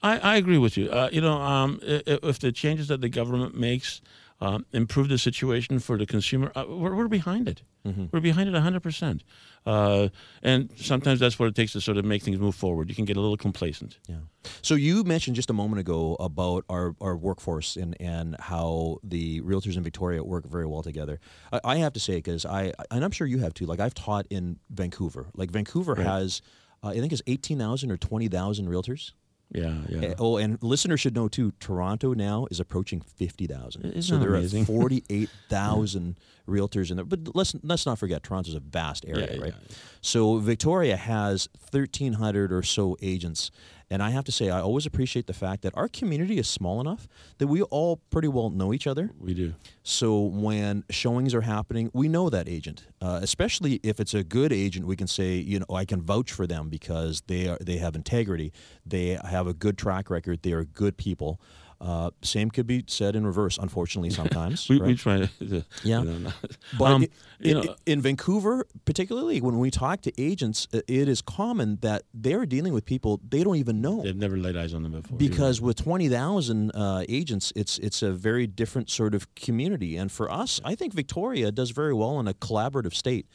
I, 0.03 0.17
I 0.19 0.35
agree 0.35 0.57
with 0.57 0.77
you. 0.77 0.89
Uh, 0.91 1.09
you 1.11 1.21
know, 1.21 1.41
um, 1.41 1.79
i- 1.81 2.03
i- 2.05 2.19
if 2.23 2.37
the 2.39 2.51
changes 2.51 2.87
that 2.89 3.01
the 3.01 3.09
government 3.09 3.57
makes 3.57 4.01
um, 4.41 4.65
improve 4.73 5.07
the 5.07 5.17
situation 5.17 5.79
for 5.79 5.97
the 5.97 6.05
consumer, 6.05 6.51
uh, 6.55 6.65
we're, 6.67 6.93
we're 6.95 7.07
behind 7.07 7.47
it. 7.47 7.63
We're 8.11 8.19
behind 8.21 8.47
it 8.49 8.55
100%. 8.55 9.21
Uh, 9.65 10.09
and 10.41 10.69
sometimes 10.77 11.19
that's 11.19 11.37
what 11.39 11.47
it 11.47 11.55
takes 11.55 11.71
to 11.73 11.81
sort 11.81 11.97
of 11.97 12.03
make 12.05 12.21
things 12.23 12.37
move 12.39 12.55
forward. 12.55 12.89
You 12.89 12.95
can 12.95 13.05
get 13.05 13.15
a 13.17 13.21
little 13.21 13.37
complacent. 13.37 13.97
Yeah. 14.07 14.17
So 14.61 14.75
you 14.75 15.03
mentioned 15.05 15.35
just 15.37 15.49
a 15.49 15.53
moment 15.53 15.79
ago 15.79 16.15
about 16.19 16.65
our, 16.69 16.95
our 16.99 17.15
workforce 17.15 17.77
and, 17.77 17.95
and 18.01 18.35
how 18.39 18.99
the 19.03 19.39
realtors 19.41 19.77
in 19.77 19.83
Victoria 19.83 20.23
work 20.23 20.45
very 20.45 20.65
well 20.65 20.81
together. 20.83 21.19
I, 21.53 21.59
I 21.63 21.75
have 21.77 21.93
to 21.93 21.99
say 22.01 22.15
because 22.15 22.45
I 22.45 22.73
and 22.91 23.03
I'm 23.05 23.11
sure 23.11 23.27
you 23.27 23.39
have 23.39 23.53
too. 23.53 23.65
Like 23.65 23.79
I've 23.79 23.93
taught 23.93 24.25
in 24.29 24.59
Vancouver. 24.69 25.27
Like 25.35 25.51
Vancouver 25.51 25.95
has, 25.95 26.41
uh, 26.83 26.87
I 26.89 26.99
think 26.99 27.13
it's 27.13 27.21
eighteen 27.27 27.59
thousand 27.59 27.91
or 27.91 27.97
twenty 27.97 28.27
thousand 28.27 28.67
realtors. 28.67 29.11
Yeah, 29.53 29.75
yeah. 29.87 30.13
Oh, 30.19 30.37
and 30.37 30.61
listeners 30.61 30.99
should 30.99 31.15
know 31.15 31.27
too. 31.27 31.53
Toronto 31.59 32.13
now 32.13 32.47
is 32.49 32.59
approaching 32.59 33.01
fifty 33.01 33.47
thousand. 33.47 34.01
So 34.03 34.17
there 34.17 34.35
amazing? 34.35 34.63
are 34.63 34.65
forty-eight 34.79 35.29
thousand 35.49 36.17
realtors 36.47 36.89
in 36.89 36.97
there. 36.97 37.05
But 37.05 37.35
let's 37.35 37.55
let's 37.63 37.85
not 37.85 37.99
forget 37.99 38.23
Toronto's 38.23 38.55
a 38.55 38.59
vast 38.59 39.05
area, 39.07 39.27
Yeah, 39.29 39.35
yeah, 39.35 39.43
right? 39.43 39.53
So 40.01 40.37
Victoria 40.37 40.97
has 40.97 41.47
thirteen 41.57 42.13
hundred 42.13 42.51
or 42.51 42.63
so 42.63 42.97
agents, 43.01 43.51
and 43.93 44.01
I 44.01 44.09
have 44.09 44.23
to 44.23 44.31
say 44.31 44.49
I 44.49 44.59
always 44.59 44.87
appreciate 44.87 45.27
the 45.27 45.33
fact 45.33 45.61
that 45.61 45.77
our 45.77 45.87
community 45.87 46.39
is 46.39 46.47
small 46.47 46.81
enough 46.81 47.07
that 47.37 47.45
we 47.45 47.61
all 47.61 47.97
pretty 48.09 48.27
well 48.27 48.49
know 48.49 48.73
each 48.73 48.87
other. 48.87 49.11
We 49.19 49.35
do. 49.35 49.53
So 49.83 50.19
when 50.19 50.83
showings 50.89 51.35
are 51.35 51.41
happening, 51.41 51.91
we 51.93 52.07
know 52.07 52.31
that 52.31 52.49
agent. 52.49 52.87
Uh, 52.99 53.19
especially 53.21 53.79
if 53.83 53.99
it's 53.99 54.15
a 54.15 54.23
good 54.23 54.51
agent, 54.51 54.87
we 54.87 54.95
can 54.95 55.05
say, 55.05 55.35
you 55.35 55.59
know, 55.59 55.75
I 55.75 55.85
can 55.85 56.01
vouch 56.01 56.31
for 56.31 56.47
them 56.47 56.69
because 56.69 57.21
they 57.27 57.47
are 57.47 57.59
they 57.61 57.77
have 57.77 57.95
integrity, 57.95 58.51
they 58.83 59.19
have 59.23 59.45
a 59.45 59.53
good 59.53 59.77
track 59.77 60.09
record, 60.09 60.41
they 60.41 60.53
are 60.53 60.63
good 60.63 60.97
people. 60.97 61.39
Uh, 61.85 62.09
same 62.21 62.49
could 62.49 62.65
be 62.65 62.81
said 62.87 63.13
in 63.13 63.25
reverse, 63.27 63.57
unfortunately, 63.57 64.09
sometimes. 64.21 64.69
We, 64.69 64.79
right? 64.79 64.87
we 64.87 64.95
try 64.95 65.17
to. 65.39 65.65
Yeah. 65.83 65.99
You 65.99 66.05
know, 66.05 66.17
not- 66.19 66.33
But 66.79 66.91
um, 66.93 67.05
you 67.41 67.55
know, 67.55 67.75
in 67.85 67.99
Vancouver, 67.99 68.65
particularly 68.85 69.41
when 69.41 69.59
we 69.59 69.69
talk 69.69 70.01
to 70.03 70.11
agents, 70.17 70.65
it 70.71 71.09
is 71.09 71.21
common 71.21 71.79
that 71.81 72.03
they're 72.13 72.45
dealing 72.45 72.71
with 72.71 72.85
people 72.85 73.19
they 73.27 73.43
don't 73.43 73.57
even 73.57 73.81
know. 73.81 74.01
they've 74.01 74.15
never 74.15 74.37
laid 74.37 74.55
eyes 74.55 74.73
on 74.73 74.83
them 74.83 74.93
before. 74.93 75.17
Because 75.17 75.59
with 75.59 75.75
twenty 75.75 76.07
thousand 76.07 76.71
uh, 76.73 77.03
agents, 77.09 77.51
it's 77.53 77.77
it's 77.79 78.01
a 78.01 78.11
very 78.13 78.47
different 78.47 78.89
sort 78.89 79.13
of 79.13 79.21
community. 79.35 79.97
And 79.97 80.09
for 80.09 80.31
us, 80.31 80.61
I 80.63 80.75
think 80.75 80.93
Victoria 80.93 81.51
does 81.51 81.71
very 81.71 81.93
well 81.93 82.17
in 82.21 82.29
a 82.29 82.33
collaborative 82.33 82.93
state 82.93 83.25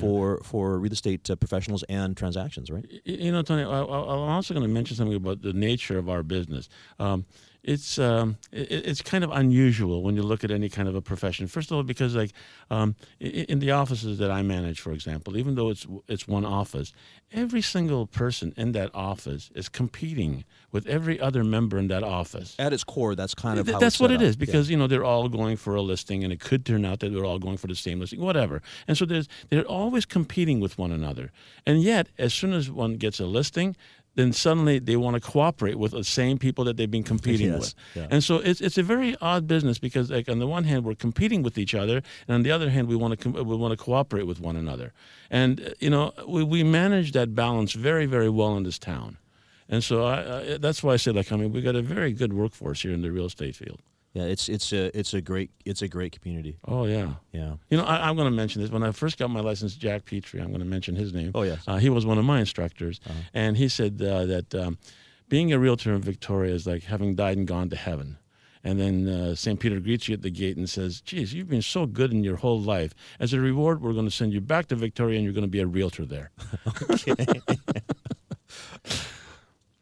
for 0.00 0.40
for 0.44 0.78
real 0.78 0.92
estate 0.92 1.28
uh, 1.30 1.36
professionals 1.36 1.82
and 1.90 2.16
transactions. 2.16 2.70
Right? 2.70 2.86
You 3.04 3.32
know, 3.32 3.42
Tony, 3.42 3.64
I, 3.64 3.80
I- 3.82 3.82
I'm 3.82 4.30
also 4.36 4.54
going 4.54 4.66
to 4.66 4.72
mention 4.72 4.96
something 4.96 5.16
about 5.16 5.42
the 5.42 5.52
nature 5.52 5.98
of 5.98 6.08
our 6.08 6.22
business. 6.22 6.68
Um, 6.98 7.24
it's 7.64 7.98
um, 7.98 8.36
it, 8.52 8.70
it's 8.86 9.02
kind 9.02 9.24
of 9.24 9.30
unusual 9.30 10.02
when 10.02 10.16
you 10.16 10.22
look 10.22 10.44
at 10.44 10.50
any 10.50 10.68
kind 10.68 10.88
of 10.88 10.94
a 10.94 11.02
profession. 11.02 11.46
First 11.48 11.70
of 11.70 11.76
all, 11.76 11.82
because 11.82 12.14
like 12.14 12.32
um, 12.70 12.94
i- 13.20 13.24
in 13.48 13.58
the 13.58 13.72
offices 13.72 14.18
that 14.18 14.30
I 14.30 14.42
manage, 14.42 14.80
for 14.80 14.92
example, 14.92 15.36
even 15.36 15.54
though 15.54 15.68
it's 15.70 15.86
it's 16.08 16.26
one 16.28 16.44
office, 16.44 16.92
every 17.32 17.60
single 17.60 18.06
person 18.06 18.54
in 18.56 18.72
that 18.72 18.90
office 18.94 19.50
is 19.54 19.68
competing 19.68 20.44
with 20.72 20.86
every 20.86 21.18
other 21.20 21.42
member 21.44 21.78
in 21.78 21.88
that 21.88 22.02
office. 22.02 22.54
At 22.58 22.72
its 22.72 22.84
core, 22.84 23.14
that's 23.14 23.34
kind 23.34 23.58
of 23.58 23.66
Th- 23.66 23.78
that's 23.78 23.96
it's 23.96 24.00
what 24.00 24.10
it 24.12 24.16
up. 24.16 24.22
is 24.22 24.36
because 24.36 24.70
you 24.70 24.76
know 24.76 24.86
they're 24.86 25.04
all 25.04 25.28
going 25.28 25.56
for 25.56 25.74
a 25.74 25.82
listing, 25.82 26.24
and 26.24 26.32
it 26.32 26.40
could 26.40 26.64
turn 26.64 26.84
out 26.84 27.00
that 27.00 27.10
they're 27.12 27.24
all 27.24 27.38
going 27.38 27.56
for 27.56 27.66
the 27.66 27.74
same 27.74 28.00
listing, 28.00 28.20
whatever. 28.20 28.62
And 28.86 28.96
so 28.96 29.04
there's 29.04 29.28
they're 29.50 29.64
always 29.66 30.06
competing 30.06 30.60
with 30.60 30.78
one 30.78 30.92
another, 30.92 31.32
and 31.66 31.82
yet 31.82 32.08
as 32.18 32.32
soon 32.32 32.52
as 32.52 32.70
one 32.70 32.96
gets 32.96 33.18
a 33.20 33.26
listing. 33.26 33.76
Then 34.18 34.32
suddenly 34.32 34.80
they 34.80 34.96
want 34.96 35.14
to 35.14 35.20
cooperate 35.32 35.76
with 35.78 35.92
the 35.92 36.02
same 36.02 36.36
people 36.38 36.64
that 36.64 36.76
they've 36.76 36.90
been 36.98 37.04
competing 37.14 37.50
Yes, 37.52 37.60
with, 37.60 37.74
yeah. 37.94 38.08
and 38.10 38.20
so 38.24 38.34
it's 38.48 38.60
it's 38.60 38.76
a 38.76 38.82
very 38.82 39.14
odd 39.20 39.46
business 39.46 39.78
because 39.78 40.10
like 40.10 40.28
on 40.28 40.40
the 40.40 40.46
one 40.56 40.64
hand 40.64 40.84
we're 40.84 40.96
competing 40.96 41.44
with 41.44 41.56
each 41.56 41.72
other, 41.82 42.02
and 42.26 42.34
on 42.34 42.42
the 42.42 42.50
other 42.50 42.68
hand 42.68 42.88
we 42.88 42.96
want 42.96 43.12
to 43.14 43.16
com- 43.16 43.46
we 43.52 43.56
want 43.56 43.72
to 43.78 43.84
cooperate 43.84 44.26
with 44.26 44.40
one 44.40 44.56
another, 44.56 44.92
and 45.30 45.72
you 45.78 45.88
know 45.94 46.12
we, 46.26 46.42
we 46.42 46.64
manage 46.64 47.12
that 47.12 47.28
balance 47.36 47.74
very 47.74 48.06
very 48.06 48.28
well 48.28 48.56
in 48.56 48.64
this 48.64 48.78
town, 48.92 49.18
and 49.68 49.84
so 49.84 49.94
I, 50.04 50.16
I, 50.54 50.58
that's 50.58 50.82
why 50.82 50.94
I 50.94 50.98
say, 50.98 51.12
like 51.12 51.30
I 51.30 51.36
mean 51.36 51.52
we've 51.52 51.62
got 51.70 51.76
a 51.76 51.82
very 51.96 52.12
good 52.12 52.32
workforce 52.32 52.82
here 52.82 52.92
in 52.92 53.02
the 53.02 53.12
real 53.12 53.26
estate 53.26 53.54
field. 53.54 53.80
Yeah, 54.14 54.24
it's 54.24 54.48
it's 54.48 54.72
a 54.72 54.96
it's 54.98 55.14
a 55.14 55.20
great 55.20 55.50
it's 55.64 55.82
a 55.82 55.88
great 55.88 56.18
community. 56.18 56.58
Oh 56.66 56.86
yeah. 56.86 57.14
Yeah. 57.32 57.54
You 57.70 57.76
know, 57.76 57.84
I, 57.84 58.08
I'm 58.08 58.16
going 58.16 58.30
to 58.30 58.34
mention 58.36 58.62
this. 58.62 58.70
When 58.70 58.82
I 58.82 58.90
first 58.92 59.18
got 59.18 59.30
my 59.30 59.40
license, 59.40 59.76
Jack 59.76 60.06
Petrie, 60.06 60.40
I'm 60.40 60.48
going 60.48 60.60
to 60.60 60.66
mention 60.66 60.96
his 60.96 61.12
name. 61.12 61.32
Oh, 61.34 61.42
yes. 61.42 61.62
Uh, 61.66 61.76
he 61.76 61.90
was 61.90 62.06
one 62.06 62.18
of 62.18 62.24
my 62.24 62.40
instructors, 62.40 63.00
and 63.34 63.56
he 63.56 63.68
said 63.68 64.00
uh, 64.02 64.24
that 64.26 64.54
um, 64.54 64.78
being 65.28 65.52
a 65.52 65.58
realtor 65.58 65.94
in 65.94 66.00
Victoria 66.00 66.54
is 66.54 66.66
like 66.66 66.84
having 66.84 67.14
died 67.14 67.36
and 67.36 67.46
gone 67.46 67.68
to 67.70 67.76
heaven. 67.76 68.18
And 68.64 68.80
then 68.80 69.08
uh, 69.08 69.34
St. 69.36 69.60
Peter 69.60 69.78
greets 69.78 70.08
you 70.08 70.14
at 70.14 70.22
the 70.22 70.30
gate 70.30 70.56
and 70.56 70.68
says, 70.68 71.00
"Geez, 71.00 71.32
you've 71.32 71.48
been 71.48 71.62
so 71.62 71.86
good 71.86 72.12
in 72.12 72.24
your 72.24 72.36
whole 72.36 72.60
life. 72.60 72.92
As 73.20 73.32
a 73.32 73.40
reward, 73.40 73.80
we're 73.80 73.92
going 73.92 74.04
to 74.04 74.10
send 74.10 74.32
you 74.32 74.40
back 74.40 74.66
to 74.68 74.74
Victoria, 74.74 75.16
and 75.16 75.24
you're 75.24 75.32
going 75.32 75.42
to 75.42 75.48
be 75.48 75.60
a 75.60 75.66
realtor 75.66 76.04
there." 76.04 76.30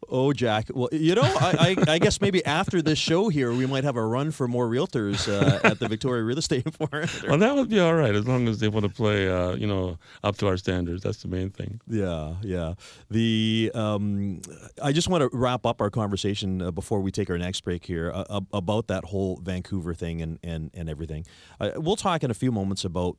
Oh, 0.09 0.33
Jack. 0.33 0.69
Well, 0.73 0.89
you 0.93 1.15
know, 1.15 1.23
I, 1.23 1.77
I, 1.87 1.93
I, 1.93 1.99
guess 1.99 2.21
maybe 2.21 2.45
after 2.45 2.81
this 2.81 2.99
show 2.99 3.29
here, 3.29 3.53
we 3.53 3.67
might 3.67 3.85
have 3.85 3.97
a 3.97 4.07
run 4.07 4.31
for 4.31 4.47
more 4.47 4.69
realtors 4.69 5.29
uh, 5.29 5.61
at 5.67 5.81
the 5.81 5.89
Victoria 5.89 6.23
Real 6.23 6.39
Estate 6.39 6.73
Forum. 6.75 7.09
well, 7.27 7.39
that 7.39 7.55
would 7.55 7.69
be 7.69 7.81
all 7.81 7.95
right 7.95 8.15
as 8.15 8.27
long 8.27 8.47
as 8.49 8.59
they 8.61 8.69
want 8.69 8.85
to 8.85 8.93
play, 8.93 9.29
uh, 9.29 9.55
you 9.55 9.67
know, 9.67 9.99
up 10.23 10.37
to 10.39 10.47
our 10.47 10.57
standards. 10.57 11.03
That's 11.03 11.23
the 11.23 11.29
main 11.29 11.51
thing. 11.51 11.81
Yeah, 11.89 12.35
yeah. 12.43 12.75
The 13.11 13.73
um, 13.75 14.41
I 14.83 14.93
just 14.93 15.09
want 15.09 15.23
to 15.23 15.37
wrap 15.37 15.67
up 15.67 15.81
our 15.81 15.91
conversation 15.91 16.63
uh, 16.63 16.71
before 16.71 17.01
we 17.01 17.11
take 17.11 17.29
our 17.31 17.39
next 17.39 17.63
break 17.63 17.85
here 17.85 18.13
uh, 18.15 18.41
about 18.53 18.87
that 18.89 19.05
whole 19.05 19.41
Vancouver 19.43 19.95
thing 19.95 20.23
and 20.23 20.39
and 20.43 20.71
and 20.75 20.89
everything. 20.89 21.27
Uh, 21.61 21.71
we'll 21.77 21.97
talk 21.97 22.23
in 22.23 22.31
a 22.31 22.35
few 22.35 22.53
moments 22.53 22.85
about 22.85 23.17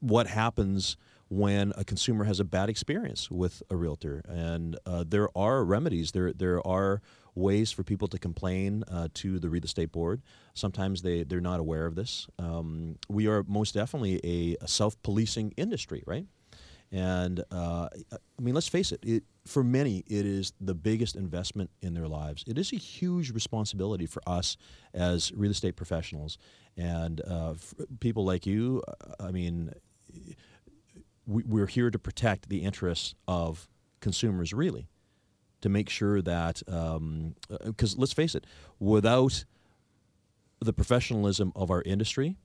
what 0.00 0.28
happens 0.28 0.96
when 1.28 1.72
a 1.76 1.84
consumer 1.84 2.24
has 2.24 2.40
a 2.40 2.44
bad 2.44 2.68
experience 2.68 3.30
with 3.30 3.62
a 3.70 3.76
realtor. 3.76 4.22
And 4.28 4.78
uh, 4.86 5.04
there 5.06 5.28
are 5.36 5.64
remedies. 5.64 6.12
There 6.12 6.32
there 6.32 6.66
are 6.66 7.02
ways 7.34 7.70
for 7.70 7.84
people 7.84 8.08
to 8.08 8.18
complain 8.18 8.82
uh, 8.90 9.08
to 9.14 9.38
the 9.38 9.48
real 9.48 9.64
estate 9.64 9.92
board. 9.92 10.22
Sometimes 10.54 11.02
they 11.02 11.22
they're 11.22 11.40
not 11.40 11.60
aware 11.60 11.86
of 11.86 11.94
this. 11.94 12.26
Um, 12.38 12.96
we 13.08 13.26
are 13.28 13.44
most 13.46 13.74
definitely 13.74 14.20
a, 14.24 14.64
a 14.64 14.68
self 14.68 15.00
policing 15.02 15.52
industry, 15.56 16.02
right? 16.06 16.26
And 16.90 17.44
uh, 17.50 17.88
I 18.12 18.42
mean, 18.42 18.54
let's 18.54 18.68
face 18.68 18.92
it, 18.92 19.00
it. 19.02 19.24
For 19.44 19.62
many, 19.62 20.04
it 20.06 20.26
is 20.26 20.52
the 20.60 20.74
biggest 20.74 21.16
investment 21.16 21.70
in 21.82 21.94
their 21.94 22.08
lives. 22.08 22.44
It 22.46 22.58
is 22.58 22.72
a 22.72 22.76
huge 22.76 23.30
responsibility 23.30 24.06
for 24.06 24.22
us 24.26 24.56
as 24.94 25.32
real 25.32 25.50
estate 25.50 25.76
professionals 25.76 26.38
and 26.76 27.20
uh, 27.26 27.54
people 28.00 28.24
like 28.24 28.46
you. 28.46 28.82
Uh, 28.86 29.24
I 29.26 29.30
mean, 29.30 29.72
we, 31.28 31.60
are 31.60 31.66
here 31.66 31.90
to 31.90 31.98
protect 31.98 32.48
the 32.48 32.58
interests 32.58 33.14
of 33.28 33.68
consumers, 34.00 34.52
really, 34.52 34.88
to 35.60 35.68
make 35.68 35.90
sure 35.90 36.22
that, 36.22 36.62
because 36.64 37.94
um, 37.94 38.00
let's 38.00 38.12
face 38.12 38.34
it, 38.34 38.46
without 38.78 39.44
the 40.60 40.72
professionalism 40.72 41.52
of 41.54 41.70
our 41.70 41.82
industry, 41.82 42.36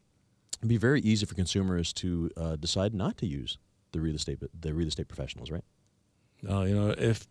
it'd 0.60 0.69
be 0.69 0.78
very 0.78 1.02
easy 1.02 1.26
for 1.26 1.34
consumers 1.34 1.93
to 1.93 2.30
uh, 2.36 2.56
decide 2.58 2.93
not 2.93 3.17
to 3.17 3.26
use 3.26 3.58
the 3.91 4.02
real 4.02 4.15
estate 4.15 4.39
the 4.60 4.74
real 4.74 4.88
estate 4.88 5.08
professionals, 5.08 5.50
right? 5.50 5.63
No, 6.41 6.63
you 6.63 6.76
know, 6.76 6.93
if 6.98 7.28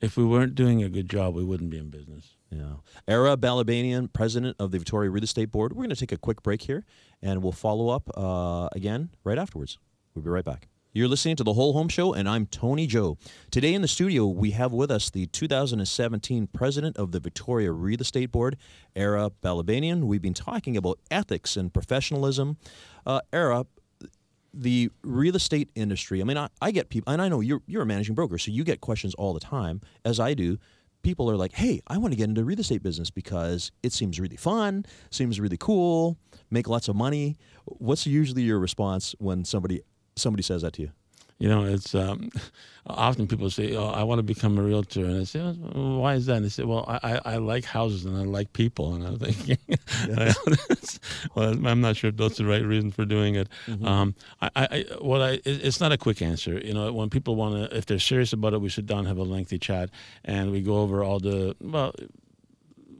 if 0.00 0.16
we 0.16 0.24
weren't 0.24 0.54
doing 0.54 0.82
a 0.82 0.88
good 0.88 1.10
job, 1.10 1.34
we 1.34 1.44
wouldn't 1.44 1.70
be 1.70 1.78
in 1.78 1.90
business. 1.90 2.36
Yeah. 2.50 2.76
Ara 3.06 3.36
Balabanian, 3.36 4.12
president 4.12 4.56
of 4.58 4.70
the 4.70 4.78
Victoria 4.78 5.10
Real 5.10 5.22
Estate 5.22 5.52
Board. 5.52 5.72
We're 5.72 5.84
going 5.84 5.90
to 5.90 5.96
take 5.96 6.12
a 6.12 6.16
quick 6.16 6.42
break 6.42 6.62
here, 6.62 6.84
and 7.22 7.42
we'll 7.42 7.52
follow 7.52 7.90
up 7.90 8.10
uh, 8.16 8.68
again 8.72 9.10
right 9.24 9.38
afterwards. 9.38 9.78
We'll 10.14 10.24
be 10.24 10.30
right 10.30 10.44
back. 10.44 10.66
You're 10.92 11.06
listening 11.06 11.36
to 11.36 11.44
The 11.44 11.52
Whole 11.52 11.72
Home 11.72 11.88
Show, 11.88 12.12
and 12.12 12.28
I'm 12.28 12.46
Tony 12.46 12.88
Joe. 12.88 13.16
Today 13.52 13.74
in 13.74 13.82
the 13.82 13.86
studio, 13.86 14.26
we 14.26 14.50
have 14.50 14.72
with 14.72 14.90
us 14.90 15.08
the 15.08 15.26
2017 15.26 16.48
president 16.48 16.96
of 16.96 17.12
the 17.12 17.20
Victoria 17.20 17.70
Real 17.70 18.00
Estate 18.00 18.32
Board, 18.32 18.56
Ara 18.96 19.30
Balabanian. 19.40 20.04
We've 20.04 20.20
been 20.20 20.34
talking 20.34 20.76
about 20.76 20.98
ethics 21.12 21.56
and 21.56 21.72
professionalism. 21.72 22.56
Uh, 23.06 23.20
Ara, 23.32 23.66
the 24.52 24.90
real 25.04 25.36
estate 25.36 25.70
industry, 25.76 26.20
I 26.20 26.24
mean, 26.24 26.36
I, 26.36 26.48
I 26.60 26.72
get 26.72 26.88
people, 26.88 27.12
and 27.12 27.22
I 27.22 27.28
know 27.28 27.38
you're, 27.38 27.62
you're 27.68 27.82
a 27.82 27.86
managing 27.86 28.16
broker, 28.16 28.36
so 28.36 28.50
you 28.50 28.64
get 28.64 28.80
questions 28.80 29.14
all 29.14 29.32
the 29.32 29.38
time, 29.38 29.80
as 30.04 30.18
I 30.18 30.34
do 30.34 30.58
people 31.02 31.30
are 31.30 31.36
like, 31.36 31.52
"Hey, 31.52 31.80
I 31.86 31.98
want 31.98 32.12
to 32.12 32.16
get 32.16 32.28
into 32.28 32.44
real 32.44 32.60
estate 32.60 32.82
business 32.82 33.10
because 33.10 33.72
it 33.82 33.92
seems 33.92 34.20
really 34.20 34.36
fun, 34.36 34.84
seems 35.10 35.40
really 35.40 35.56
cool, 35.56 36.18
make 36.50 36.68
lots 36.68 36.88
of 36.88 36.96
money." 36.96 37.36
What's 37.64 38.06
usually 38.06 38.42
your 38.42 38.58
response 38.58 39.14
when 39.18 39.44
somebody 39.44 39.82
somebody 40.20 40.42
says 40.42 40.62
that 40.62 40.74
to 40.74 40.82
you? 40.82 40.90
You 41.40 41.48
know, 41.48 41.64
it's 41.64 41.94
um, 41.94 42.30
often 42.86 43.26
people 43.26 43.48
say, 43.48 43.74
"Oh, 43.74 43.88
I 43.88 44.02
want 44.02 44.18
to 44.18 44.22
become 44.22 44.58
a 44.58 44.62
realtor," 44.62 45.06
and 45.06 45.20
I 45.22 45.24
say, 45.24 45.40
oh, 45.40 45.98
"Why 45.98 46.14
is 46.14 46.26
that?" 46.26 46.36
And 46.36 46.44
they 46.44 46.50
say, 46.50 46.64
"Well, 46.64 46.84
I, 46.86 47.18
I 47.24 47.36
like 47.36 47.64
houses 47.64 48.04
and 48.04 48.14
I 48.14 48.24
like 48.24 48.52
people," 48.52 48.94
and 48.94 49.06
I'm 49.06 49.18
thinking, 49.18 49.56
"Well, 51.34 51.66
I'm 51.66 51.80
not 51.80 51.96
sure 51.96 52.10
if 52.10 52.18
that's 52.18 52.36
the 52.36 52.44
right 52.44 52.62
reason 52.62 52.90
for 52.90 53.06
doing 53.06 53.36
it." 53.36 53.48
Mm-hmm. 53.66 53.86
Um, 53.86 54.14
I, 54.42 54.50
I, 54.54 54.84
what 55.00 55.22
I, 55.22 55.40
it's 55.46 55.80
not 55.80 55.92
a 55.92 55.98
quick 55.98 56.20
answer. 56.20 56.58
You 56.58 56.74
know, 56.74 56.92
when 56.92 57.08
people 57.08 57.36
want 57.36 57.70
to, 57.70 57.74
if 57.74 57.86
they're 57.86 57.98
serious 57.98 58.34
about 58.34 58.52
it, 58.52 58.60
we 58.60 58.68
sit 58.68 58.84
down, 58.84 59.06
have 59.06 59.16
a 59.16 59.22
lengthy 59.22 59.58
chat, 59.58 59.88
and 60.26 60.50
we 60.50 60.60
go 60.60 60.80
over 60.80 61.02
all 61.02 61.20
the 61.20 61.56
well 61.62 61.94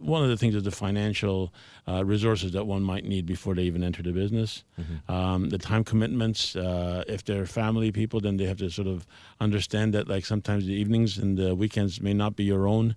one 0.01 0.23
of 0.23 0.29
the 0.29 0.37
things 0.37 0.55
is 0.55 0.63
the 0.63 0.71
financial 0.71 1.53
uh, 1.87 2.05
resources 2.05 2.53
that 2.53 2.67
one 2.67 2.83
might 2.83 3.05
need 3.05 3.27
before 3.27 3.55
they 3.55 3.63
even 3.63 3.85
enter 3.85 4.03
the 4.03 4.13
business. 4.13 4.65
Mm-hmm. 4.81 5.13
Um, 5.13 5.49
the 5.51 5.59
time 5.59 5.85
commitments. 5.85 6.57
Uh, 6.57 7.05
if 7.07 7.25
they're 7.25 7.47
family 7.47 7.93
people, 7.93 8.21
then 8.21 8.37
they 8.37 8.45
have 8.47 8.59
to 8.59 8.71
sort 8.71 8.89
of 8.89 9.07
understand 9.41 9.95
that, 9.95 10.09
like 10.09 10.25
sometimes 10.25 10.67
the 10.67 10.73
evenings 10.73 11.19
and 11.19 11.37
the 11.37 11.55
weekends 11.55 12.01
may 12.01 12.15
not 12.15 12.37
be 12.37 12.45
your 12.45 12.67
own. 12.67 12.97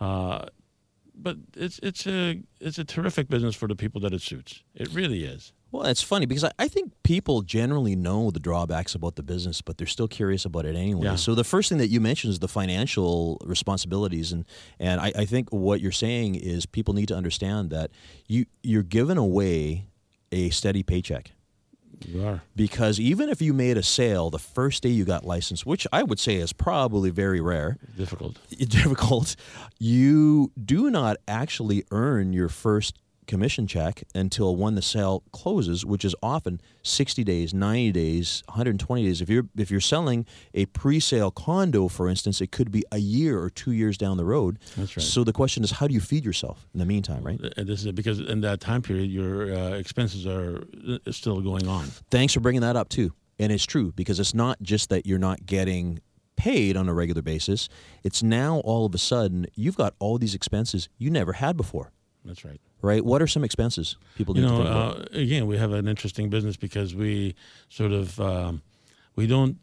Uh, 0.00 0.46
but 1.14 1.36
it's 1.56 1.78
it's 1.82 2.06
a 2.06 2.42
it's 2.60 2.78
a 2.78 2.84
terrific 2.84 3.28
business 3.28 3.54
for 3.54 3.68
the 3.68 3.76
people 3.76 4.00
that 4.00 4.12
it 4.12 4.22
suits. 4.22 4.62
It 4.74 4.88
really 4.92 5.24
is. 5.24 5.52
Well, 5.72 5.84
it's 5.84 6.02
funny 6.02 6.26
because 6.26 6.44
I, 6.44 6.50
I, 6.58 6.68
think 6.68 6.92
people 7.04 7.42
generally 7.42 7.94
know 7.94 8.30
the 8.30 8.40
drawbacks 8.40 8.94
about 8.94 9.14
the 9.14 9.22
business, 9.22 9.62
but 9.62 9.78
they're 9.78 9.86
still 9.86 10.08
curious 10.08 10.44
about 10.44 10.66
it 10.66 10.74
anyway. 10.74 11.04
Yeah. 11.04 11.16
So 11.16 11.34
the 11.34 11.44
first 11.44 11.68
thing 11.68 11.78
that 11.78 11.88
you 11.88 12.00
mentioned 12.00 12.32
is 12.32 12.38
the 12.40 12.48
financial 12.48 13.38
responsibilities, 13.44 14.32
and 14.32 14.44
and 14.80 15.00
I, 15.00 15.12
I 15.16 15.24
think 15.24 15.50
what 15.50 15.80
you're 15.80 15.92
saying 15.92 16.34
is 16.34 16.66
people 16.66 16.94
need 16.94 17.06
to 17.08 17.16
understand 17.16 17.70
that 17.70 17.90
you 18.26 18.46
you're 18.62 18.82
giving 18.82 19.16
away 19.16 19.86
a 20.32 20.50
steady 20.50 20.82
paycheck. 20.82 21.32
You 22.06 22.24
are. 22.24 22.42
Because 22.56 22.98
even 22.98 23.28
if 23.28 23.42
you 23.42 23.52
made 23.52 23.76
a 23.76 23.82
sale 23.82 24.30
the 24.30 24.38
first 24.38 24.82
day 24.82 24.88
you 24.88 25.04
got 25.04 25.24
licensed, 25.24 25.66
which 25.66 25.86
I 25.92 26.02
would 26.02 26.18
say 26.18 26.36
is 26.36 26.52
probably 26.52 27.10
very 27.10 27.40
rare, 27.40 27.78
difficult, 27.96 28.38
difficult, 28.58 29.36
you 29.78 30.50
do 30.62 30.90
not 30.90 31.18
actually 31.28 31.84
earn 31.90 32.32
your 32.32 32.48
first 32.48 32.98
commission 33.30 33.64
check 33.68 34.02
until 34.12 34.56
when 34.56 34.74
the 34.74 34.82
sale 34.82 35.22
closes, 35.30 35.86
which 35.86 36.04
is 36.04 36.16
often 36.20 36.60
60 36.82 37.22
days, 37.22 37.54
90 37.54 37.92
days, 37.92 38.42
120 38.48 39.04
days. 39.04 39.20
If 39.22 39.30
you're 39.30 39.46
if 39.56 39.70
you're 39.70 39.80
selling 39.80 40.26
a 40.52 40.66
pre-sale 40.66 41.30
condo, 41.30 41.86
for 41.86 42.08
instance, 42.08 42.40
it 42.40 42.50
could 42.50 42.72
be 42.72 42.84
a 42.90 42.98
year 42.98 43.40
or 43.40 43.48
two 43.48 43.70
years 43.70 43.96
down 43.96 44.16
the 44.16 44.24
road. 44.24 44.58
That's 44.76 44.96
right. 44.96 45.02
So 45.02 45.22
the 45.22 45.32
question 45.32 45.62
is, 45.62 45.70
how 45.70 45.86
do 45.86 45.94
you 45.94 46.00
feed 46.00 46.24
yourself 46.24 46.66
in 46.74 46.80
the 46.80 46.86
meantime, 46.86 47.22
right? 47.22 47.40
And 47.56 47.68
this 47.68 47.84
is 47.84 47.92
because 47.92 48.18
in 48.18 48.40
that 48.40 48.60
time 48.60 48.82
period, 48.82 49.10
your 49.10 49.54
uh, 49.54 49.70
expenses 49.78 50.26
are 50.26 50.64
uh, 50.88 51.12
still 51.12 51.40
going 51.40 51.68
on. 51.68 51.84
Thanks 52.10 52.34
for 52.34 52.40
bringing 52.40 52.62
that 52.62 52.74
up 52.74 52.88
too. 52.88 53.12
And 53.38 53.52
it's 53.52 53.64
true 53.64 53.92
because 53.92 54.18
it's 54.18 54.34
not 54.34 54.60
just 54.60 54.90
that 54.90 55.06
you're 55.06 55.18
not 55.18 55.46
getting 55.46 56.00
paid 56.36 56.76
on 56.76 56.88
a 56.88 56.94
regular 56.94 57.22
basis. 57.22 57.68
It's 58.02 58.22
now 58.24 58.58
all 58.64 58.84
of 58.86 58.94
a 58.94 58.98
sudden 58.98 59.46
you've 59.54 59.76
got 59.76 59.94
all 60.00 60.18
these 60.18 60.34
expenses 60.34 60.88
you 60.98 61.10
never 61.10 61.34
had 61.34 61.56
before. 61.56 61.92
That's 62.24 62.44
right. 62.44 62.60
Right. 62.82 63.04
What 63.04 63.22
are 63.22 63.26
some 63.26 63.44
expenses 63.44 63.96
people 64.16 64.36
you 64.36 64.42
need 64.42 64.48
know, 64.48 64.58
to 64.58 64.64
think 64.64 64.76
about? 64.76 65.16
Uh, 65.16 65.18
again, 65.18 65.46
we 65.46 65.56
have 65.56 65.72
an 65.72 65.88
interesting 65.88 66.30
business 66.30 66.56
because 66.56 66.94
we 66.94 67.34
sort 67.68 67.92
of 67.92 68.20
um, 68.20 68.62
we 69.16 69.26
don't 69.26 69.58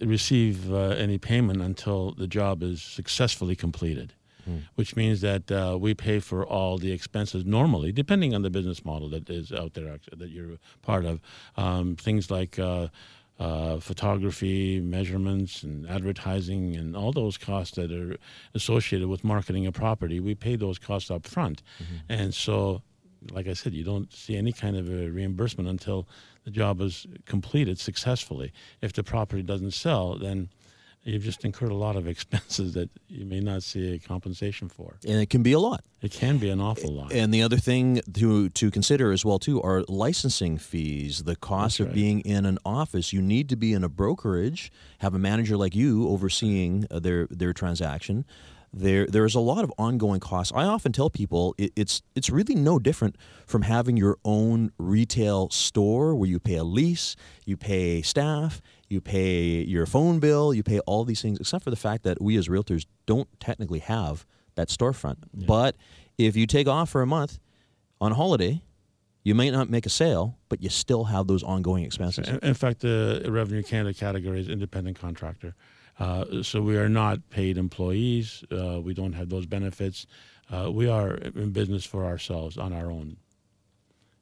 receive 0.00 0.72
uh, 0.72 0.88
any 0.90 1.18
payment 1.18 1.62
until 1.62 2.12
the 2.12 2.26
job 2.26 2.62
is 2.62 2.82
successfully 2.82 3.56
completed. 3.56 4.14
Hmm. 4.44 4.56
Which 4.74 4.96
means 4.96 5.20
that 5.20 5.52
uh, 5.52 5.78
we 5.80 5.94
pay 5.94 6.18
for 6.18 6.44
all 6.44 6.76
the 6.76 6.90
expenses 6.90 7.44
normally, 7.44 7.92
depending 7.92 8.34
on 8.34 8.42
the 8.42 8.50
business 8.50 8.84
model 8.84 9.08
that 9.10 9.30
is 9.30 9.52
out 9.52 9.74
there 9.74 10.00
that 10.16 10.30
you're 10.30 10.58
part 10.82 11.04
of. 11.04 11.20
Um, 11.56 11.94
things 11.94 12.28
like 12.28 12.58
uh, 13.42 13.80
photography, 13.80 14.80
measurements, 14.80 15.64
and 15.64 15.88
advertising, 15.88 16.76
and 16.76 16.96
all 16.96 17.12
those 17.12 17.36
costs 17.36 17.74
that 17.74 17.90
are 17.90 18.16
associated 18.54 19.08
with 19.08 19.24
marketing 19.24 19.66
a 19.66 19.72
property, 19.72 20.20
we 20.20 20.34
pay 20.34 20.54
those 20.54 20.78
costs 20.78 21.10
up 21.10 21.26
front. 21.26 21.62
Mm-hmm. 21.82 22.20
And 22.20 22.34
so, 22.34 22.82
like 23.32 23.48
I 23.48 23.54
said, 23.54 23.72
you 23.72 23.82
don't 23.82 24.12
see 24.12 24.36
any 24.36 24.52
kind 24.52 24.76
of 24.76 24.88
a 24.88 25.08
reimbursement 25.10 25.68
until 25.68 26.06
the 26.44 26.52
job 26.52 26.80
is 26.80 27.06
completed 27.26 27.80
successfully. 27.80 28.52
If 28.80 28.92
the 28.92 29.02
property 29.02 29.42
doesn't 29.42 29.72
sell, 29.72 30.16
then 30.16 30.48
you've 31.04 31.22
just 31.22 31.44
incurred 31.44 31.70
a 31.70 31.76
lot 31.76 31.96
of 31.96 32.06
expenses 32.14 32.74
that 32.74 32.90
you 33.08 33.24
may 33.24 33.40
not 33.40 33.62
see 33.62 33.94
a 33.94 33.98
compensation 33.98 34.68
for. 34.68 34.96
And 35.06 35.20
it 35.20 35.30
can 35.30 35.42
be 35.42 35.52
a 35.52 35.58
lot. 35.58 35.84
It 36.00 36.12
can 36.12 36.38
be 36.38 36.50
an 36.50 36.60
awful 36.60 36.92
lot. 36.92 37.12
And 37.12 37.32
the 37.32 37.42
other 37.42 37.58
thing 37.58 38.00
to 38.14 38.48
to 38.50 38.70
consider 38.70 39.12
as 39.12 39.24
well 39.24 39.38
too 39.38 39.62
are 39.62 39.84
licensing 39.88 40.58
fees, 40.58 41.24
the 41.24 41.36
cost 41.36 41.80
of 41.80 41.92
being 41.92 42.20
in 42.20 42.44
an 42.44 42.58
office. 42.64 43.12
You 43.12 43.22
need 43.22 43.48
to 43.50 43.56
be 43.56 43.72
in 43.72 43.84
a 43.84 43.88
brokerage, 43.88 44.72
have 44.98 45.14
a 45.14 45.18
manager 45.18 45.56
like 45.56 45.74
you 45.74 46.08
overseeing 46.08 46.86
uh, 46.90 46.98
their 46.98 47.26
their 47.30 47.52
transaction 47.52 48.24
there 48.72 49.06
there's 49.06 49.34
a 49.34 49.40
lot 49.40 49.64
of 49.64 49.72
ongoing 49.78 50.20
costs. 50.20 50.52
I 50.54 50.64
often 50.64 50.92
tell 50.92 51.10
people 51.10 51.54
it, 51.58 51.72
it's 51.76 52.02
it's 52.14 52.30
really 52.30 52.54
no 52.54 52.78
different 52.78 53.16
from 53.46 53.62
having 53.62 53.96
your 53.96 54.18
own 54.24 54.72
retail 54.78 55.50
store 55.50 56.14
where 56.14 56.28
you 56.28 56.38
pay 56.40 56.56
a 56.56 56.64
lease, 56.64 57.14
you 57.44 57.56
pay 57.56 58.02
staff, 58.02 58.62
you 58.92 59.00
pay 59.00 59.62
your 59.64 59.86
phone 59.86 60.20
bill, 60.20 60.52
you 60.54 60.62
pay 60.62 60.78
all 60.80 61.04
these 61.04 61.20
things, 61.22 61.40
except 61.40 61.64
for 61.64 61.70
the 61.70 61.76
fact 61.88 62.02
that 62.04 62.20
we 62.20 62.36
as 62.36 62.46
realtors 62.48 62.86
don't 63.06 63.28
technically 63.40 63.80
have 63.80 64.24
that 64.54 64.68
storefront. 64.68 65.16
Yeah. 65.34 65.46
But 65.46 65.76
if 66.18 66.36
you 66.36 66.46
take 66.46 66.68
off 66.68 66.90
for 66.90 67.02
a 67.02 67.06
month 67.06 67.38
on 68.00 68.12
holiday, 68.12 68.62
you 69.24 69.34
might 69.34 69.52
not 69.52 69.70
make 69.70 69.86
a 69.86 69.90
sale, 69.90 70.36
but 70.48 70.62
you 70.62 70.68
still 70.68 71.04
have 71.04 71.26
those 71.26 71.42
ongoing 71.42 71.84
expenses. 71.84 72.28
In 72.42 72.54
fact, 72.54 72.80
the 72.80 73.24
Revenue 73.28 73.62
Canada 73.62 73.94
category 73.94 74.40
is 74.40 74.48
independent 74.48 74.98
contractor 74.98 75.54
Uh, 75.98 76.42
so 76.42 76.60
we 76.62 76.76
are 76.76 76.88
not 76.88 77.18
paid 77.30 77.56
employees. 77.58 78.42
Uh, 78.50 78.80
we 78.82 78.92
don't 78.94 79.12
have 79.14 79.28
those 79.28 79.46
benefits. 79.46 80.06
Uh, 80.50 80.70
we 80.72 80.88
are 80.88 81.14
in 81.36 81.50
business 81.52 81.84
for 81.86 82.04
ourselves 82.04 82.56
on 82.58 82.72
our 82.72 82.90
own. 82.90 83.16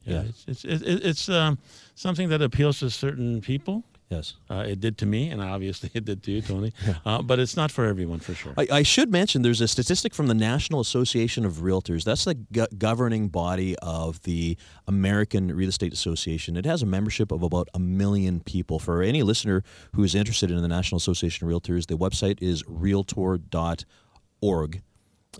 Yeah, 0.05 0.15
Yeah. 0.23 0.29
it's 0.29 0.45
it's 0.47 0.65
it's, 0.65 1.05
it's 1.11 1.29
um, 1.29 1.59
something 1.95 2.29
that 2.31 2.43
appeals 2.43 2.79
to 2.81 2.91
certain 2.91 3.41
people. 3.41 3.83
Yes. 4.11 4.35
Uh, 4.51 4.65
it 4.67 4.81
did 4.81 4.99
to 4.99 5.07
me, 5.07 5.31
and 5.31 5.41
obviously 5.41 5.89
it 5.95 6.05
did 6.05 6.23
to 6.25 6.33
you, 6.33 6.43
Tony. 6.43 6.73
Uh, 7.07 7.23
but 7.23 7.39
it's 7.39 7.57
not 7.57 7.71
for 7.71 7.87
everyone, 7.87 8.19
for 8.19 8.35
sure. 8.35 8.53
I, 8.59 8.67
I 8.71 8.83
should 8.83 9.11
mention 9.11 9.43
there's 9.43 9.61
a 9.61 9.69
statistic 9.69 10.13
from 10.13 10.27
the 10.27 10.35
National 10.35 10.81
Association 10.81 11.47
of 11.47 11.55
Realtors. 11.59 12.05
That's 12.05 12.25
the 12.25 12.35
go- 12.35 12.67
governing 12.77 13.29
body 13.29 13.75
of 13.79 14.21
the 14.25 14.57
American 14.87 15.55
Real 15.55 15.69
Estate 15.69 15.93
Association. 15.93 16.57
It 16.57 16.67
has 16.67 16.83
a 16.83 16.87
membership 16.87 17.33
of 17.33 17.43
about 17.43 17.69
a 17.73 17.79
million 17.79 18.41
people. 18.41 18.79
For 18.79 19.03
any 19.03 19.23
listener 19.23 19.63
who 19.95 20.03
is 20.03 20.15
interested 20.15 20.51
in 20.51 20.61
the 20.61 20.69
National 20.69 20.99
Association 20.99 21.47
of 21.47 21.53
Realtors, 21.55 21.87
the 21.87 21.97
website 21.97 22.43
is 22.43 22.65
realtor.org. 22.67 23.87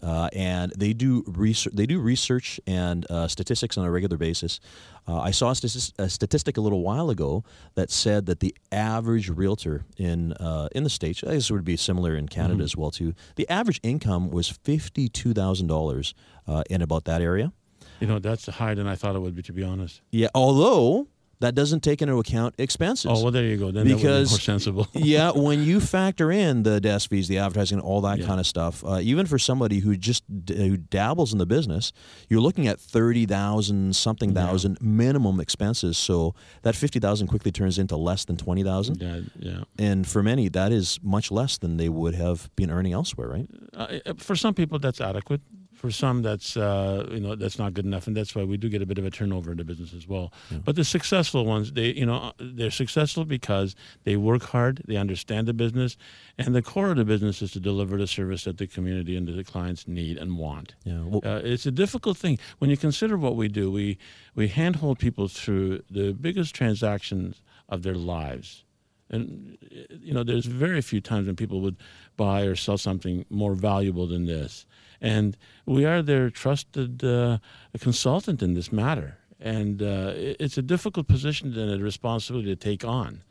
Uh, 0.03 0.29
and 0.33 0.73
they 0.77 0.93
do 0.93 1.25
research. 1.27 1.75
They 1.75 1.87
do 1.87 1.99
research 1.99 2.61
and 2.67 3.05
uh, 3.11 3.27
statistics 3.27 3.77
on 3.77 3.85
a 3.85 3.91
regular 3.91 4.17
basis. 4.17 4.61
Uh, 5.09 5.19
I 5.19 5.33
saw 5.33 5.49
a, 5.51 5.53
statis- 5.53 5.93
a 5.99 6.09
statistic 6.09 6.57
a 6.57 6.61
little 6.61 6.83
while 6.83 7.11
ago 7.11 7.43
that 7.75 7.91
said 7.91 8.27
that 8.27 8.39
the 8.39 8.55
average 8.71 9.29
realtor 9.29 9.85
in 9.97 10.33
uh, 10.35 10.69
in 10.73 10.85
the 10.85 10.91
states, 10.91 11.25
I 11.25 11.35
guess 11.35 11.51
it 11.51 11.53
would 11.53 11.65
be 11.65 11.77
similar 11.77 12.15
in 12.17 12.29
Canada 12.29 12.63
as 12.63 12.77
well 12.77 12.91
too. 12.93 13.15
The 13.35 13.49
average 13.51 13.81
income 13.83 14.31
was 14.31 14.49
fifty 14.49 15.09
two 15.09 15.35
thousand 15.35 15.67
dollars 15.67 16.15
uh, 16.47 16.63
in 16.71 16.83
about 16.83 17.05
that 17.07 17.21
area. 17.21 17.53
You 17.99 18.07
know, 18.07 18.19
that's 18.19 18.47
higher 18.47 18.75
than 18.75 18.87
I 18.87 18.95
thought 18.95 19.17
it 19.17 19.21
would 19.21 19.35
be, 19.35 19.43
to 19.43 19.53
be 19.53 19.63
honest. 19.63 20.01
Yeah, 20.11 20.29
although 20.35 21.09
that 21.41 21.55
doesn't 21.55 21.81
take 21.83 22.01
into 22.03 22.17
account 22.19 22.55
expenses. 22.59 23.07
Oh, 23.09 23.23
well, 23.23 23.31
there 23.33 23.45
you 23.45 23.57
go. 23.57 23.71
Then 23.71 23.85
Because- 23.87 24.29
be 24.29 24.33
more 24.35 24.41
sensible. 24.53 24.89
yeah, 24.95 25.31
when 25.33 25.65
you 25.65 25.81
factor 25.81 26.31
in 26.31 26.63
the 26.63 26.81
desk 26.81 27.11
fees, 27.11 27.29
the 27.29 27.39
advertising, 27.39 27.81
all 27.81 28.01
that 28.03 28.19
Yeah. 28.19 28.27
kind 28.27 28.41
of 28.41 28.47
stuff, 28.47 28.85
uh, 28.85 28.99
even 29.03 29.27
for 29.27 29.39
somebody 29.39 29.79
who 29.81 29.97
just 29.97 30.23
d- 30.45 30.55
who 30.69 30.77
dabbles 30.77 31.33
in 31.33 31.39
the 31.39 31.47
business, 31.47 31.93
you're 32.29 32.41
looking 32.43 32.67
at 32.69 32.79
thirty 32.79 33.27
thousand 33.27 33.97
something 33.97 34.31
Yeah. 34.31 34.47
thousand 34.47 34.79
minimum 34.81 35.41
expenses. 35.41 35.97
So 35.99 36.35
that 36.63 36.77
fifty 36.77 36.99
thousand 37.01 37.29
quickly 37.29 37.53
turns 37.53 37.79
into 37.79 37.97
less 37.97 38.25
than 38.25 38.37
twenty 38.37 38.63
thousand, 38.63 39.01
yeah, 39.01 39.21
yeah. 39.39 39.61
and 39.79 40.07
for 40.07 40.23
many, 40.23 40.49
that 40.51 40.73
is 40.73 40.99
much 41.03 41.31
less 41.31 41.59
than 41.59 41.77
they 41.79 41.89
would 41.89 42.15
have 42.15 42.51
been 42.57 42.71
earning 42.71 42.93
elsewhere, 42.93 43.29
right? 43.29 43.49
Uh, 43.75 44.15
for 44.19 44.37
some 44.37 44.53
people, 44.55 44.79
that's 44.79 45.01
adequate. 45.01 45.41
For 45.81 45.91
some, 45.91 46.21
that's 46.21 46.59
uh, 46.59 47.09
you 47.11 47.21
know 47.21 47.35
that's 47.43 47.59
not 47.59 47.73
good 47.73 47.87
enough, 47.87 48.07
and 48.07 48.15
that's 48.15 48.35
why 48.37 48.45
we 48.45 48.57
do 48.59 48.69
get 48.69 48.83
a 48.83 48.87
bit 48.87 48.99
of 48.99 49.07
a 49.07 49.11
turnover 49.11 49.51
in 49.53 49.57
the 49.57 49.65
business 49.65 49.95
as 49.95 50.07
well. 50.07 50.31
But 50.67 50.77
the 50.77 50.85
successful 50.85 51.43
ones, 51.47 51.73
they 51.73 51.89
you 52.01 52.05
know 52.05 52.33
they're 52.39 52.71
successful 52.85 53.25
because 53.25 53.75
they 54.05 54.17
work 54.17 54.43
hard, 54.43 54.83
they 54.87 54.97
understand 54.97 55.49
the 55.49 55.55
business, 55.55 55.97
and 56.37 56.55
the 56.55 56.61
core 56.61 56.91
of 56.91 56.97
the 56.99 57.07
business 57.07 57.41
is 57.41 57.53
to 57.53 57.61
deliver 57.61 57.97
the 57.97 58.07
service 58.07 58.45
that 58.45 58.59
the 58.59 58.67
community 58.67 59.17
and 59.17 59.27
the 59.27 59.43
clients 59.43 59.89
need 59.89 60.19
and 60.19 60.37
want. 60.37 60.75
Yeah. 60.85 61.03
Well, 61.11 61.23
Uh, 61.25 61.41
it's 61.53 61.65
a 61.65 61.71
difficult 61.85 62.19
thing 62.19 62.39
when 62.59 62.69
you 62.69 62.77
consider 62.77 63.17
what 63.17 63.35
we 63.37 63.49
do. 63.49 63.71
We 63.71 63.97
we 64.35 64.49
handhold 64.49 64.99
people 64.99 65.29
through 65.29 65.83
the 65.91 66.13
biggest 66.13 66.55
transactions 66.55 67.41
of 67.71 67.83
their 67.83 67.95
lives, 67.95 68.65
and 69.11 69.59
uh, 69.65 69.95
you 70.01 70.15
know, 70.15 70.23
there's 70.25 70.47
very 70.47 70.81
few 70.81 71.01
times 71.01 71.27
when 71.27 71.37
people 71.37 71.61
would 71.61 71.77
buy 72.17 72.43
or 72.43 72.55
sell 72.55 72.79
something 72.79 73.27
more 73.29 73.55
valuable 73.55 74.07
than 74.07 74.27
this. 74.27 74.67
And 75.01 75.37
we 75.67 75.85
are 75.85 76.03
their 76.03 76.31
trusted 76.31 77.05
uh, 77.05 77.39
consultant 77.79 78.43
in 78.43 78.55
this 78.55 78.71
matter, 78.73 79.19
and 79.41 79.83
uh, 79.83 80.13
it's 80.15 80.59
a 80.59 80.63
difficult 80.63 81.09
position 81.09 81.57
and 81.59 81.81
a 81.81 81.85
responsibility 81.85 82.49
to 82.49 82.57
take 82.57 82.85
on. 82.85 83.23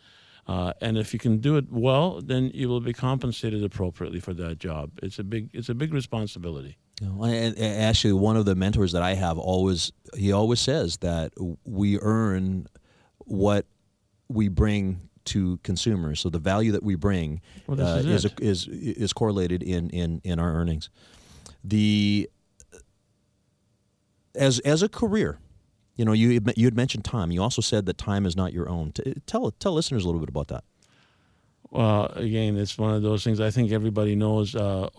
Uh, 0.47 0.73
and 0.81 0.97
if 0.97 1.13
you 1.13 1.19
can 1.19 1.37
do 1.37 1.57
it 1.57 1.65
well, 1.71 2.21
then 2.21 2.49
you 2.55 2.67
will 2.67 2.81
be 2.81 2.91
compensated 2.91 3.63
appropriately 3.63 4.19
for 4.19 4.33
that 4.33 4.57
job. 4.57 4.89
It's 5.03 5.19
a 5.19 5.23
big, 5.23 5.51
it's 5.53 5.69
a 5.69 5.75
big 5.75 5.93
responsibility. 5.93 6.77
And 7.01 7.59
actually, 7.59 8.13
one 8.13 8.35
of 8.35 8.45
the 8.45 8.55
mentors 8.55 8.91
that 8.93 9.03
I 9.03 9.13
have 9.13 9.37
always 9.37 9.91
he 10.15 10.31
always 10.31 10.59
says 10.59 10.97
that 10.97 11.33
we 11.65 11.99
earn 11.99 12.67
what 13.19 13.67
we 14.27 14.47
bring 14.47 15.08
to 15.33 15.57
consumers. 15.63 16.19
So 16.19 16.29
the 16.29 16.39
value 16.39 16.71
that 16.71 16.83
we 16.83 16.95
bring 16.95 17.41
Well, 17.67 17.79
uh, 17.81 17.97
is 17.97 18.25
is, 18.25 18.33
is 18.39 18.67
is 18.67 19.13
correlated 19.13 19.63
in, 19.63 19.89
in 19.89 20.21
in 20.23 20.39
our 20.39 20.53
earnings. 20.53 20.89
The 21.63 22.29
as 24.35 24.59
as 24.59 24.83
a 24.83 24.89
career, 24.89 25.39
you 25.95 26.05
know, 26.05 26.13
you 26.13 26.33
had- 26.33 26.53
you 26.57 26.65
had 26.65 26.75
mentioned 26.75 27.03
time. 27.05 27.31
You 27.31 27.41
also 27.41 27.61
said 27.61 27.85
that 27.85 27.97
time 27.97 28.25
is 28.25 28.35
not 28.35 28.53
your 28.53 28.69
own. 28.69 28.93
Tell 29.25 29.51
tell 29.51 29.73
listeners 29.73 30.03
a 30.03 30.07
little 30.07 30.21
bit 30.21 30.29
about 30.29 30.47
that. 30.49 30.63
Well, 31.71 32.05
again, 32.15 32.57
it's 32.57 32.77
one 32.77 32.95
of 32.95 33.01
those 33.03 33.23
things 33.23 33.39
I 33.39 33.51
think 33.51 33.71
everybody 33.71 34.15
knows. 34.15 34.55
Uh, 34.55 34.89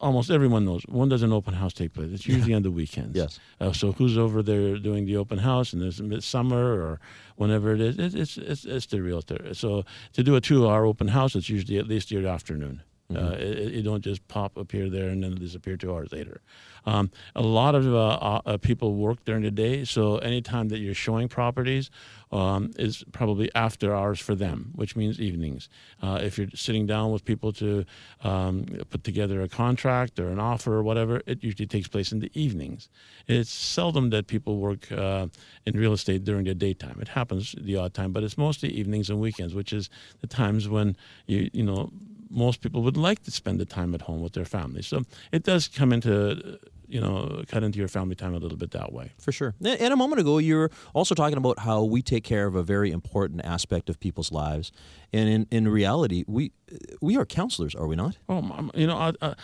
almost 0.00 0.30
everyone 0.30 0.64
knows. 0.64 0.82
When 0.88 1.08
does 1.08 1.22
an 1.22 1.32
open 1.32 1.54
house 1.54 1.72
take 1.72 1.92
place? 1.94 2.10
It's 2.12 2.26
usually 2.26 2.54
on 2.54 2.62
the 2.62 2.70
weekends. 2.70 3.16
Yes. 3.16 3.40
Uh, 3.60 3.72
so 3.72 3.92
who's 3.92 4.16
over 4.16 4.42
there 4.42 4.78
doing 4.78 5.06
the 5.06 5.16
open 5.16 5.38
house? 5.38 5.72
And 5.72 5.82
there's 5.82 6.00
midsummer 6.00 6.72
or 6.80 7.00
whenever 7.36 7.74
it 7.74 7.80
is, 7.80 7.98
it, 7.98 8.14
it's, 8.14 8.36
it's 8.36 8.64
it's 8.64 8.86
the 8.86 9.00
realtor. 9.00 9.54
So 9.54 9.84
to 10.12 10.22
do 10.22 10.36
a 10.36 10.40
two-hour 10.40 10.84
open 10.86 11.08
house, 11.08 11.34
it's 11.34 11.48
usually 11.48 11.78
at 11.78 11.86
least 11.86 12.10
your 12.10 12.26
afternoon. 12.26 12.82
Uh, 13.14 13.36
it, 13.38 13.72
you 13.74 13.82
don't 13.82 14.02
just 14.02 14.26
pop 14.28 14.56
appear 14.56 14.88
there 14.88 15.10
and 15.10 15.22
then 15.22 15.34
disappear 15.34 15.76
two 15.76 15.92
hours 15.92 16.10
later. 16.10 16.40
Um, 16.86 17.10
a 17.34 17.42
lot 17.42 17.74
of 17.74 17.86
uh, 17.86 17.98
uh, 17.98 18.40
uh, 18.46 18.56
people 18.58 18.94
work 18.94 19.24
during 19.24 19.42
the 19.42 19.50
day, 19.50 19.84
so 19.84 20.18
anytime 20.18 20.68
that 20.68 20.78
you're 20.78 20.94
showing 20.94 21.28
properties 21.28 21.90
um, 22.32 22.72
is 22.78 23.04
probably 23.12 23.50
after 23.54 23.94
hours 23.94 24.20
for 24.20 24.34
them, 24.34 24.72
which 24.74 24.96
means 24.96 25.20
evenings. 25.20 25.68
Uh, 26.02 26.18
if 26.22 26.38
you're 26.38 26.48
sitting 26.54 26.86
down 26.86 27.12
with 27.12 27.24
people 27.24 27.52
to 27.52 27.84
um, 28.22 28.66
put 28.90 29.04
together 29.04 29.42
a 29.42 29.48
contract 29.48 30.18
or 30.18 30.30
an 30.30 30.40
offer 30.40 30.74
or 30.74 30.82
whatever, 30.82 31.22
it 31.26 31.42
usually 31.42 31.66
takes 31.66 31.88
place 31.88 32.10
in 32.10 32.20
the 32.20 32.30
evenings. 32.34 32.88
It's 33.26 33.50
seldom 33.50 34.10
that 34.10 34.26
people 34.26 34.58
work 34.58 34.90
uh, 34.90 35.28
in 35.64 35.78
real 35.78 35.92
estate 35.92 36.24
during 36.24 36.44
the 36.44 36.54
daytime. 36.54 36.98
It 37.00 37.08
happens 37.08 37.54
the 37.58 37.76
odd 37.76 37.94
time, 37.94 38.12
but 38.12 38.22
it's 38.22 38.36
mostly 38.36 38.70
evenings 38.70 39.10
and 39.10 39.20
weekends, 39.20 39.54
which 39.54 39.72
is 39.72 39.88
the 40.20 40.26
times 40.26 40.68
when 40.68 40.96
you 41.26 41.50
you 41.52 41.62
know 41.62 41.90
most 42.34 42.60
people 42.60 42.82
would 42.82 42.96
like 42.96 43.22
to 43.22 43.30
spend 43.30 43.60
the 43.60 43.64
time 43.64 43.94
at 43.94 44.02
home 44.02 44.20
with 44.20 44.32
their 44.32 44.44
family. 44.44 44.82
So 44.82 45.02
it 45.32 45.44
does 45.44 45.68
come 45.68 45.92
into, 45.92 46.58
you 46.86 47.00
know, 47.00 47.42
cut 47.48 47.62
into 47.62 47.78
your 47.78 47.88
family 47.88 48.14
time 48.14 48.34
a 48.34 48.38
little 48.38 48.58
bit 48.58 48.72
that 48.72 48.92
way. 48.92 49.12
For 49.18 49.32
sure. 49.32 49.54
And 49.64 49.92
a 49.92 49.96
moment 49.96 50.20
ago, 50.20 50.38
you 50.38 50.56
were 50.56 50.70
also 50.92 51.14
talking 51.14 51.38
about 51.38 51.60
how 51.60 51.84
we 51.84 52.02
take 52.02 52.24
care 52.24 52.46
of 52.46 52.54
a 52.56 52.62
very 52.62 52.90
important 52.90 53.44
aspect 53.44 53.88
of 53.88 53.98
people's 54.00 54.32
lives, 54.32 54.72
and 55.12 55.28
in, 55.28 55.46
in 55.50 55.68
reality, 55.68 56.24
we 56.26 56.52
we 57.00 57.16
are 57.16 57.24
counselors, 57.24 57.74
are 57.74 57.86
we 57.86 57.96
not? 57.96 58.18
Oh, 58.28 58.70
you 58.74 58.86
know, 58.86 59.12
uh, 59.20 59.34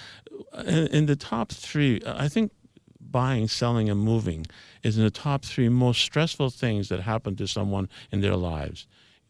in, 0.66 0.86
in 0.88 1.07
the 1.07 1.16
top 1.16 1.53
three, 1.53 2.01
I 2.07 2.28
think 2.28 2.53
buying, 3.01 3.49
selling, 3.49 3.91
and 3.91 4.01
moving 4.01 4.47
is 4.82 4.97
in 4.97 5.05
the 5.05 5.11
top 5.11 5.45
three 5.45 5.68
most 5.68 6.01
stressful 6.01 6.51
things 6.51 6.88
that 6.88 7.01
happen 7.01 7.36
to 7.36 7.47
someone 7.47 7.88
in 8.12 8.20
their 8.20 8.36
lives. 8.36 8.86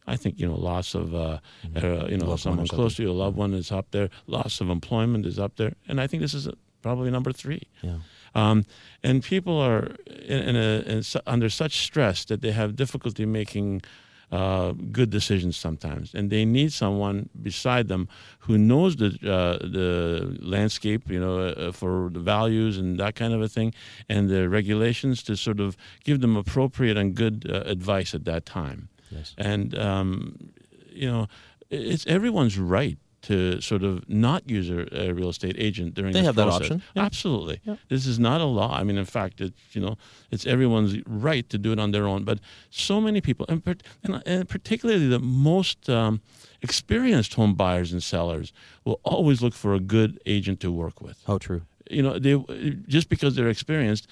I 0.06 0.16
think 0.16 0.38
you 0.40 0.46
know 0.46 0.56
loss 0.56 0.94
of 0.94 1.14
uh, 1.14 1.18
uh, 1.18 1.38
you 1.74 1.80
know 1.80 2.00
Mm-hmm. 2.20 2.28
Loved 2.28 2.42
someone 2.42 2.66
close 2.66 2.96
to 2.96 3.02
you, 3.02 3.10
a 3.10 3.12
loved 3.12 3.36
one 3.36 3.54
is 3.54 3.70
up 3.70 3.90
there. 3.90 4.08
Loss 4.26 4.60
of 4.60 4.70
employment 4.70 5.26
is 5.26 5.38
up 5.38 5.56
there, 5.56 5.72
and 5.88 6.00
I 6.00 6.06
think 6.06 6.22
this 6.22 6.34
is 6.34 6.48
uh, 6.48 6.52
probably 6.82 7.10
number 7.10 7.32
three. 7.32 7.62
Yeah. 7.82 7.98
Um, 8.34 8.64
and 9.02 9.22
people 9.22 9.58
are 9.58 9.96
in, 10.06 10.40
in 10.50 10.56
a, 10.56 10.82
in, 10.86 11.02
su- 11.02 11.20
under 11.26 11.50
such 11.50 11.84
stress 11.84 12.24
that 12.26 12.40
they 12.42 12.52
have 12.52 12.76
difficulty 12.76 13.26
making 13.26 13.82
uh, 14.30 14.72
good 14.92 15.10
decisions 15.10 15.56
sometimes, 15.56 16.14
and 16.14 16.30
they 16.30 16.44
need 16.44 16.72
someone 16.72 17.28
beside 17.42 17.88
them 17.88 18.08
who 18.40 18.56
knows 18.56 18.94
the 18.96 19.06
uh, 19.24 19.58
the 19.66 20.38
landscape, 20.40 21.10
you 21.10 21.18
know, 21.18 21.40
uh, 21.40 21.72
for 21.72 22.10
the 22.12 22.20
values 22.20 22.78
and 22.78 22.98
that 23.00 23.16
kind 23.16 23.34
of 23.34 23.42
a 23.42 23.48
thing, 23.48 23.74
and 24.08 24.28
the 24.30 24.48
regulations 24.48 25.22
to 25.24 25.36
sort 25.36 25.58
of 25.58 25.76
give 26.04 26.20
them 26.20 26.36
appropriate 26.36 26.96
and 26.96 27.16
good 27.16 27.44
uh, 27.50 27.62
advice 27.66 28.14
at 28.14 28.24
that 28.24 28.46
time. 28.46 28.88
Yes. 29.10 29.34
And 29.38 29.76
um, 29.78 30.52
you 30.90 31.10
know, 31.10 31.26
it's 31.70 32.06
everyone's 32.06 32.58
right 32.58 32.98
to 33.22 33.60
sort 33.60 33.82
of 33.82 34.08
not 34.08 34.48
use 34.48 34.70
a, 34.70 34.86
a 34.98 35.12
real 35.12 35.28
estate 35.28 35.56
agent 35.58 35.94
during 35.94 36.12
They 36.12 36.22
have 36.22 36.36
that 36.36 36.48
option. 36.48 36.82
Yeah. 36.94 37.04
Absolutely. 37.04 37.60
Yeah. 37.64 37.76
This 37.88 38.06
is 38.06 38.18
not 38.18 38.40
a 38.40 38.44
law. 38.44 38.74
I 38.74 38.82
mean, 38.82 38.96
in 38.96 39.04
fact, 39.04 39.40
it's 39.40 39.60
you 39.72 39.80
know, 39.80 39.96
it's 40.30 40.46
everyone's 40.46 40.96
right 41.06 41.48
to 41.50 41.58
do 41.58 41.72
it 41.72 41.78
on 41.78 41.90
their 41.90 42.06
own. 42.06 42.24
But 42.24 42.40
so 42.70 43.00
many 43.00 43.20
people, 43.20 43.46
and, 43.48 43.62
and, 44.02 44.22
and 44.24 44.48
particularly 44.48 45.06
the 45.06 45.18
most 45.18 45.90
um, 45.90 46.22
experienced 46.62 47.34
home 47.34 47.54
buyers 47.54 47.92
and 47.92 48.02
sellers, 48.02 48.52
will 48.84 49.00
always 49.04 49.42
look 49.42 49.54
for 49.54 49.74
a 49.74 49.80
good 49.80 50.20
agent 50.24 50.60
to 50.60 50.72
work 50.72 51.00
with 51.00 51.22
How 51.26 51.38
true. 51.38 51.62
You 51.90 52.02
know 52.02 52.18
they 52.18 52.34
just 52.86 53.08
because 53.08 53.34
they're 53.36 53.48
experienced 53.48 54.06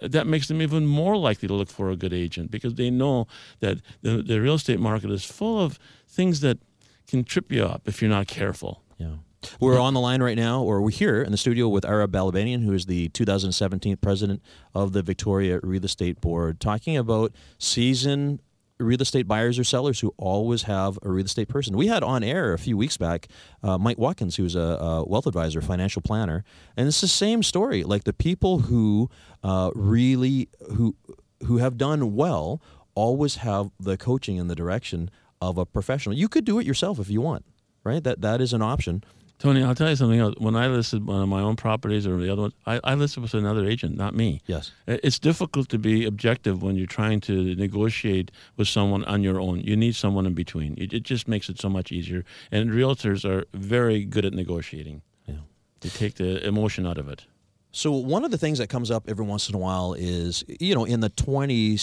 that 0.00 0.26
makes 0.26 0.48
them 0.48 0.62
even 0.62 0.86
more 0.86 1.16
likely 1.16 1.46
to 1.48 1.54
look 1.54 1.68
for 1.68 1.90
a 1.90 1.96
good 1.96 2.12
agent 2.12 2.50
because 2.50 2.74
they 2.74 2.90
know 2.90 3.26
that 3.60 3.78
the, 4.02 4.22
the 4.22 4.40
real 4.40 4.54
estate 4.54 4.80
market 4.80 5.10
is 5.10 5.24
full 5.24 5.60
of 5.60 5.78
things 6.08 6.40
that 6.40 6.58
can 7.06 7.24
trip 7.24 7.52
you 7.52 7.64
up 7.64 7.82
if 7.86 8.00
you're 8.00 8.10
not 8.10 8.26
careful 8.26 8.82
Yeah. 8.98 9.16
We're 9.58 9.80
on 9.80 9.92
the 9.92 9.98
line 9.98 10.22
right 10.22 10.36
now, 10.36 10.62
or 10.62 10.80
we're 10.80 10.90
here 10.90 11.20
in 11.20 11.32
the 11.32 11.36
studio 11.36 11.68
with 11.68 11.84
Ara 11.84 12.06
Balabanian, 12.06 12.64
who 12.64 12.72
is 12.72 12.86
the 12.86 13.08
2017 13.08 13.96
president 13.96 14.40
of 14.72 14.92
the 14.92 15.02
Victoria 15.02 15.58
Real 15.64 15.84
Estate 15.84 16.20
Board, 16.20 16.60
talking 16.60 16.96
about 16.96 17.32
season 17.58 18.38
real 18.78 19.00
estate 19.00 19.28
buyers 19.28 19.58
or 19.58 19.64
sellers 19.64 20.00
who 20.00 20.14
always 20.16 20.62
have 20.62 20.98
a 21.02 21.10
real 21.10 21.24
estate 21.24 21.48
person. 21.48 21.76
We 21.76 21.86
had 21.86 22.02
on 22.02 22.22
air 22.22 22.52
a 22.52 22.58
few 22.58 22.76
weeks 22.76 22.96
back 22.96 23.28
uh, 23.62 23.78
Mike 23.78 23.98
Watkins, 23.98 24.36
who's 24.36 24.54
a, 24.54 24.60
a, 24.60 25.04
wealth 25.04 25.26
advisor, 25.26 25.60
financial 25.60 26.02
planner, 26.02 26.44
and 26.76 26.88
it's 26.88 27.00
the 27.00 27.08
same 27.08 27.42
story. 27.42 27.84
Like 27.84 28.04
the 28.04 28.12
people 28.12 28.60
who 28.60 29.10
uh, 29.42 29.70
really 29.74 30.48
who 30.74 30.96
who 31.44 31.58
have 31.58 31.76
done 31.76 32.14
well 32.14 32.60
always 32.94 33.36
have 33.36 33.70
the 33.80 33.96
coaching 33.96 34.38
and 34.38 34.50
the 34.50 34.54
direction 34.54 35.10
of 35.40 35.58
a 35.58 35.66
professional. 35.66 36.16
You 36.16 36.28
could 36.28 36.44
do 36.44 36.58
it 36.58 36.66
yourself 36.66 36.98
if 36.98 37.10
you 37.10 37.20
want, 37.20 37.44
right? 37.84 38.02
That 38.02 38.20
that 38.22 38.40
is 38.40 38.52
an 38.52 38.62
option. 38.62 39.02
Tony, 39.42 39.64
I'll 39.64 39.74
tell 39.74 39.90
you 39.90 39.96
something 39.96 40.20
else. 40.20 40.36
When 40.38 40.54
I 40.54 40.68
listed 40.68 41.04
one 41.04 41.20
of 41.20 41.28
my 41.28 41.40
own 41.40 41.56
properties 41.56 42.06
or 42.06 42.16
the 42.16 42.30
other 42.30 42.42
ones, 42.42 42.54
I, 42.64 42.78
I 42.84 42.94
listed 42.94 43.24
with 43.24 43.34
another 43.34 43.66
agent, 43.66 43.96
not 43.96 44.14
me. 44.14 44.40
Yes. 44.46 44.70
It's 44.86 45.18
difficult 45.18 45.68
to 45.70 45.78
be 45.78 46.06
objective 46.06 46.62
when 46.62 46.76
you're 46.76 46.86
trying 46.86 47.20
to 47.22 47.56
negotiate 47.56 48.30
with 48.56 48.68
someone 48.68 49.02
on 49.06 49.24
your 49.24 49.40
own. 49.40 49.58
You 49.62 49.76
need 49.76 49.96
someone 49.96 50.26
in 50.26 50.34
between. 50.34 50.76
It, 50.78 50.92
it 50.92 51.02
just 51.02 51.26
makes 51.26 51.48
it 51.48 51.58
so 51.58 51.68
much 51.68 51.90
easier. 51.90 52.24
And 52.52 52.70
realtors 52.70 53.24
are 53.28 53.44
very 53.52 54.04
good 54.04 54.24
at 54.24 54.32
negotiating. 54.32 55.02
Yeah. 55.26 55.34
They 55.80 55.88
take 55.88 56.14
the 56.14 56.46
emotion 56.46 56.86
out 56.86 56.98
of 56.98 57.08
it. 57.08 57.26
So 57.74 57.92
one 57.92 58.22
of 58.22 58.30
the 58.30 58.36
things 58.36 58.58
that 58.58 58.68
comes 58.68 58.90
up 58.90 59.08
every 59.08 59.24
once 59.24 59.48
in 59.48 59.54
a 59.54 59.58
while 59.58 59.94
is, 59.94 60.44
you 60.46 60.74
know, 60.74 60.84
in 60.84 61.00
the 61.00 61.08
twenty 61.08 61.78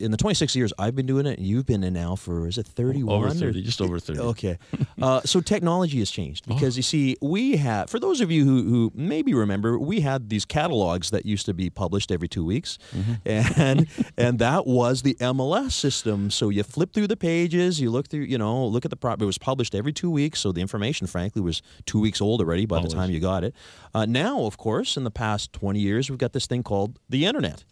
in 0.00 0.10
the 0.10 0.16
twenty 0.16 0.34
six 0.34 0.56
years 0.56 0.72
I've 0.76 0.96
been 0.96 1.06
doing 1.06 1.24
it, 1.24 1.38
you've 1.38 1.66
been 1.66 1.84
in 1.84 1.94
now 1.94 2.16
for 2.16 2.48
is 2.48 2.58
it 2.58 2.66
thirty 2.66 3.04
one? 3.04 3.16
Over 3.16 3.30
thirty, 3.30 3.62
just 3.62 3.80
over 3.80 4.00
thirty. 4.00 4.18
Okay, 4.18 4.58
uh, 5.02 5.20
so 5.20 5.40
technology 5.40 6.00
has 6.00 6.10
changed 6.10 6.48
because 6.48 6.74
oh. 6.74 6.78
you 6.78 6.82
see, 6.82 7.16
we 7.22 7.56
have 7.56 7.90
for 7.90 8.00
those 8.00 8.20
of 8.20 8.32
you 8.32 8.44
who, 8.44 8.64
who 8.64 8.92
maybe 8.92 9.34
remember, 9.34 9.78
we 9.78 10.00
had 10.00 10.30
these 10.30 10.44
catalogs 10.44 11.10
that 11.10 11.24
used 11.24 11.46
to 11.46 11.54
be 11.54 11.70
published 11.70 12.10
every 12.10 12.26
two 12.26 12.44
weeks, 12.44 12.78
mm-hmm. 12.92 13.12
and 13.24 13.86
and 14.18 14.40
that 14.40 14.66
was 14.66 15.02
the 15.02 15.14
MLS 15.20 15.72
system. 15.72 16.28
So 16.28 16.48
you 16.48 16.64
flip 16.64 16.92
through 16.92 17.06
the 17.06 17.16
pages, 17.16 17.80
you 17.80 17.88
look 17.88 18.08
through, 18.08 18.22
you 18.22 18.38
know, 18.38 18.66
look 18.66 18.84
at 18.84 18.90
the 18.90 18.96
prop. 18.96 19.22
It 19.22 19.26
was 19.26 19.38
published 19.38 19.76
every 19.76 19.92
two 19.92 20.10
weeks, 20.10 20.40
so 20.40 20.50
the 20.50 20.60
information, 20.60 21.06
frankly, 21.06 21.40
was 21.40 21.62
two 21.86 22.00
weeks 22.00 22.20
old 22.20 22.40
already 22.40 22.66
by 22.66 22.78
Always. 22.78 22.90
the 22.90 22.98
time 22.98 23.10
you 23.10 23.20
got 23.20 23.44
it. 23.44 23.54
Uh, 23.94 24.06
now, 24.06 24.44
of 24.44 24.56
course 24.56 24.96
in 25.04 25.06
the 25.06 25.10
past 25.10 25.52
20 25.52 25.78
years, 25.78 26.08
we've 26.08 26.18
got 26.18 26.32
this 26.32 26.46
thing 26.46 26.62
called 26.62 26.98
the 27.10 27.26
internet. 27.26 27.64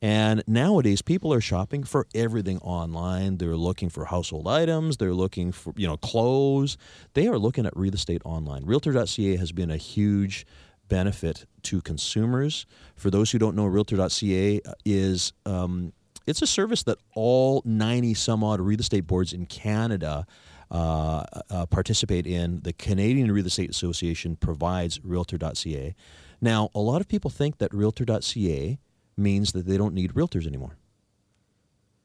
And 0.00 0.44
nowadays, 0.46 1.02
people 1.02 1.34
are 1.34 1.40
shopping 1.40 1.82
for 1.82 2.06
everything 2.14 2.58
online. 2.58 3.38
They're 3.38 3.56
looking 3.56 3.88
for 3.88 4.04
household 4.04 4.46
items. 4.46 4.98
They're 4.98 5.12
looking 5.12 5.50
for 5.50 5.74
you 5.76 5.88
know 5.88 5.96
clothes. 5.96 6.78
They 7.14 7.26
are 7.26 7.36
looking 7.36 7.66
at 7.66 7.76
real 7.76 7.94
estate 7.94 8.22
online. 8.24 8.64
Realtor.ca 8.64 9.36
has 9.36 9.50
been 9.50 9.72
a 9.72 9.76
huge 9.76 10.46
benefit 10.88 11.46
to 11.62 11.82
consumers. 11.82 12.64
For 12.94 13.10
those 13.10 13.32
who 13.32 13.40
don't 13.40 13.56
know, 13.56 13.66
Realtor.ca 13.66 14.60
is 14.84 15.32
um, 15.44 15.92
it's 16.28 16.42
a 16.42 16.46
service 16.46 16.84
that 16.84 16.98
all 17.16 17.60
90 17.64 18.14
some 18.14 18.44
odd 18.44 18.60
real 18.60 18.78
estate 18.78 19.04
boards 19.04 19.32
in 19.32 19.46
Canada 19.46 20.28
uh, 20.70 21.24
uh, 21.50 21.66
participate 21.66 22.26
in. 22.26 22.60
The 22.62 22.74
Canadian 22.74 23.32
Real 23.32 23.46
Estate 23.46 23.70
Association 23.70 24.36
provides 24.36 25.02
Realtor.ca. 25.02 25.94
Now, 26.40 26.70
a 26.74 26.80
lot 26.80 27.00
of 27.00 27.08
people 27.08 27.30
think 27.30 27.58
that 27.58 27.72
Realtor.ca 27.74 28.78
means 29.16 29.52
that 29.52 29.66
they 29.66 29.76
don't 29.76 29.94
need 29.94 30.14
realtors 30.14 30.46
anymore. 30.46 30.76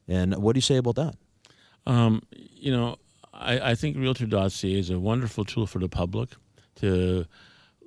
And 0.08 0.34
what 0.36 0.54
do 0.54 0.58
you 0.58 0.62
say 0.62 0.76
about 0.76 0.96
that? 0.96 1.14
Um, 1.86 2.22
you 2.32 2.72
know, 2.72 2.96
I, 3.32 3.70
I 3.70 3.74
think 3.74 3.96
Realtor.ca 3.96 4.78
is 4.78 4.90
a 4.90 4.98
wonderful 4.98 5.44
tool 5.44 5.66
for 5.66 5.78
the 5.78 5.88
public 5.88 6.30
to 6.76 7.26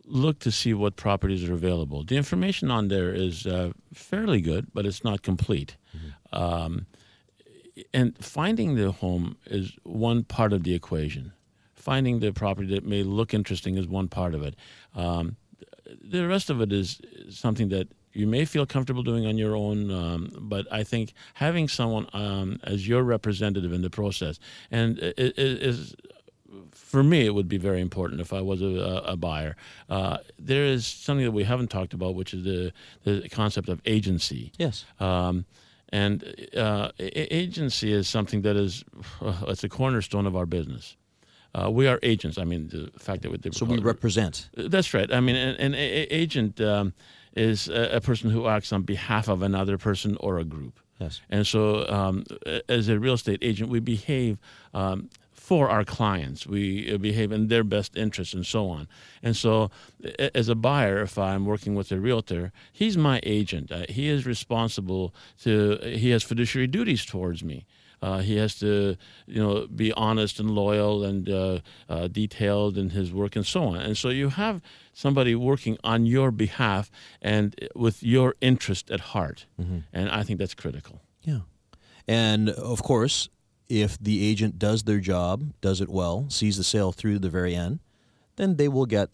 look 0.05 0.39
to 0.39 0.51
see 0.51 0.73
what 0.73 0.95
properties 0.95 1.47
are 1.47 1.53
available. 1.53 2.03
The 2.03 2.15
information 2.15 2.71
on 2.71 2.87
there 2.87 3.13
is 3.13 3.45
uh, 3.45 3.71
fairly 3.93 4.41
good, 4.41 4.67
but 4.73 4.85
it's 4.85 5.03
not 5.03 5.21
complete. 5.21 5.75
Mm-hmm. 5.95 6.43
Um, 6.43 6.85
and 7.93 8.17
finding 8.23 8.75
the 8.75 8.91
home 8.91 9.37
is 9.45 9.73
one 9.83 10.23
part 10.23 10.53
of 10.53 10.63
the 10.63 10.73
equation. 10.73 11.33
Finding 11.75 12.19
the 12.19 12.31
property 12.31 12.73
that 12.73 12.85
may 12.85 13.03
look 13.03 13.33
interesting 13.33 13.77
is 13.77 13.87
one 13.87 14.07
part 14.07 14.33
of 14.33 14.43
it. 14.43 14.55
Um, 14.95 15.35
the 16.01 16.27
rest 16.27 16.49
of 16.49 16.61
it 16.61 16.71
is 16.71 17.01
something 17.29 17.69
that 17.69 17.88
you 18.13 18.27
may 18.27 18.45
feel 18.45 18.65
comfortable 18.65 19.03
doing 19.03 19.25
on 19.25 19.38
your 19.38 19.55
own, 19.55 19.91
um, 19.91 20.31
but 20.41 20.65
I 20.71 20.83
think 20.83 21.13
having 21.35 21.67
someone 21.67 22.07
um, 22.13 22.59
as 22.63 22.88
your 22.88 23.03
representative 23.03 23.71
in 23.71 23.81
the 23.81 23.89
process, 23.89 24.39
and 24.71 24.97
it, 24.99 25.17
it 25.17 25.38
is 25.38 25.95
for 26.71 27.03
me, 27.03 27.25
it 27.25 27.33
would 27.33 27.49
be 27.49 27.57
very 27.57 27.81
important 27.81 28.21
if 28.21 28.33
I 28.33 28.41
was 28.41 28.61
a, 28.61 29.03
a 29.05 29.17
buyer. 29.17 29.55
Uh, 29.89 30.17
there 30.39 30.63
is 30.63 30.88
something 30.88 31.25
that 31.25 31.31
we 31.31 31.43
haven't 31.43 31.69
talked 31.69 31.93
about, 31.93 32.15
which 32.15 32.33
is 32.33 32.43
the 32.43 32.71
the 33.03 33.27
concept 33.29 33.69
of 33.69 33.81
agency. 33.85 34.51
Yes. 34.57 34.85
Um, 34.99 35.45
and 35.89 36.47
uh, 36.55 36.91
agency 36.99 37.93
is 37.93 38.07
something 38.07 38.41
that 38.41 38.55
is 38.55 38.83
uh, 39.21 39.43
it's 39.47 39.63
a 39.63 39.69
cornerstone 39.69 40.25
of 40.25 40.35
our 40.35 40.45
business. 40.45 40.95
Uh, 41.57 41.71
we 41.71 41.87
are 41.87 41.99
agents. 42.03 42.37
I 42.37 42.43
mean, 42.43 42.67
the 42.67 42.91
fact 42.99 43.23
that 43.23 43.31
we 43.31 43.39
so 43.51 43.65
we 43.65 43.79
represent. 43.79 44.49
That's 44.55 44.93
right. 44.93 45.11
I 45.11 45.19
mean, 45.19 45.35
an, 45.35 45.55
an 45.55 45.75
agent 45.75 46.61
um, 46.61 46.93
is 47.35 47.67
a, 47.67 47.95
a, 47.95 48.01
person 48.01 48.29
who 48.29 48.47
acts 48.47 48.71
on 48.71 48.83
behalf 48.83 49.27
of 49.27 49.41
another 49.41 49.77
person 49.77 50.17
or 50.19 50.37
a 50.37 50.43
group. 50.43 50.79
Yes. 50.99 51.21
And 51.29 51.45
so, 51.45 51.87
um, 51.89 52.25
as 52.69 52.89
a 52.89 52.99
real 52.99 53.13
estate 53.13 53.39
agent, 53.41 53.69
we 53.69 53.79
behave 53.79 54.37
um, 54.73 55.09
for 55.31 55.69
our 55.69 55.83
clients. 55.83 56.45
We 56.45 56.93
uh, 56.93 56.97
behave 56.97 57.31
in 57.31 57.47
their 57.47 57.63
best 57.63 57.95
interest 57.95 58.33
and 58.33 58.45
so 58.45 58.69
on. 58.69 58.87
And 59.23 59.35
so, 59.35 59.71
as 60.35 60.49
a 60.49 60.55
buyer, 60.55 61.01
if 61.01 61.17
I'm 61.17 61.45
working 61.45 61.73
with 61.73 61.91
a 61.91 61.99
realtor, 61.99 62.51
he's 62.71 62.97
my 62.97 63.19
agent. 63.23 63.71
Uh, 63.71 63.85
he 63.89 64.09
is 64.09 64.25
responsible 64.25 65.13
to, 65.43 65.79
he 65.83 66.09
has 66.11 66.23
fiduciary 66.23 66.67
duties 66.67 67.05
towards 67.05 67.43
me. 67.43 67.65
Uh, 68.01 68.19
he 68.19 68.37
has 68.37 68.55
to, 68.55 68.95
you 69.25 69.41
know, 69.41 69.67
be 69.67 69.91
honest 69.93 70.39
and 70.39 70.51
loyal 70.51 71.03
and 71.03 71.29
uh, 71.29 71.59
uh, 71.89 72.07
detailed 72.07 72.77
in 72.77 72.91
his 72.91 73.11
work 73.11 73.35
and 73.35 73.45
so 73.45 73.63
on. 73.63 73.77
And 73.77 73.97
so 73.97 74.09
you 74.09 74.29
have 74.29 74.61
somebody 74.93 75.35
working 75.35 75.77
on 75.83 76.05
your 76.05 76.31
behalf 76.31 76.91
and 77.21 77.55
with 77.75 78.03
your 78.03 78.35
interest 78.41 78.91
at 78.91 78.99
heart. 78.99 79.45
Mm-hmm. 79.59 79.79
And 79.93 80.09
I 80.09 80.23
think 80.23 80.39
that's 80.39 80.53
critical. 80.53 81.01
Yeah. 81.23 81.41
And 82.07 82.49
of 82.49 82.83
course, 82.83 83.29
if 83.67 83.97
the 83.97 84.25
agent 84.25 84.59
does 84.59 84.83
their 84.83 84.99
job, 84.99 85.53
does 85.61 85.81
it 85.81 85.89
well, 85.89 86.25
sees 86.29 86.57
the 86.57 86.63
sale 86.63 86.91
through 86.91 87.13
to 87.13 87.19
the 87.19 87.29
very 87.29 87.55
end, 87.55 87.79
then 88.37 88.55
they 88.55 88.67
will 88.67 88.85
get 88.85 89.09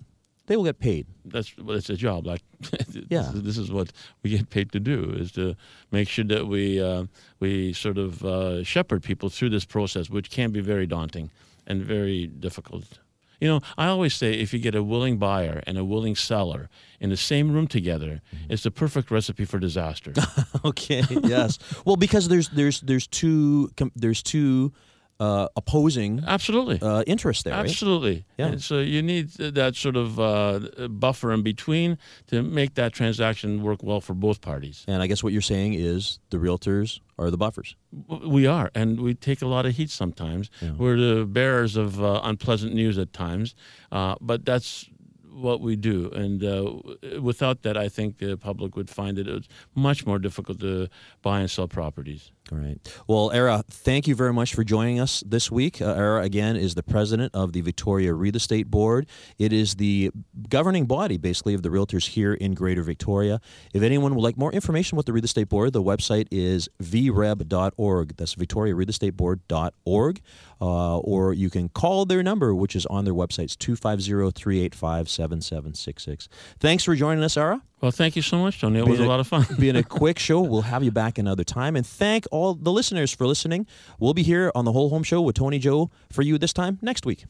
they 0.48 0.58
will 0.58 0.66
get 0.66 0.80
paid. 0.80 1.08
That's 1.26 1.56
well, 1.58 1.78
it's 1.78 1.90
a 1.90 1.96
job. 1.96 2.26
Like 2.26 2.42
yeah, 3.10 3.30
this, 3.34 3.44
this, 3.44 3.58
is 3.58 3.72
what 3.72 3.92
we 4.24 4.32
get 4.32 4.50
paid 4.50 4.72
to 4.74 4.80
do: 4.80 5.14
is 5.18 5.32
to 5.34 5.56
make 5.92 6.10
sure 6.10 6.26
that 6.26 6.48
we 6.48 6.82
uh, 6.82 7.06
we 7.40 7.74
sort 7.74 7.98
of 7.98 8.24
uh, 8.24 8.64
shepherd 8.64 9.04
people 9.04 9.30
through 9.30 9.50
this 9.50 9.66
process, 9.66 10.10
which 10.10 10.30
can 10.30 10.52
be 10.52 10.60
very 10.60 10.86
daunting 10.86 11.30
and 11.66 11.84
very 11.84 12.28
difficult. 12.28 13.00
You 13.40 13.50
know, 13.50 13.62
I 13.78 13.88
always 13.88 14.14
say 14.14 14.34
if 14.34 14.54
you 14.54 14.60
get 14.60 14.74
a 14.74 14.82
willing 14.82 15.18
buyer 15.18 15.62
and 15.68 15.78
a 15.78 15.84
willing 15.84 16.16
seller 16.16 16.70
in 17.02 17.10
the 17.10 17.18
same 17.18 17.52
room 17.52 17.68
together, 17.68 18.22
mm-hmm. 18.34 18.52
it's 18.54 18.64
the 18.64 18.72
perfect 18.72 19.12
recipe 19.12 19.44
for 19.44 19.60
disaster. 19.60 20.14
okay. 20.66 21.04
yes. 21.24 21.60
Well, 21.86 21.98
because 21.98 22.30
there's 22.30 22.50
there's 22.50 22.82
there's 22.82 23.08
two 23.08 23.72
there's 23.96 24.24
two 24.24 24.72
uh, 25.20 25.48
opposing 25.56 26.24
absolutely 26.28 26.80
uh, 26.82 27.04
interest 27.04 27.46
there. 27.46 27.54
Absolutely. 27.54 28.16
Right? 28.16 28.26
Yeah. 28.38 28.48
And 28.48 28.62
so 28.62 28.80
you 28.80 29.02
need 29.02 29.30
that 29.34 29.76
sort 29.76 29.96
of 29.96 30.20
uh, 30.20 30.88
buffer 30.90 31.32
in 31.32 31.44
between 31.44 31.98
to 32.28 32.42
make 32.42 32.76
that 32.76 32.94
transaction 32.94 33.64
work 33.64 33.84
well 33.84 34.02
for 34.02 34.14
both 34.14 34.42
parties. 34.42 34.84
And 34.88 35.02
I 35.02 35.08
guess 35.08 35.24
what 35.24 35.34
you're 35.34 35.42
saying 35.42 35.76
is 35.76 36.20
the 36.30 36.38
realtors 36.38 37.00
are 37.18 37.30
the 37.30 37.38
buffers. 37.38 37.76
We 38.08 38.48
are, 38.48 38.72
and 38.74 39.00
we 39.00 39.14
take 39.14 39.42
a 39.42 39.48
lot 39.48 39.66
of 39.66 39.76
heat 39.76 39.90
sometimes. 39.90 40.50
Yeah. 40.62 40.72
We're 40.78 40.98
the 40.98 41.26
bearers 41.26 41.76
of 41.76 42.04
uh, 42.04 42.22
unpleasant 42.24 42.74
news 42.74 42.98
at 42.98 43.14
times, 43.14 43.56
uh, 43.92 44.16
but 44.20 44.46
that's 44.46 44.90
what 45.34 45.62
we 45.62 45.76
do. 45.76 46.10
And 46.12 46.44
uh, 46.44 47.20
without 47.22 47.64
that, 47.64 47.78
I 47.78 47.90
think 47.90 48.20
the 48.20 48.38
public 48.38 48.76
would 48.76 48.90
find 48.90 49.18
it 49.18 49.48
much 49.76 50.06
more 50.06 50.20
difficult 50.20 50.60
to 50.60 50.88
buy 51.22 51.40
and 51.40 51.50
sell 51.50 51.68
properties. 51.68 52.32
All 52.52 52.58
right. 52.58 52.78
Well, 53.08 53.32
Ara, 53.32 53.64
thank 53.70 54.06
you 54.06 54.16
very 54.16 54.34
much 54.34 54.54
for 54.54 54.66
joining 54.66 55.00
us 55.00 55.24
this 55.26 55.50
week. 55.50 55.82
Uh, 55.82 55.94
Ara, 55.94 56.24
again, 56.24 56.58
is 56.58 56.76
the 56.76 56.84
president 56.84 57.34
of 57.34 57.54
the 57.54 57.62
Victoria 57.62 58.14
Real 58.14 58.36
Estate 58.36 58.70
Board. 58.70 59.08
It 59.40 59.54
is 59.54 59.76
the 59.76 60.12
governing 60.50 60.86
body, 60.86 61.18
basically, 61.18 61.54
of 61.54 61.64
the 61.64 61.70
realtors 61.70 62.10
here 62.10 62.34
in 62.34 62.54
Greater 62.54 62.84
Victoria. 62.84 63.40
If 63.74 63.82
anyone 63.82 64.14
would 64.16 64.22
like 64.22 64.38
more 64.38 64.52
information 64.52 64.98
about 64.98 65.06
the 65.06 65.14
Real 65.14 65.24
Estate 65.24 65.48
Board, 65.48 65.72
the 65.72 65.82
website 65.82 66.28
is 66.32 66.68
vreb.org. 66.82 68.18
That's 68.18 68.36
victoriarealestateboard.org. 68.36 70.22
Uh, 70.64 70.98
or 71.00 71.34
you 71.34 71.50
can 71.50 71.68
call 71.68 72.06
their 72.06 72.24
number, 72.24 72.56
which 72.56 72.74
is 72.74 72.86
on 72.86 73.04
their 73.04 73.14
website. 73.14 73.44
It's 73.44 73.56
250 73.58 74.32
385 74.32 75.10
7766. 75.10 76.30
Thanks 76.58 76.86
for 76.86 76.96
joining 76.96 77.22
us, 77.22 77.36
Ara. 77.36 77.62
Well, 77.82 77.92
thank 77.92 78.16
you 78.16 78.22
so 78.22 78.38
much, 78.38 78.62
Tony. 78.62 78.80
It 78.80 78.88
was 78.88 79.02
a, 79.02 79.04
a, 79.04 79.06
lot 79.06 79.20
of 79.20 79.28
fun. 79.28 79.46
being 79.60 79.76
a 79.76 79.84
quick 80.00 80.20
show, 80.20 80.40
we'll 80.40 80.62
have 80.62 80.82
you 80.82 80.92
back 80.92 81.18
another 81.18 81.44
time. 81.44 81.76
And 81.76 81.86
thank 81.86 82.26
all 82.32 82.54
the 82.54 82.72
listeners 82.72 83.12
for 83.14 83.28
listening. 83.28 83.68
We'll 84.00 84.14
be 84.14 84.24
here 84.24 84.54
on 84.56 84.64
the 84.64 84.72
Whole 84.72 84.90
Home 84.90 85.04
Show 85.04 85.20
with 85.20 85.36
Tony 85.36 85.60
Joe 85.60 85.92
for 86.10 86.22
you 86.22 86.38
this 86.38 86.54
time 86.54 86.80
next 86.82 87.06
week. 87.06 87.26